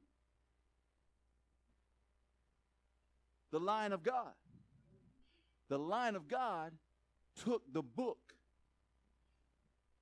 The 3.52 3.60
Lion 3.60 3.92
of 3.92 4.02
God. 4.02 4.32
The 5.68 5.78
Lion 5.78 6.16
of 6.16 6.28
God 6.28 6.72
took 7.44 7.62
the 7.72 7.82
book 7.82 8.34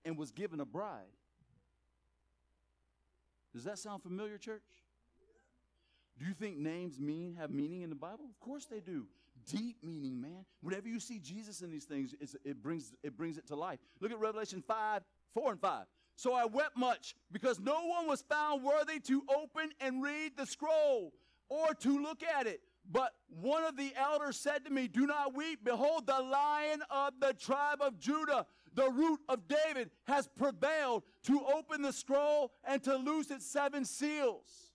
and 0.06 0.18
was 0.18 0.32
given 0.32 0.60
a 0.60 0.66
bride. 0.66 1.06
Does 3.54 3.64
that 3.66 3.80
sound 3.80 4.04
familiar, 4.04 4.38
church? 4.38 4.64
Do 6.18 6.26
you 6.26 6.34
think 6.34 6.58
names 6.58 7.00
mean 7.00 7.36
have 7.40 7.50
meaning 7.50 7.82
in 7.82 7.90
the 7.90 7.96
Bible? 7.96 8.26
Of 8.30 8.40
course 8.40 8.66
they 8.66 8.80
do. 8.80 9.08
Deep 9.46 9.78
meaning, 9.84 10.20
man. 10.20 10.46
Whenever 10.62 10.88
you 10.88 11.00
see 11.00 11.20
Jesus 11.20 11.62
in 11.62 11.72
these 11.72 11.86
things, 11.86 12.14
it 12.44 12.62
brings 12.62 12.94
it 13.04 13.18
brings 13.18 13.38
it 13.38 13.48
to 13.48 13.56
life. 13.56 13.80
Look 14.00 14.12
at 14.12 14.20
Revelation 14.20 14.64
5, 14.68 15.02
4 15.34 15.52
and 15.52 15.60
5. 15.60 15.86
So 16.16 16.34
I 16.34 16.46
wept 16.46 16.78
much 16.78 17.16
because 17.32 17.60
no 17.60 17.86
one 17.86 18.08
was 18.08 18.22
found 18.22 18.64
worthy 18.64 19.00
to 19.02 19.24
open 19.36 19.72
and 19.80 20.04
read 20.04 20.34
the 20.38 20.46
scroll 20.46 21.14
or 21.50 21.74
to 21.76 22.02
look 22.02 22.22
at 22.24 22.48
it. 22.48 22.62
But 22.90 23.14
one 23.28 23.64
of 23.64 23.78
the 23.78 23.94
elders 23.96 24.38
said 24.38 24.66
to 24.66 24.72
me, 24.72 24.88
Do 24.88 25.06
not 25.06 25.36
weep. 25.36 25.64
Behold, 25.64 26.08
the 26.08 26.20
lion 26.20 26.82
of 26.90 27.14
the 27.20 27.34
tribe 27.34 27.80
of 27.82 28.00
Judah, 28.00 28.46
the 28.74 28.90
root 28.90 29.20
of 29.30 29.48
David, 29.48 29.92
has 30.08 30.28
prevailed 30.28 31.04
to 31.24 31.42
open 31.56 31.82
the 31.82 31.94
scroll 31.94 32.52
and 32.64 32.84
to 32.84 32.96
loose 32.96 33.32
its 33.32 33.46
seven 33.46 33.86
seals. 33.86 34.72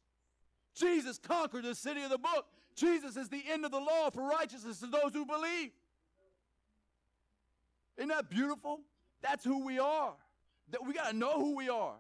Jesus 0.75 1.19
conquered 1.19 1.65
the 1.65 1.75
city 1.75 2.03
of 2.03 2.11
the 2.11 2.19
book. 2.19 2.47
Jesus 2.77 3.17
is 3.17 3.29
the 3.29 3.43
end 3.51 3.65
of 3.65 3.71
the 3.71 3.81
law 3.81 4.11
for 4.11 4.23
righteousness 4.29 4.81
to 4.81 4.87
those 4.87 5.13
who 5.13 5.25
believe. 5.25 5.71
Isn't 7.97 8.11
that 8.11 8.29
beautiful? 8.29 8.81
That's 9.23 9.45
who 9.45 9.65
we 9.65 9.79
are. 9.79 10.13
That 10.71 10.87
we 10.87 10.93
got 10.93 11.11
to 11.11 11.17
know 11.17 11.41
who 11.41 11.57
we 11.57 11.69
are. 11.69 11.95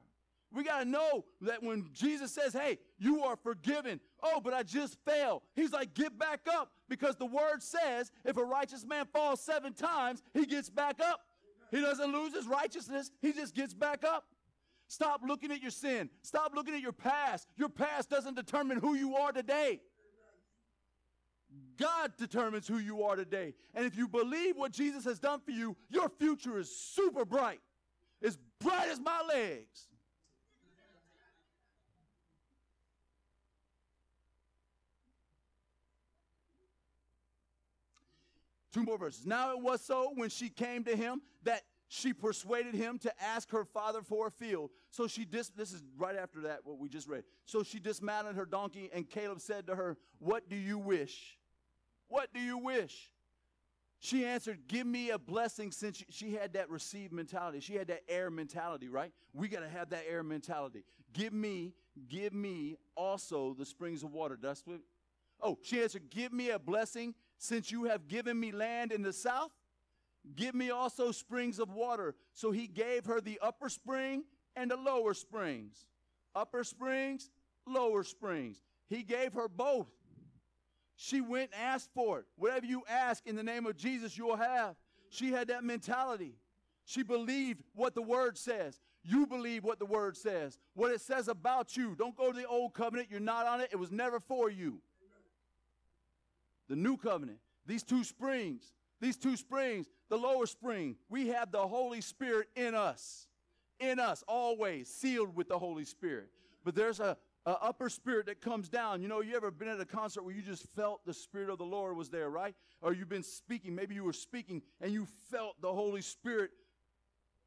We 0.52 0.64
got 0.64 0.80
to 0.80 0.84
know 0.84 1.24
that 1.42 1.62
when 1.62 1.88
Jesus 1.92 2.32
says, 2.32 2.52
Hey, 2.52 2.78
you 2.98 3.24
are 3.24 3.36
forgiven. 3.36 4.00
Oh, 4.22 4.40
but 4.42 4.54
I 4.54 4.62
just 4.62 4.96
fell. 5.04 5.42
He's 5.54 5.72
like, 5.72 5.94
Get 5.94 6.18
back 6.18 6.40
up 6.50 6.70
because 6.88 7.16
the 7.16 7.26
word 7.26 7.62
says 7.62 8.12
if 8.24 8.36
a 8.36 8.44
righteous 8.44 8.84
man 8.84 9.06
falls 9.12 9.40
seven 9.40 9.72
times, 9.72 10.22
he 10.34 10.46
gets 10.46 10.70
back 10.70 11.00
up. 11.00 11.20
He 11.70 11.80
doesn't 11.80 12.12
lose 12.12 12.34
his 12.34 12.46
righteousness, 12.46 13.10
he 13.20 13.32
just 13.32 13.54
gets 13.54 13.74
back 13.74 14.04
up. 14.04 14.24
Stop 14.88 15.22
looking 15.26 15.50
at 15.50 15.60
your 15.60 15.72
sin. 15.72 16.08
Stop 16.22 16.52
looking 16.54 16.74
at 16.74 16.80
your 16.80 16.92
past. 16.92 17.48
Your 17.56 17.68
past 17.68 18.08
doesn't 18.08 18.36
determine 18.36 18.78
who 18.78 18.94
you 18.94 19.16
are 19.16 19.32
today. 19.32 19.80
God 21.76 22.12
determines 22.16 22.66
who 22.66 22.78
you 22.78 23.02
are 23.04 23.16
today. 23.16 23.54
And 23.74 23.86
if 23.86 23.96
you 23.96 24.08
believe 24.08 24.56
what 24.56 24.72
Jesus 24.72 25.04
has 25.04 25.18
done 25.18 25.40
for 25.40 25.50
you, 25.50 25.76
your 25.88 26.08
future 26.08 26.58
is 26.58 26.74
super 26.74 27.24
bright. 27.24 27.60
As 28.22 28.38
bright 28.60 28.88
as 28.88 29.00
my 29.00 29.22
legs. 29.28 29.88
Two 38.72 38.82
more 38.82 38.98
verses. 38.98 39.24
Now 39.24 39.52
it 39.52 39.60
was 39.60 39.80
so 39.80 40.12
when 40.16 40.28
she 40.28 40.50
came 40.50 40.84
to 40.84 40.94
him 40.94 41.22
that 41.44 41.62
she 41.88 42.12
persuaded 42.12 42.74
him 42.74 42.98
to 42.98 43.22
ask 43.22 43.50
her 43.50 43.64
father 43.64 44.02
for 44.02 44.26
a 44.26 44.30
field. 44.30 44.70
So 44.90 45.06
she 45.06 45.24
dis- 45.24 45.48
this 45.48 45.72
is 45.72 45.82
right 45.96 46.16
after 46.16 46.42
that 46.42 46.60
what 46.64 46.78
we 46.78 46.90
just 46.90 47.08
read. 47.08 47.24
So 47.46 47.62
she 47.62 47.78
dismounted 47.78 48.36
her 48.36 48.44
donkey 48.44 48.90
and 48.92 49.08
Caleb 49.08 49.40
said 49.40 49.66
to 49.68 49.76
her, 49.76 49.96
"What 50.18 50.50
do 50.50 50.56
you 50.56 50.78
wish? 50.78 51.35
What 52.08 52.32
do 52.32 52.40
you 52.40 52.58
wish?" 52.58 53.10
She 53.98 54.24
answered, 54.24 54.68
Give 54.68 54.86
me 54.86 55.10
a 55.10 55.18
blessing 55.18 55.72
since 55.72 56.04
she 56.10 56.34
had 56.34 56.52
that 56.52 56.70
receive 56.70 57.12
mentality. 57.12 57.60
She 57.60 57.74
had 57.74 57.88
that 57.88 58.02
heir 58.08 58.30
mentality, 58.30 58.88
right? 58.88 59.10
We 59.32 59.48
got 59.48 59.60
to 59.60 59.68
have 59.68 59.90
that 59.90 60.04
heir 60.08 60.22
mentality. 60.22 60.84
Give 61.12 61.32
me, 61.32 61.72
give 62.08 62.32
me 62.32 62.76
also 62.94 63.54
the 63.58 63.64
springs 63.64 64.02
of 64.02 64.12
water. 64.12 64.38
That's 64.40 64.64
what. 64.66 64.80
Oh, 65.40 65.58
she 65.62 65.82
answered, 65.82 66.10
Give 66.10 66.32
me 66.32 66.50
a 66.50 66.58
blessing 66.58 67.14
since 67.38 67.70
you 67.70 67.84
have 67.84 68.08
given 68.08 68.38
me 68.38 68.52
land 68.52 68.92
in 68.92 69.02
the 69.02 69.12
south, 69.12 69.50
give 70.34 70.54
me 70.54 70.70
also 70.70 71.10
springs 71.10 71.58
of 71.58 71.72
water. 71.72 72.14
So 72.32 72.50
he 72.50 72.66
gave 72.66 73.06
her 73.06 73.20
the 73.20 73.38
upper 73.42 73.68
spring 73.68 74.24
and 74.54 74.70
the 74.70 74.76
lower 74.76 75.14
springs. 75.14 75.86
Upper 76.34 76.64
springs, 76.64 77.30
lower 77.66 78.02
springs. 78.04 78.62
He 78.88 79.02
gave 79.02 79.34
her 79.34 79.48
both. 79.48 79.88
She 80.96 81.20
went 81.20 81.50
and 81.52 81.62
asked 81.62 81.90
for 81.94 82.20
it. 82.20 82.26
Whatever 82.36 82.66
you 82.66 82.82
ask 82.88 83.26
in 83.26 83.36
the 83.36 83.42
name 83.42 83.66
of 83.66 83.76
Jesus, 83.76 84.16
you'll 84.16 84.36
have. 84.36 84.74
She 85.10 85.30
had 85.30 85.48
that 85.48 85.62
mentality. 85.62 86.34
She 86.84 87.02
believed 87.02 87.62
what 87.74 87.94
the 87.94 88.02
word 88.02 88.36
says. 88.38 88.80
You 89.02 89.26
believe 89.26 89.62
what 89.62 89.78
the 89.78 89.86
word 89.86 90.16
says, 90.16 90.58
what 90.74 90.90
it 90.90 91.00
says 91.00 91.28
about 91.28 91.76
you. 91.76 91.94
Don't 91.94 92.16
go 92.16 92.32
to 92.32 92.36
the 92.36 92.46
old 92.46 92.74
covenant. 92.74 93.08
You're 93.08 93.20
not 93.20 93.46
on 93.46 93.60
it. 93.60 93.68
It 93.70 93.78
was 93.78 93.92
never 93.92 94.18
for 94.18 94.50
you 94.50 94.80
the 96.68 96.76
new 96.76 96.96
covenant, 96.96 97.38
these 97.66 97.82
two 97.82 98.04
springs. 98.04 98.72
These 99.00 99.18
two 99.18 99.36
springs, 99.36 99.88
the 100.08 100.16
lower 100.16 100.46
spring, 100.46 100.96
we 101.10 101.28
have 101.28 101.52
the 101.52 101.66
Holy 101.66 102.00
Spirit 102.00 102.48
in 102.56 102.74
us. 102.74 103.28
In 103.78 104.00
us, 104.00 104.24
always 104.26 104.88
sealed 104.88 105.36
with 105.36 105.48
the 105.48 105.58
Holy 105.58 105.84
Spirit. 105.84 106.30
But 106.64 106.74
there's 106.74 106.98
a, 106.98 107.18
a 107.46 107.56
upper 107.62 107.88
spirit 107.88 108.26
that 108.26 108.40
comes 108.40 108.68
down. 108.68 109.00
You 109.00 109.08
know, 109.08 109.20
you 109.20 109.36
ever 109.36 109.52
been 109.52 109.68
at 109.68 109.80
a 109.80 109.84
concert 109.84 110.24
where 110.24 110.34
you 110.34 110.42
just 110.42 110.66
felt 110.74 111.06
the 111.06 111.14
Spirit 111.14 111.48
of 111.48 111.58
the 111.58 111.64
Lord 111.64 111.96
was 111.96 112.10
there, 112.10 112.28
right? 112.28 112.54
Or 112.82 112.92
you've 112.92 113.08
been 113.08 113.22
speaking, 113.22 113.74
maybe 113.74 113.94
you 113.94 114.02
were 114.02 114.12
speaking 114.12 114.62
and 114.80 114.92
you 114.92 115.06
felt 115.30 115.60
the 115.62 115.72
Holy 115.72 116.02
Spirit 116.02 116.50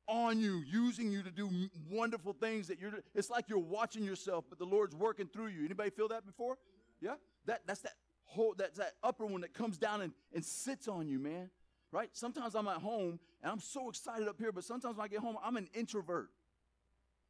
on 0.07 0.39
you, 0.39 0.63
using 0.65 1.11
you 1.11 1.21
to 1.21 1.29
do 1.29 1.49
wonderful 1.91 2.33
things 2.33 2.67
that 2.67 2.79
you're 2.79 2.93
it's 3.13 3.29
like 3.29 3.47
you're 3.47 3.59
watching 3.59 4.03
yourself, 4.03 4.45
but 4.49 4.57
the 4.57 4.65
Lord's 4.65 4.95
working 4.95 5.27
through 5.27 5.47
you. 5.47 5.65
Anybody 5.65 5.91
feel 5.91 6.07
that 6.07 6.25
before? 6.25 6.57
Yeah? 7.01 7.15
That 7.45 7.61
that's 7.67 7.81
that 7.81 7.93
whole 8.23 8.55
that's 8.57 8.77
that 8.77 8.93
upper 9.03 9.25
one 9.25 9.41
that 9.41 9.53
comes 9.53 9.77
down 9.77 10.01
and, 10.01 10.13
and 10.33 10.43
sits 10.43 10.87
on 10.87 11.07
you, 11.07 11.19
man. 11.19 11.49
Right? 11.91 12.09
Sometimes 12.13 12.55
I'm 12.55 12.67
at 12.67 12.77
home 12.77 13.19
and 13.43 13.51
I'm 13.51 13.59
so 13.59 13.89
excited 13.89 14.27
up 14.27 14.39
here, 14.39 14.51
but 14.51 14.63
sometimes 14.63 14.95
when 14.95 15.05
I 15.05 15.07
get 15.09 15.19
home, 15.19 15.37
I'm 15.43 15.57
an 15.57 15.67
introvert. 15.73 16.29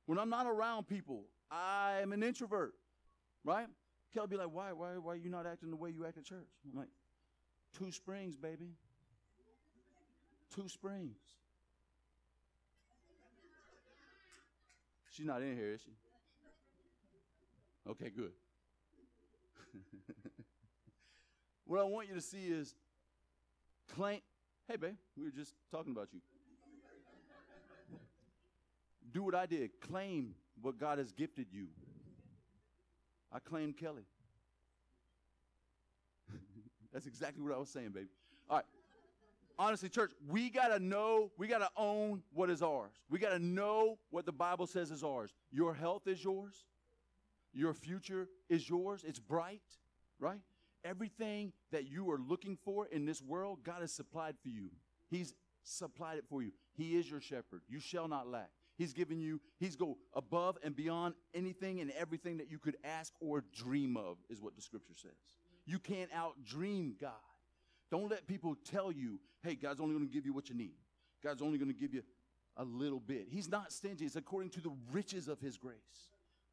When 0.05 0.17
I'm 0.17 0.29
not 0.29 0.45
around 0.45 0.87
people, 0.87 1.25
I 1.51 1.99
am 2.01 2.13
an 2.13 2.23
introvert. 2.23 2.73
Right? 3.43 3.67
Kelly 4.13 4.27
be 4.27 4.37
like, 4.37 4.51
why, 4.51 4.73
why, 4.73 4.97
why 5.01 5.13
are 5.13 5.17
you 5.17 5.29
not 5.29 5.45
acting 5.45 5.69
the 5.69 5.75
way 5.75 5.91
you 5.91 6.05
act 6.05 6.17
at 6.17 6.25
church? 6.25 6.47
I'm 6.71 6.77
like, 6.77 6.89
two 7.77 7.91
springs, 7.91 8.35
baby. 8.35 8.69
Two 10.55 10.67
springs. 10.67 11.17
She's 15.11 15.25
not 15.25 15.41
in 15.41 15.55
here, 15.55 15.73
is 15.73 15.81
she? 15.81 15.91
Okay, 17.89 18.09
good. 18.09 18.31
what 21.65 21.79
I 21.79 21.83
want 21.83 22.07
you 22.07 22.15
to 22.15 22.21
see 22.21 22.45
is 22.45 22.75
claim. 23.93 24.21
Hey, 24.67 24.75
babe, 24.77 24.95
we 25.17 25.25
were 25.25 25.31
just 25.31 25.53
talking 25.71 25.91
about 25.91 26.09
you. 26.13 26.21
Do 29.11 29.23
what 29.23 29.35
I 29.35 29.45
did. 29.45 29.71
Claim 29.81 30.35
what 30.61 30.77
God 30.77 30.97
has 30.97 31.11
gifted 31.11 31.47
you. 31.51 31.67
I 33.31 33.39
claim 33.39 33.73
Kelly. 33.73 34.05
That's 36.93 37.05
exactly 37.05 37.43
what 37.43 37.53
I 37.53 37.57
was 37.57 37.69
saying, 37.69 37.89
baby. 37.89 38.07
All 38.49 38.57
right. 38.57 38.65
Honestly, 39.57 39.89
church, 39.89 40.11
we 40.27 40.49
got 40.49 40.69
to 40.69 40.79
know, 40.79 41.31
we 41.37 41.47
got 41.47 41.59
to 41.59 41.69
own 41.75 42.23
what 42.33 42.49
is 42.49 42.61
ours. 42.61 42.93
We 43.09 43.19
got 43.19 43.31
to 43.31 43.39
know 43.39 43.99
what 44.09 44.25
the 44.25 44.31
Bible 44.31 44.65
says 44.67 44.89
is 44.89 45.03
ours. 45.03 45.33
Your 45.51 45.73
health 45.73 46.07
is 46.07 46.23
yours. 46.23 46.65
Your 47.53 47.73
future 47.73 48.29
is 48.47 48.69
yours. 48.69 49.03
It's 49.05 49.19
bright, 49.19 49.61
right? 50.17 50.39
Everything 50.85 51.51
that 51.71 51.89
you 51.89 52.09
are 52.09 52.19
looking 52.19 52.57
for 52.63 52.85
in 52.85 53.05
this 53.05 53.21
world, 53.21 53.59
God 53.63 53.81
has 53.81 53.91
supplied 53.91 54.35
for 54.41 54.47
you. 54.47 54.69
He's 55.09 55.33
supplied 55.63 56.19
it 56.19 56.25
for 56.29 56.41
you. 56.41 56.51
He 56.77 56.97
is 56.97 57.09
your 57.09 57.19
shepherd. 57.19 57.61
You 57.67 57.79
shall 57.79 58.07
not 58.07 58.29
lack. 58.29 58.49
He's 58.79 58.93
given 58.93 59.19
you, 59.19 59.41
he's 59.59 59.75
go 59.75 59.97
above 60.13 60.57
and 60.63 60.73
beyond 60.73 61.15
anything 61.33 61.81
and 61.81 61.91
everything 61.91 62.37
that 62.37 62.49
you 62.49 62.57
could 62.57 62.77
ask 62.85 63.11
or 63.19 63.43
dream 63.53 63.97
of, 63.97 64.15
is 64.29 64.41
what 64.41 64.55
the 64.55 64.61
scripture 64.61 64.93
says. 64.95 65.11
You 65.65 65.79
can't 65.79 66.09
outdream 66.13 66.97
God. 66.97 67.11
Don't 67.91 68.09
let 68.09 68.25
people 68.25 68.55
tell 68.71 68.89
you, 68.89 69.19
hey, 69.43 69.55
God's 69.55 69.81
only 69.81 69.95
going 69.95 70.07
to 70.07 70.13
give 70.13 70.25
you 70.25 70.31
what 70.31 70.47
you 70.47 70.55
need. 70.55 70.77
God's 71.21 71.41
only 71.41 71.57
going 71.57 71.67
to 71.67 71.77
give 71.77 71.93
you 71.93 72.03
a 72.55 72.63
little 72.63 73.01
bit. 73.01 73.27
He's 73.29 73.49
not 73.49 73.73
stingy. 73.73 74.05
It's 74.05 74.15
according 74.15 74.51
to 74.51 74.61
the 74.61 74.71
riches 74.93 75.27
of 75.27 75.41
his 75.41 75.57
grace. 75.57 75.75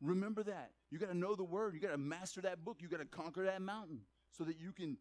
Remember 0.01 0.43
that. 0.43 0.72
You 0.91 0.99
got 0.99 1.11
to 1.11 1.16
know 1.16 1.37
the 1.37 1.45
word. 1.45 1.74
You 1.74 1.81
got 1.81 1.93
to 1.93 1.97
master 1.97 2.41
that 2.41 2.64
book. 2.64 2.79
You 2.81 2.89
got 2.89 2.99
to 2.99 3.05
conquer 3.05 3.45
that 3.45 3.62
mountain 3.62 4.01
so 4.33 4.43
that 4.43 4.59
you 4.59 4.72
can 4.72 4.97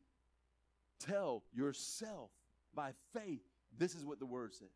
tell 1.00 1.42
yourself 1.52 2.30
by 2.76 2.92
faith 3.16 3.42
this 3.76 3.96
is 3.96 4.06
what 4.06 4.20
the 4.20 4.28
word 4.28 4.54
said. 4.54 4.68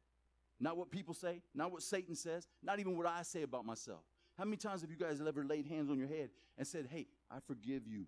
Not 0.60 0.78
what 0.78 0.92
people 0.92 1.14
say, 1.14 1.42
not 1.56 1.72
what 1.72 1.82
Satan 1.82 2.16
says, 2.16 2.48
not 2.62 2.80
even 2.80 2.98
what 2.98 3.06
I 3.08 3.22
say 3.24 3.44
about 3.44 3.66
myself. 3.66 4.02
How 4.38 4.44
many 4.44 4.58
times 4.58 4.82
have 4.82 4.90
you 4.90 4.98
guys 4.98 5.22
ever 5.26 5.46
laid 5.46 5.68
hands 5.68 5.90
on 5.90 5.98
your 5.98 6.08
head 6.08 6.30
and 6.58 6.68
said, 6.68 6.88
Hey, 6.90 7.08
I 7.32 7.38
forgive 7.48 7.88
you? 7.88 8.06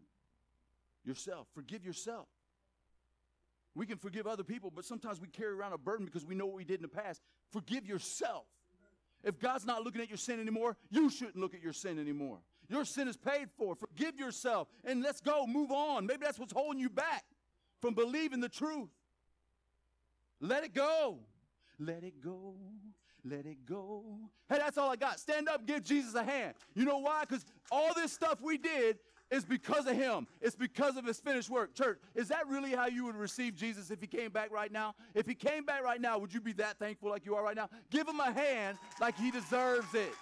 Yourself. 1.04 1.47
Forgive 1.54 1.86
yourself. 1.86 2.28
We 3.74 3.86
can 3.86 3.97
forgive 3.97 4.28
other 4.28 4.43
people, 4.43 4.72
but 4.74 4.86
sometimes 4.86 5.22
we 5.22 5.28
carry 5.28 5.54
around 5.54 5.74
a 5.74 5.78
burden 5.78 6.06
because 6.06 6.26
we 6.26 6.36
know 6.36 6.45
what 6.45 6.56
we 6.56 6.66
did 6.66 6.76
in 6.76 6.82
the 6.82 6.88
past. 6.88 7.22
Forgive 7.52 7.88
yourself. 7.88 8.45
If 9.24 9.39
God's 9.39 9.66
not 9.66 9.84
looking 9.84 10.02
at 10.02 10.10
your 10.10 10.18
sin 10.18 10.39
anymore, 10.39 10.76
you 10.89 11.10
shouldn't 11.10 11.38
look 11.38 11.54
at 11.54 11.62
your 11.62 11.74
sin 11.74 11.99
anymore. 11.99 12.39
Your 12.68 12.86
sin 12.86 13.08
is 13.08 13.18
paid 13.18 13.49
for. 13.58 13.76
Forgive 13.76 14.18
yourself 14.18 14.68
and 14.84 15.02
let's 15.02 15.22
go, 15.22 15.45
move 15.45 15.72
on. 15.72 16.06
Maybe 16.06 16.26
that's 16.26 16.39
what's 16.39 16.54
holding 16.54 16.80
you 16.80 16.89
back 16.89 17.24
from 17.82 17.93
believing 17.93 18.39
the 18.39 18.49
truth. 18.49 18.89
Let 20.39 20.64
it 20.64 20.74
go. 20.74 21.20
Let 21.82 22.04
it 22.04 22.22
go. 22.24 22.54
Let 23.26 23.46
it 23.48 23.66
go. 23.66 24.04
Hey, 24.48 24.58
that's 24.60 24.78
all 24.78 24.92
I 24.92 24.96
got. 24.96 25.20
Stand 25.20 25.50
up, 25.50 25.66
give 25.66 25.84
Jesus 25.84 26.14
a 26.14 26.24
hand. 26.24 26.54
You 26.76 26.86
know 26.86 27.00
why? 27.00 27.22
Because 27.22 27.44
all 27.72 27.94
this 27.96 28.14
stuff 28.14 28.40
we 28.40 28.58
did 28.60 29.00
is 29.32 29.46
because 29.46 29.88
of 29.88 29.96
him. 29.96 30.28
It's 30.42 30.56
because 30.56 30.96
of 30.96 31.06
his 31.06 31.20
finished 31.20 31.50
work. 31.50 31.74
Church, 31.74 32.00
is 32.14 32.28
that 32.28 32.48
really 32.48 32.72
how 32.72 32.86
you 32.86 33.06
would 33.06 33.16
receive 33.16 33.56
Jesus 33.56 33.90
if 33.90 34.00
he 34.00 34.06
came 34.06 34.30
back 34.32 34.52
right 34.52 34.72
now? 34.72 34.94
If 35.16 35.26
he 35.26 35.34
came 35.34 35.66
back 35.66 35.84
right 35.84 36.00
now, 36.00 36.20
would 36.20 36.34
you 36.34 36.42
be 36.42 36.54
that 36.54 36.78
thankful 36.78 37.10
like 37.10 37.26
you 37.26 37.36
are 37.36 37.44
right 37.44 37.56
now? 37.56 37.70
Give 37.90 38.08
him 38.08 38.20
a 38.20 38.32
hand 38.32 38.78
like 39.00 39.18
he 39.18 39.32
deserves 39.32 39.94
it. 39.96 40.14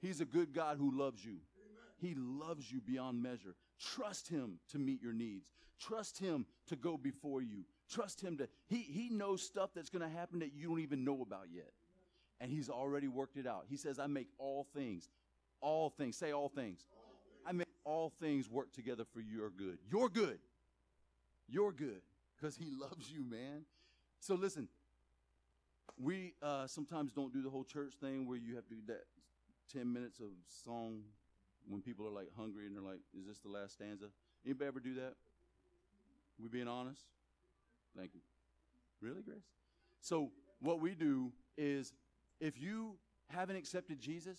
He's 0.00 0.20
a 0.20 0.26
good 0.26 0.52
God 0.52 0.76
who 0.78 0.96
loves 0.96 1.24
you. 1.24 1.38
He 2.00 2.14
loves 2.16 2.70
you 2.70 2.80
beyond 2.80 3.22
measure. 3.22 3.54
Trust 3.94 4.28
him 4.28 4.58
to 4.70 4.78
meet 4.78 5.02
your 5.02 5.12
needs. 5.12 5.50
Trust 5.80 6.18
him 6.18 6.46
to 6.68 6.76
go 6.76 6.96
before 6.96 7.42
you. 7.42 7.64
Trust 7.90 8.20
him 8.20 8.38
to, 8.38 8.48
he, 8.66 8.78
he 8.78 9.10
knows 9.10 9.42
stuff 9.42 9.70
that's 9.74 9.90
going 9.90 10.08
to 10.08 10.16
happen 10.16 10.38
that 10.38 10.52
you 10.54 10.68
don't 10.68 10.80
even 10.80 11.04
know 11.04 11.20
about 11.22 11.46
yet 11.52 11.72
and 12.40 12.52
he's 12.52 12.68
already 12.68 13.08
worked 13.08 13.36
it 13.36 13.46
out. 13.46 13.64
He 13.68 13.76
says, 13.76 13.98
I 13.98 14.06
make 14.06 14.28
all 14.38 14.66
things, 14.74 15.08
all 15.60 15.90
things, 15.90 16.16
say 16.16 16.32
all 16.32 16.48
things. 16.48 16.84
I 17.46 17.52
make 17.52 17.68
all 17.84 18.12
things 18.20 18.50
work 18.50 18.72
together 18.72 19.04
for 19.12 19.20
your 19.20 19.50
good. 19.50 19.78
You're 19.90 20.08
good. 20.08 20.38
You're 21.48 21.72
good 21.72 22.02
because 22.36 22.56
he 22.56 22.66
loves 22.80 23.10
you, 23.10 23.24
man. 23.24 23.64
So 24.20 24.34
listen, 24.34 24.68
we 25.98 26.34
uh, 26.42 26.66
sometimes 26.66 27.12
don't 27.12 27.32
do 27.32 27.42
the 27.42 27.50
whole 27.50 27.64
church 27.64 27.94
thing 28.00 28.26
where 28.26 28.38
you 28.38 28.56
have 28.56 28.66
to 28.68 28.74
do 28.74 28.80
that 28.88 29.04
10 29.72 29.92
minutes 29.92 30.20
of 30.20 30.28
song 30.48 31.00
when 31.68 31.80
people 31.80 32.06
are 32.06 32.10
like 32.10 32.28
hungry 32.36 32.66
and 32.66 32.74
they're 32.74 32.82
like, 32.82 33.00
is 33.18 33.26
this 33.26 33.38
the 33.38 33.48
last 33.48 33.74
stanza? 33.74 34.06
Anybody 34.44 34.68
ever 34.68 34.80
do 34.80 34.94
that? 34.94 35.14
We 36.40 36.48
being 36.48 36.68
honest? 36.68 37.02
Thank 37.96 38.14
you. 38.14 38.20
Really, 39.00 39.22
Grace? 39.22 39.44
So 40.00 40.30
what 40.60 40.80
we 40.80 40.94
do 40.94 41.32
is 41.56 41.92
if 42.40 42.60
you 42.60 42.96
haven't 43.28 43.56
accepted 43.56 44.00
Jesus, 44.00 44.38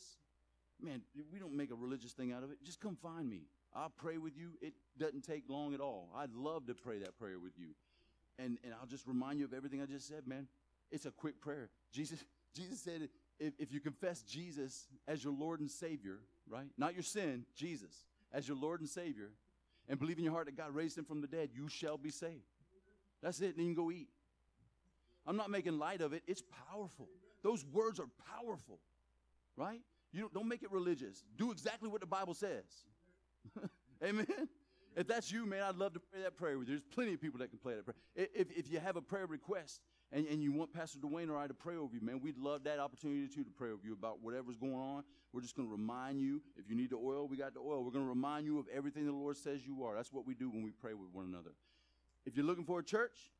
man, 0.82 1.02
we 1.32 1.40
don't 1.40 1.56
make 1.56 1.72
a 1.72 1.76
religious 1.76 2.12
thing 2.12 2.32
out 2.32 2.44
of 2.44 2.52
it. 2.52 2.58
Just 2.64 2.80
come 2.80 2.96
find 2.96 3.30
me. 3.30 3.42
I'll 3.74 3.90
pray 3.96 4.18
with 4.18 4.38
you. 4.38 4.52
It 4.62 4.74
doesn't 4.98 5.24
take 5.24 5.44
long 5.50 5.74
at 5.74 5.80
all. 5.80 6.10
I'd 6.16 6.34
love 6.34 6.68
to 6.68 6.74
pray 6.74 7.00
that 7.00 7.18
prayer 7.18 7.40
with 7.40 7.58
you. 7.58 7.70
And, 8.38 8.58
and 8.64 8.74
I'll 8.80 8.88
just 8.88 9.08
remind 9.08 9.40
you 9.40 9.46
of 9.46 9.54
everything 9.54 9.82
I 9.82 9.86
just 9.86 10.08
said, 10.08 10.28
man. 10.28 10.48
It's 10.92 11.06
a 11.06 11.12
quick 11.12 11.42
prayer. 11.42 11.70
Jesus, 11.92 12.24
Jesus 12.54 12.80
said, 12.80 13.10
if, 13.40 13.54
if 13.60 13.72
you 13.74 13.80
confess 13.80 14.22
Jesus 14.22 14.88
as 15.08 15.24
your 15.24 15.34
Lord 15.34 15.60
and 15.60 15.70
Savior, 15.70 16.20
right? 16.50 16.68
Not 16.78 16.94
your 16.94 17.04
sin, 17.04 17.46
Jesus, 17.56 18.06
as 18.34 18.48
your 18.48 18.58
Lord 18.58 18.80
and 18.80 18.90
Savior, 18.90 19.32
and 19.88 20.00
believe 20.00 20.18
in 20.18 20.24
your 20.24 20.34
heart 20.34 20.46
that 20.48 20.58
God 20.58 20.74
raised 20.74 20.98
him 20.98 21.06
from 21.06 21.22
the 21.22 21.28
dead, 21.28 21.50
you 21.54 21.68
shall 21.68 21.98
be 21.98 22.10
saved. 22.10 22.42
That's 23.22 23.40
it. 23.42 23.56
Then 23.56 23.66
you 23.66 23.76
can 23.76 23.84
go 23.84 23.92
eat. 23.92 24.10
I'm 25.28 25.38
not 25.38 25.50
making 25.50 25.80
light 25.80 26.02
of 26.02 26.14
it. 26.14 26.24
It's 26.28 26.44
powerful. 26.70 27.08
Those 27.44 27.66
words 27.66 28.00
are 28.00 28.10
powerful, 28.40 28.80
right? 29.56 29.82
You 30.12 30.22
don't, 30.22 30.34
don't 30.34 30.48
make 30.48 30.64
it 30.64 30.72
religious. 30.72 31.24
Do 31.38 31.52
exactly 31.52 31.90
what 31.90 32.02
the 32.02 32.08
Bible 32.08 32.34
says. 32.34 32.64
Amen. 34.04 34.26
If 34.96 35.08
that's 35.08 35.32
you, 35.32 35.46
man, 35.46 35.62
I'd 35.62 35.76
love 35.76 35.94
to 35.94 36.00
pray 36.00 36.22
that 36.24 36.38
prayer 36.38 36.58
with 36.58 36.70
you. 36.70 36.76
There's 36.76 36.94
plenty 36.94 37.14
of 37.14 37.22
people 37.22 37.40
that 37.40 37.50
can 37.50 37.60
play 37.60 37.76
that 37.76 37.84
prayer. 37.84 37.96
If, 38.16 38.48
if 38.58 38.72
you 38.72 38.80
have 38.80 38.96
a 38.96 39.02
prayer 39.02 39.26
request 39.26 39.82
and, 40.12 40.26
and 40.28 40.42
you 40.42 40.54
want 40.54 40.74
Pastor 40.74 41.00
Dwayne 41.00 41.30
or 41.30 41.38
I 41.38 41.48
to 41.48 41.54
pray 41.54 41.76
over 41.76 41.94
you, 41.94 42.02
man, 42.02 42.22
we'd 42.22 42.38
love 42.38 42.64
that 42.64 42.80
opportunity 42.80 43.28
too 43.28 43.44
to 43.44 43.52
pray 43.52 43.72
over 43.72 43.82
you 43.84 43.94
about 43.94 44.22
whatever's 44.22 44.56
going 44.56 44.74
on. 44.74 45.04
We're 45.34 45.42
just 45.42 45.56
going 45.56 45.68
to 45.68 45.72
remind 45.72 46.22
you. 46.22 46.42
If 46.56 46.70
you 46.70 46.76
need 46.78 46.92
the 46.92 46.96
oil, 46.96 47.28
we 47.28 47.36
got 47.36 47.54
the 47.54 47.60
oil. 47.60 47.84
We're 47.84 47.92
going 47.92 48.06
to 48.06 48.10
remind 48.10 48.46
you 48.46 48.58
of 48.58 48.68
everything 48.74 49.06
the 49.06 49.12
Lord 49.12 49.36
says 49.36 49.66
you 49.66 49.84
are. 49.84 49.96
That's 49.96 50.14
what 50.14 50.26
we 50.26 50.34
do 50.34 50.50
when 50.50 50.64
we 50.64 50.72
pray 50.72 50.94
with 50.94 51.10
one 51.12 51.26
another. 51.26 51.52
If 52.26 52.38
you're 52.38 52.46
looking 52.46 52.64
for 52.64 52.80
a 52.80 52.84
church, 52.84 53.32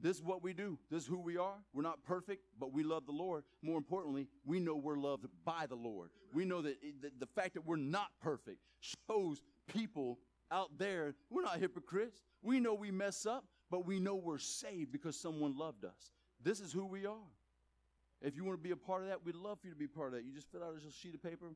this 0.00 0.16
is 0.16 0.22
what 0.22 0.42
we 0.42 0.54
do. 0.54 0.78
This 0.90 1.02
is 1.02 1.08
who 1.08 1.18
we 1.18 1.36
are. 1.36 1.56
We're 1.74 1.82
not 1.82 2.02
perfect, 2.04 2.44
but 2.58 2.72
we 2.72 2.82
love 2.82 3.04
the 3.04 3.12
Lord. 3.12 3.44
More 3.62 3.76
importantly, 3.76 4.28
we 4.46 4.60
know 4.60 4.76
we're 4.76 4.98
loved 4.98 5.26
by 5.44 5.66
the 5.68 5.74
Lord. 5.74 6.10
We 6.32 6.44
know 6.44 6.62
that 6.62 6.80
the, 7.02 7.10
the 7.18 7.26
fact 7.26 7.54
that 7.54 7.66
we're 7.66 7.76
not 7.76 8.08
perfect 8.22 8.58
shows 8.80 9.42
people 9.66 10.18
out 10.50 10.78
there 10.78 11.14
we're 11.30 11.42
not 11.42 11.58
hypocrites. 11.58 12.22
We 12.42 12.60
know 12.60 12.74
we 12.74 12.90
mess 12.90 13.26
up, 13.26 13.44
but 13.70 13.86
we 13.86 14.00
know 14.00 14.16
we're 14.16 14.38
saved 14.38 14.92
because 14.92 15.18
someone 15.18 15.56
loved 15.56 15.84
us. 15.84 16.12
This 16.42 16.60
is 16.60 16.72
who 16.72 16.86
we 16.86 17.06
are. 17.06 17.16
If 18.20 18.36
you 18.36 18.44
want 18.44 18.58
to 18.58 18.62
be 18.62 18.72
a 18.72 18.76
part 18.76 19.02
of 19.02 19.08
that, 19.08 19.24
we'd 19.24 19.36
love 19.36 19.60
for 19.60 19.68
you 19.68 19.72
to 19.72 19.78
be 19.78 19.86
part 19.86 20.08
of 20.08 20.14
that. 20.14 20.24
You 20.24 20.32
just 20.32 20.50
fill 20.50 20.62
out 20.62 20.74
a 20.74 20.92
sheet 20.92 21.14
of 21.14 21.22
paper, 21.22 21.46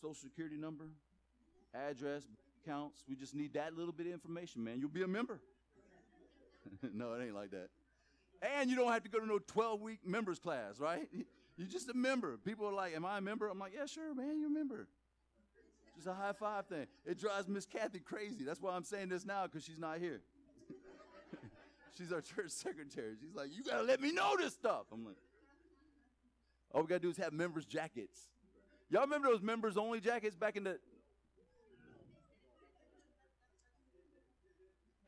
social 0.00 0.14
security 0.14 0.56
number, 0.56 0.84
address, 1.74 2.22
accounts. 2.62 3.04
We 3.08 3.14
just 3.14 3.34
need 3.34 3.54
that 3.54 3.76
little 3.76 3.92
bit 3.92 4.06
of 4.06 4.12
information, 4.12 4.64
man. 4.64 4.78
You'll 4.80 4.88
be 4.88 5.02
a 5.02 5.08
member. 5.08 5.40
no, 6.94 7.12
it 7.14 7.24
ain't 7.24 7.34
like 7.34 7.50
that. 7.50 7.68
And 8.42 8.70
you 8.70 8.76
don't 8.76 8.92
have 8.92 9.02
to 9.02 9.08
go 9.08 9.18
to 9.18 9.26
no 9.26 9.38
12 9.38 9.80
week 9.80 10.00
members 10.06 10.38
class, 10.38 10.78
right? 10.78 11.08
You're 11.56 11.68
just 11.68 11.88
a 11.88 11.94
member. 11.94 12.36
People 12.38 12.66
are 12.66 12.72
like, 12.72 12.94
Am 12.94 13.04
I 13.04 13.18
a 13.18 13.20
member? 13.20 13.48
I'm 13.48 13.58
like, 13.58 13.72
Yeah, 13.74 13.86
sure, 13.86 14.14
man, 14.14 14.38
you're 14.38 14.50
a 14.50 14.52
member. 14.52 14.88
Just 15.96 16.06
a 16.06 16.12
high 16.12 16.32
five 16.38 16.66
thing. 16.66 16.86
It 17.06 17.18
drives 17.18 17.48
Miss 17.48 17.64
Kathy 17.64 18.00
crazy. 18.00 18.44
That's 18.44 18.60
why 18.60 18.76
I'm 18.76 18.84
saying 18.84 19.08
this 19.08 19.24
now 19.24 19.44
because 19.44 19.64
she's 19.64 19.78
not 19.78 19.98
here. 19.98 20.20
she's 21.96 22.12
our 22.12 22.20
church 22.20 22.50
secretary. 22.50 23.14
She's 23.20 23.34
like, 23.34 23.48
You 23.56 23.64
got 23.64 23.78
to 23.78 23.82
let 23.82 24.00
me 24.00 24.12
know 24.12 24.36
this 24.38 24.52
stuff. 24.52 24.84
I'm 24.92 25.04
like, 25.04 25.16
All 26.74 26.82
we 26.82 26.88
got 26.88 26.96
to 26.96 27.00
do 27.00 27.08
is 27.08 27.16
have 27.16 27.32
members' 27.32 27.64
jackets. 27.64 28.20
Y'all 28.90 29.00
remember 29.00 29.28
those 29.28 29.42
members 29.42 29.76
only 29.76 30.00
jackets 30.00 30.36
back 30.36 30.56
in 30.56 30.64
the. 30.64 30.78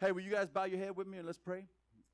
Hey, 0.01 0.13
will 0.13 0.23
you 0.23 0.31
guys 0.31 0.49
bow 0.49 0.65
your 0.65 0.79
head 0.79 0.97
with 0.97 1.07
me 1.07 1.19
and 1.19 1.27
let's 1.27 1.39
pray? 1.39 1.65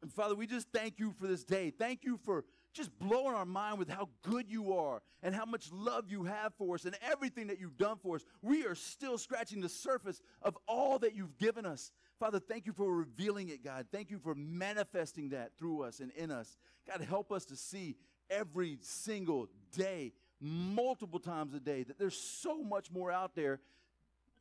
And 0.03 0.12
Father, 0.12 0.35
we 0.35 0.47
just 0.47 0.68
thank 0.72 0.99
you 0.99 1.12
for 1.12 1.27
this 1.27 1.45
day. 1.45 1.70
Thank 1.70 2.05
you 2.05 2.18
for 2.25 2.45
just 2.75 2.97
blowing 2.99 3.35
our 3.35 3.47
mind 3.47 3.79
with 3.79 3.89
how 3.89 4.09
good 4.22 4.51
you 4.51 4.75
are 4.75 5.01
and 5.22 5.35
how 5.35 5.45
much 5.45 5.70
love 5.72 6.11
you 6.11 6.25
have 6.25 6.53
for 6.59 6.75
us 6.75 6.85
and 6.85 6.97
everything 7.01 7.47
that 7.47 7.61
you've 7.61 7.79
done 7.79 7.97
for 8.03 8.16
us. 8.16 8.25
We 8.43 8.66
are 8.66 8.75
still 8.75 9.16
scratching 9.16 9.61
the 9.61 9.68
surface 9.68 10.20
of 10.43 10.59
all 10.66 10.99
that 10.99 11.14
you've 11.14 11.39
given 11.39 11.64
us. 11.64 11.93
Father, 12.18 12.41
thank 12.41 12.66
you 12.66 12.72
for 12.72 12.93
revealing 12.93 13.49
it, 13.49 13.64
God. 13.64 13.87
Thank 13.91 14.11
you 14.11 14.18
for 14.18 14.35
manifesting 14.35 15.31
that 15.31 15.57
through 15.57 15.83
us 15.83 16.01
and 16.01 16.11
in 16.12 16.31
us. 16.31 16.57
God, 16.87 17.01
help 17.01 17.33
us 17.33 17.45
to 17.47 17.57
see 17.57 17.97
every 18.29 18.79
single 18.81 19.49
day, 19.77 20.12
multiple 20.41 21.20
times 21.20 21.55
a 21.55 21.61
day, 21.61 21.85
that 21.85 21.99
there's 21.99 22.18
so 22.18 22.62
much 22.62 22.91
more 22.91 23.11
out 23.11 23.35
there 23.35 23.61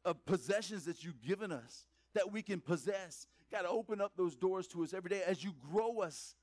of 0.03 0.25
possessions 0.25 0.85
that 0.85 1.03
you've 1.03 1.21
given 1.21 1.51
us 1.51 1.85
that 2.13 2.31
we 2.31 2.41
can 2.41 2.59
possess. 2.59 3.27
God, 3.51 3.65
open 3.67 4.01
up 4.01 4.13
those 4.17 4.35
doors 4.35 4.67
to 4.67 4.83
us 4.83 4.93
every 4.93 5.09
day 5.09 5.21
as 5.25 5.43
you 5.43 5.53
grow 5.71 5.99
us 5.99 6.35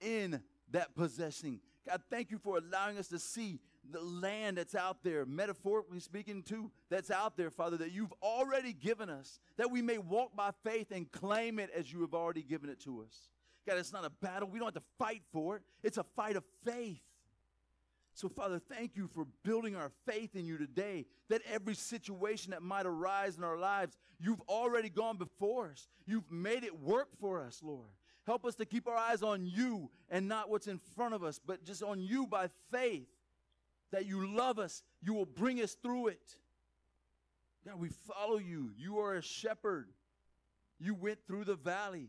in 0.00 0.40
that 0.72 0.94
possessing. 0.94 1.60
God, 1.88 2.02
thank 2.10 2.30
you 2.30 2.38
for 2.38 2.58
allowing 2.58 2.98
us 2.98 3.08
to 3.08 3.18
see 3.18 3.60
the 3.90 4.00
land 4.00 4.58
that's 4.58 4.74
out 4.74 5.02
there, 5.02 5.26
metaphorically 5.26 6.00
speaking, 6.00 6.42
too, 6.42 6.70
that's 6.88 7.10
out 7.10 7.36
there, 7.36 7.50
Father, 7.50 7.76
that 7.78 7.92
you've 7.92 8.12
already 8.22 8.72
given 8.72 9.10
us, 9.10 9.40
that 9.56 9.70
we 9.70 9.82
may 9.82 9.98
walk 9.98 10.36
by 10.36 10.50
faith 10.64 10.92
and 10.92 11.10
claim 11.10 11.58
it 11.58 11.70
as 11.76 11.92
you 11.92 12.00
have 12.02 12.14
already 12.14 12.42
given 12.42 12.70
it 12.70 12.80
to 12.80 13.02
us. 13.02 13.28
God, 13.66 13.78
it's 13.78 13.92
not 13.92 14.04
a 14.04 14.10
battle. 14.10 14.48
We 14.48 14.58
don't 14.58 14.66
have 14.66 14.82
to 14.82 14.88
fight 14.98 15.22
for 15.32 15.56
it, 15.56 15.62
it's 15.82 15.98
a 15.98 16.04
fight 16.16 16.36
of 16.36 16.44
faith. 16.64 17.00
So, 18.14 18.28
Father, 18.28 18.58
thank 18.58 18.94
you 18.94 19.08
for 19.08 19.26
building 19.42 19.74
our 19.74 19.90
faith 20.06 20.36
in 20.36 20.44
you 20.44 20.58
today. 20.58 21.06
That 21.30 21.40
every 21.50 21.74
situation 21.74 22.50
that 22.50 22.62
might 22.62 22.84
arise 22.84 23.38
in 23.38 23.44
our 23.44 23.56
lives, 23.56 23.96
you've 24.20 24.42
already 24.48 24.90
gone 24.90 25.16
before 25.16 25.70
us. 25.70 25.88
You've 26.06 26.30
made 26.30 26.62
it 26.62 26.78
work 26.78 27.08
for 27.20 27.40
us, 27.40 27.62
Lord. 27.62 27.88
Help 28.26 28.44
us 28.44 28.54
to 28.56 28.64
keep 28.64 28.86
our 28.86 28.96
eyes 28.96 29.22
on 29.22 29.46
you 29.46 29.90
and 30.08 30.28
not 30.28 30.48
what's 30.48 30.68
in 30.68 30.78
front 30.94 31.14
of 31.14 31.24
us, 31.24 31.40
but 31.44 31.64
just 31.64 31.82
on 31.82 32.00
you 32.00 32.26
by 32.26 32.48
faith. 32.70 33.08
That 33.90 34.06
you 34.06 34.26
love 34.34 34.58
us, 34.58 34.82
you 35.02 35.12
will 35.12 35.26
bring 35.26 35.60
us 35.60 35.74
through 35.74 36.08
it. 36.08 36.36
God, 37.66 37.78
we 37.78 37.90
follow 37.90 38.38
you. 38.38 38.70
You 38.76 39.00
are 39.00 39.16
a 39.16 39.22
shepherd. 39.22 39.88
You 40.78 40.94
went 40.94 41.18
through 41.26 41.44
the 41.44 41.56
valley 41.56 42.08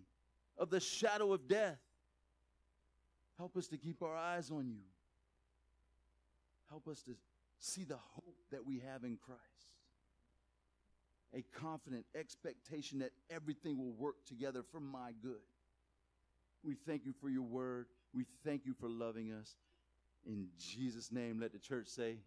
of 0.58 0.70
the 0.70 0.80
shadow 0.80 1.34
of 1.34 1.48
death. 1.48 1.80
Help 3.38 3.58
us 3.58 3.68
to 3.68 3.78
keep 3.78 4.02
our 4.02 4.16
eyes 4.16 4.50
on 4.50 4.70
you. 4.70 4.84
Help 6.70 6.88
us 6.88 7.02
to 7.04 7.12
see 7.60 7.84
the 7.84 7.98
hope 7.98 8.38
that 8.52 8.66
we 8.66 8.80
have 8.80 9.04
in 9.04 9.18
Christ. 9.18 9.42
A 11.36 11.44
confident 11.60 12.06
expectation 12.16 13.00
that 13.00 13.12
everything 13.30 13.78
will 13.78 13.94
work 13.94 14.16
together 14.26 14.64
for 14.72 14.80
my 14.80 15.12
good. 15.22 15.42
We 16.64 16.76
thank 16.88 17.06
you 17.06 17.14
for 17.20 17.30
your 17.30 17.44
word. 17.44 17.88
We 18.14 18.26
thank 18.46 18.66
you 18.66 18.74
for 18.74 18.88
loving 18.88 19.32
us. 19.32 19.56
In 20.26 20.48
Jesus' 20.58 21.12
name, 21.12 21.40
let 21.40 21.52
the 21.52 21.60
church 21.60 21.88
say, 21.88 22.18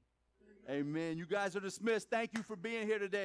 Amen. 0.68 0.80
Amen. 0.80 1.18
You 1.18 1.26
guys 1.26 1.56
are 1.56 1.60
dismissed. 1.60 2.10
Thank 2.10 2.34
you 2.34 2.42
for 2.42 2.56
being 2.56 2.86
here 2.86 2.98
today. 2.98 3.24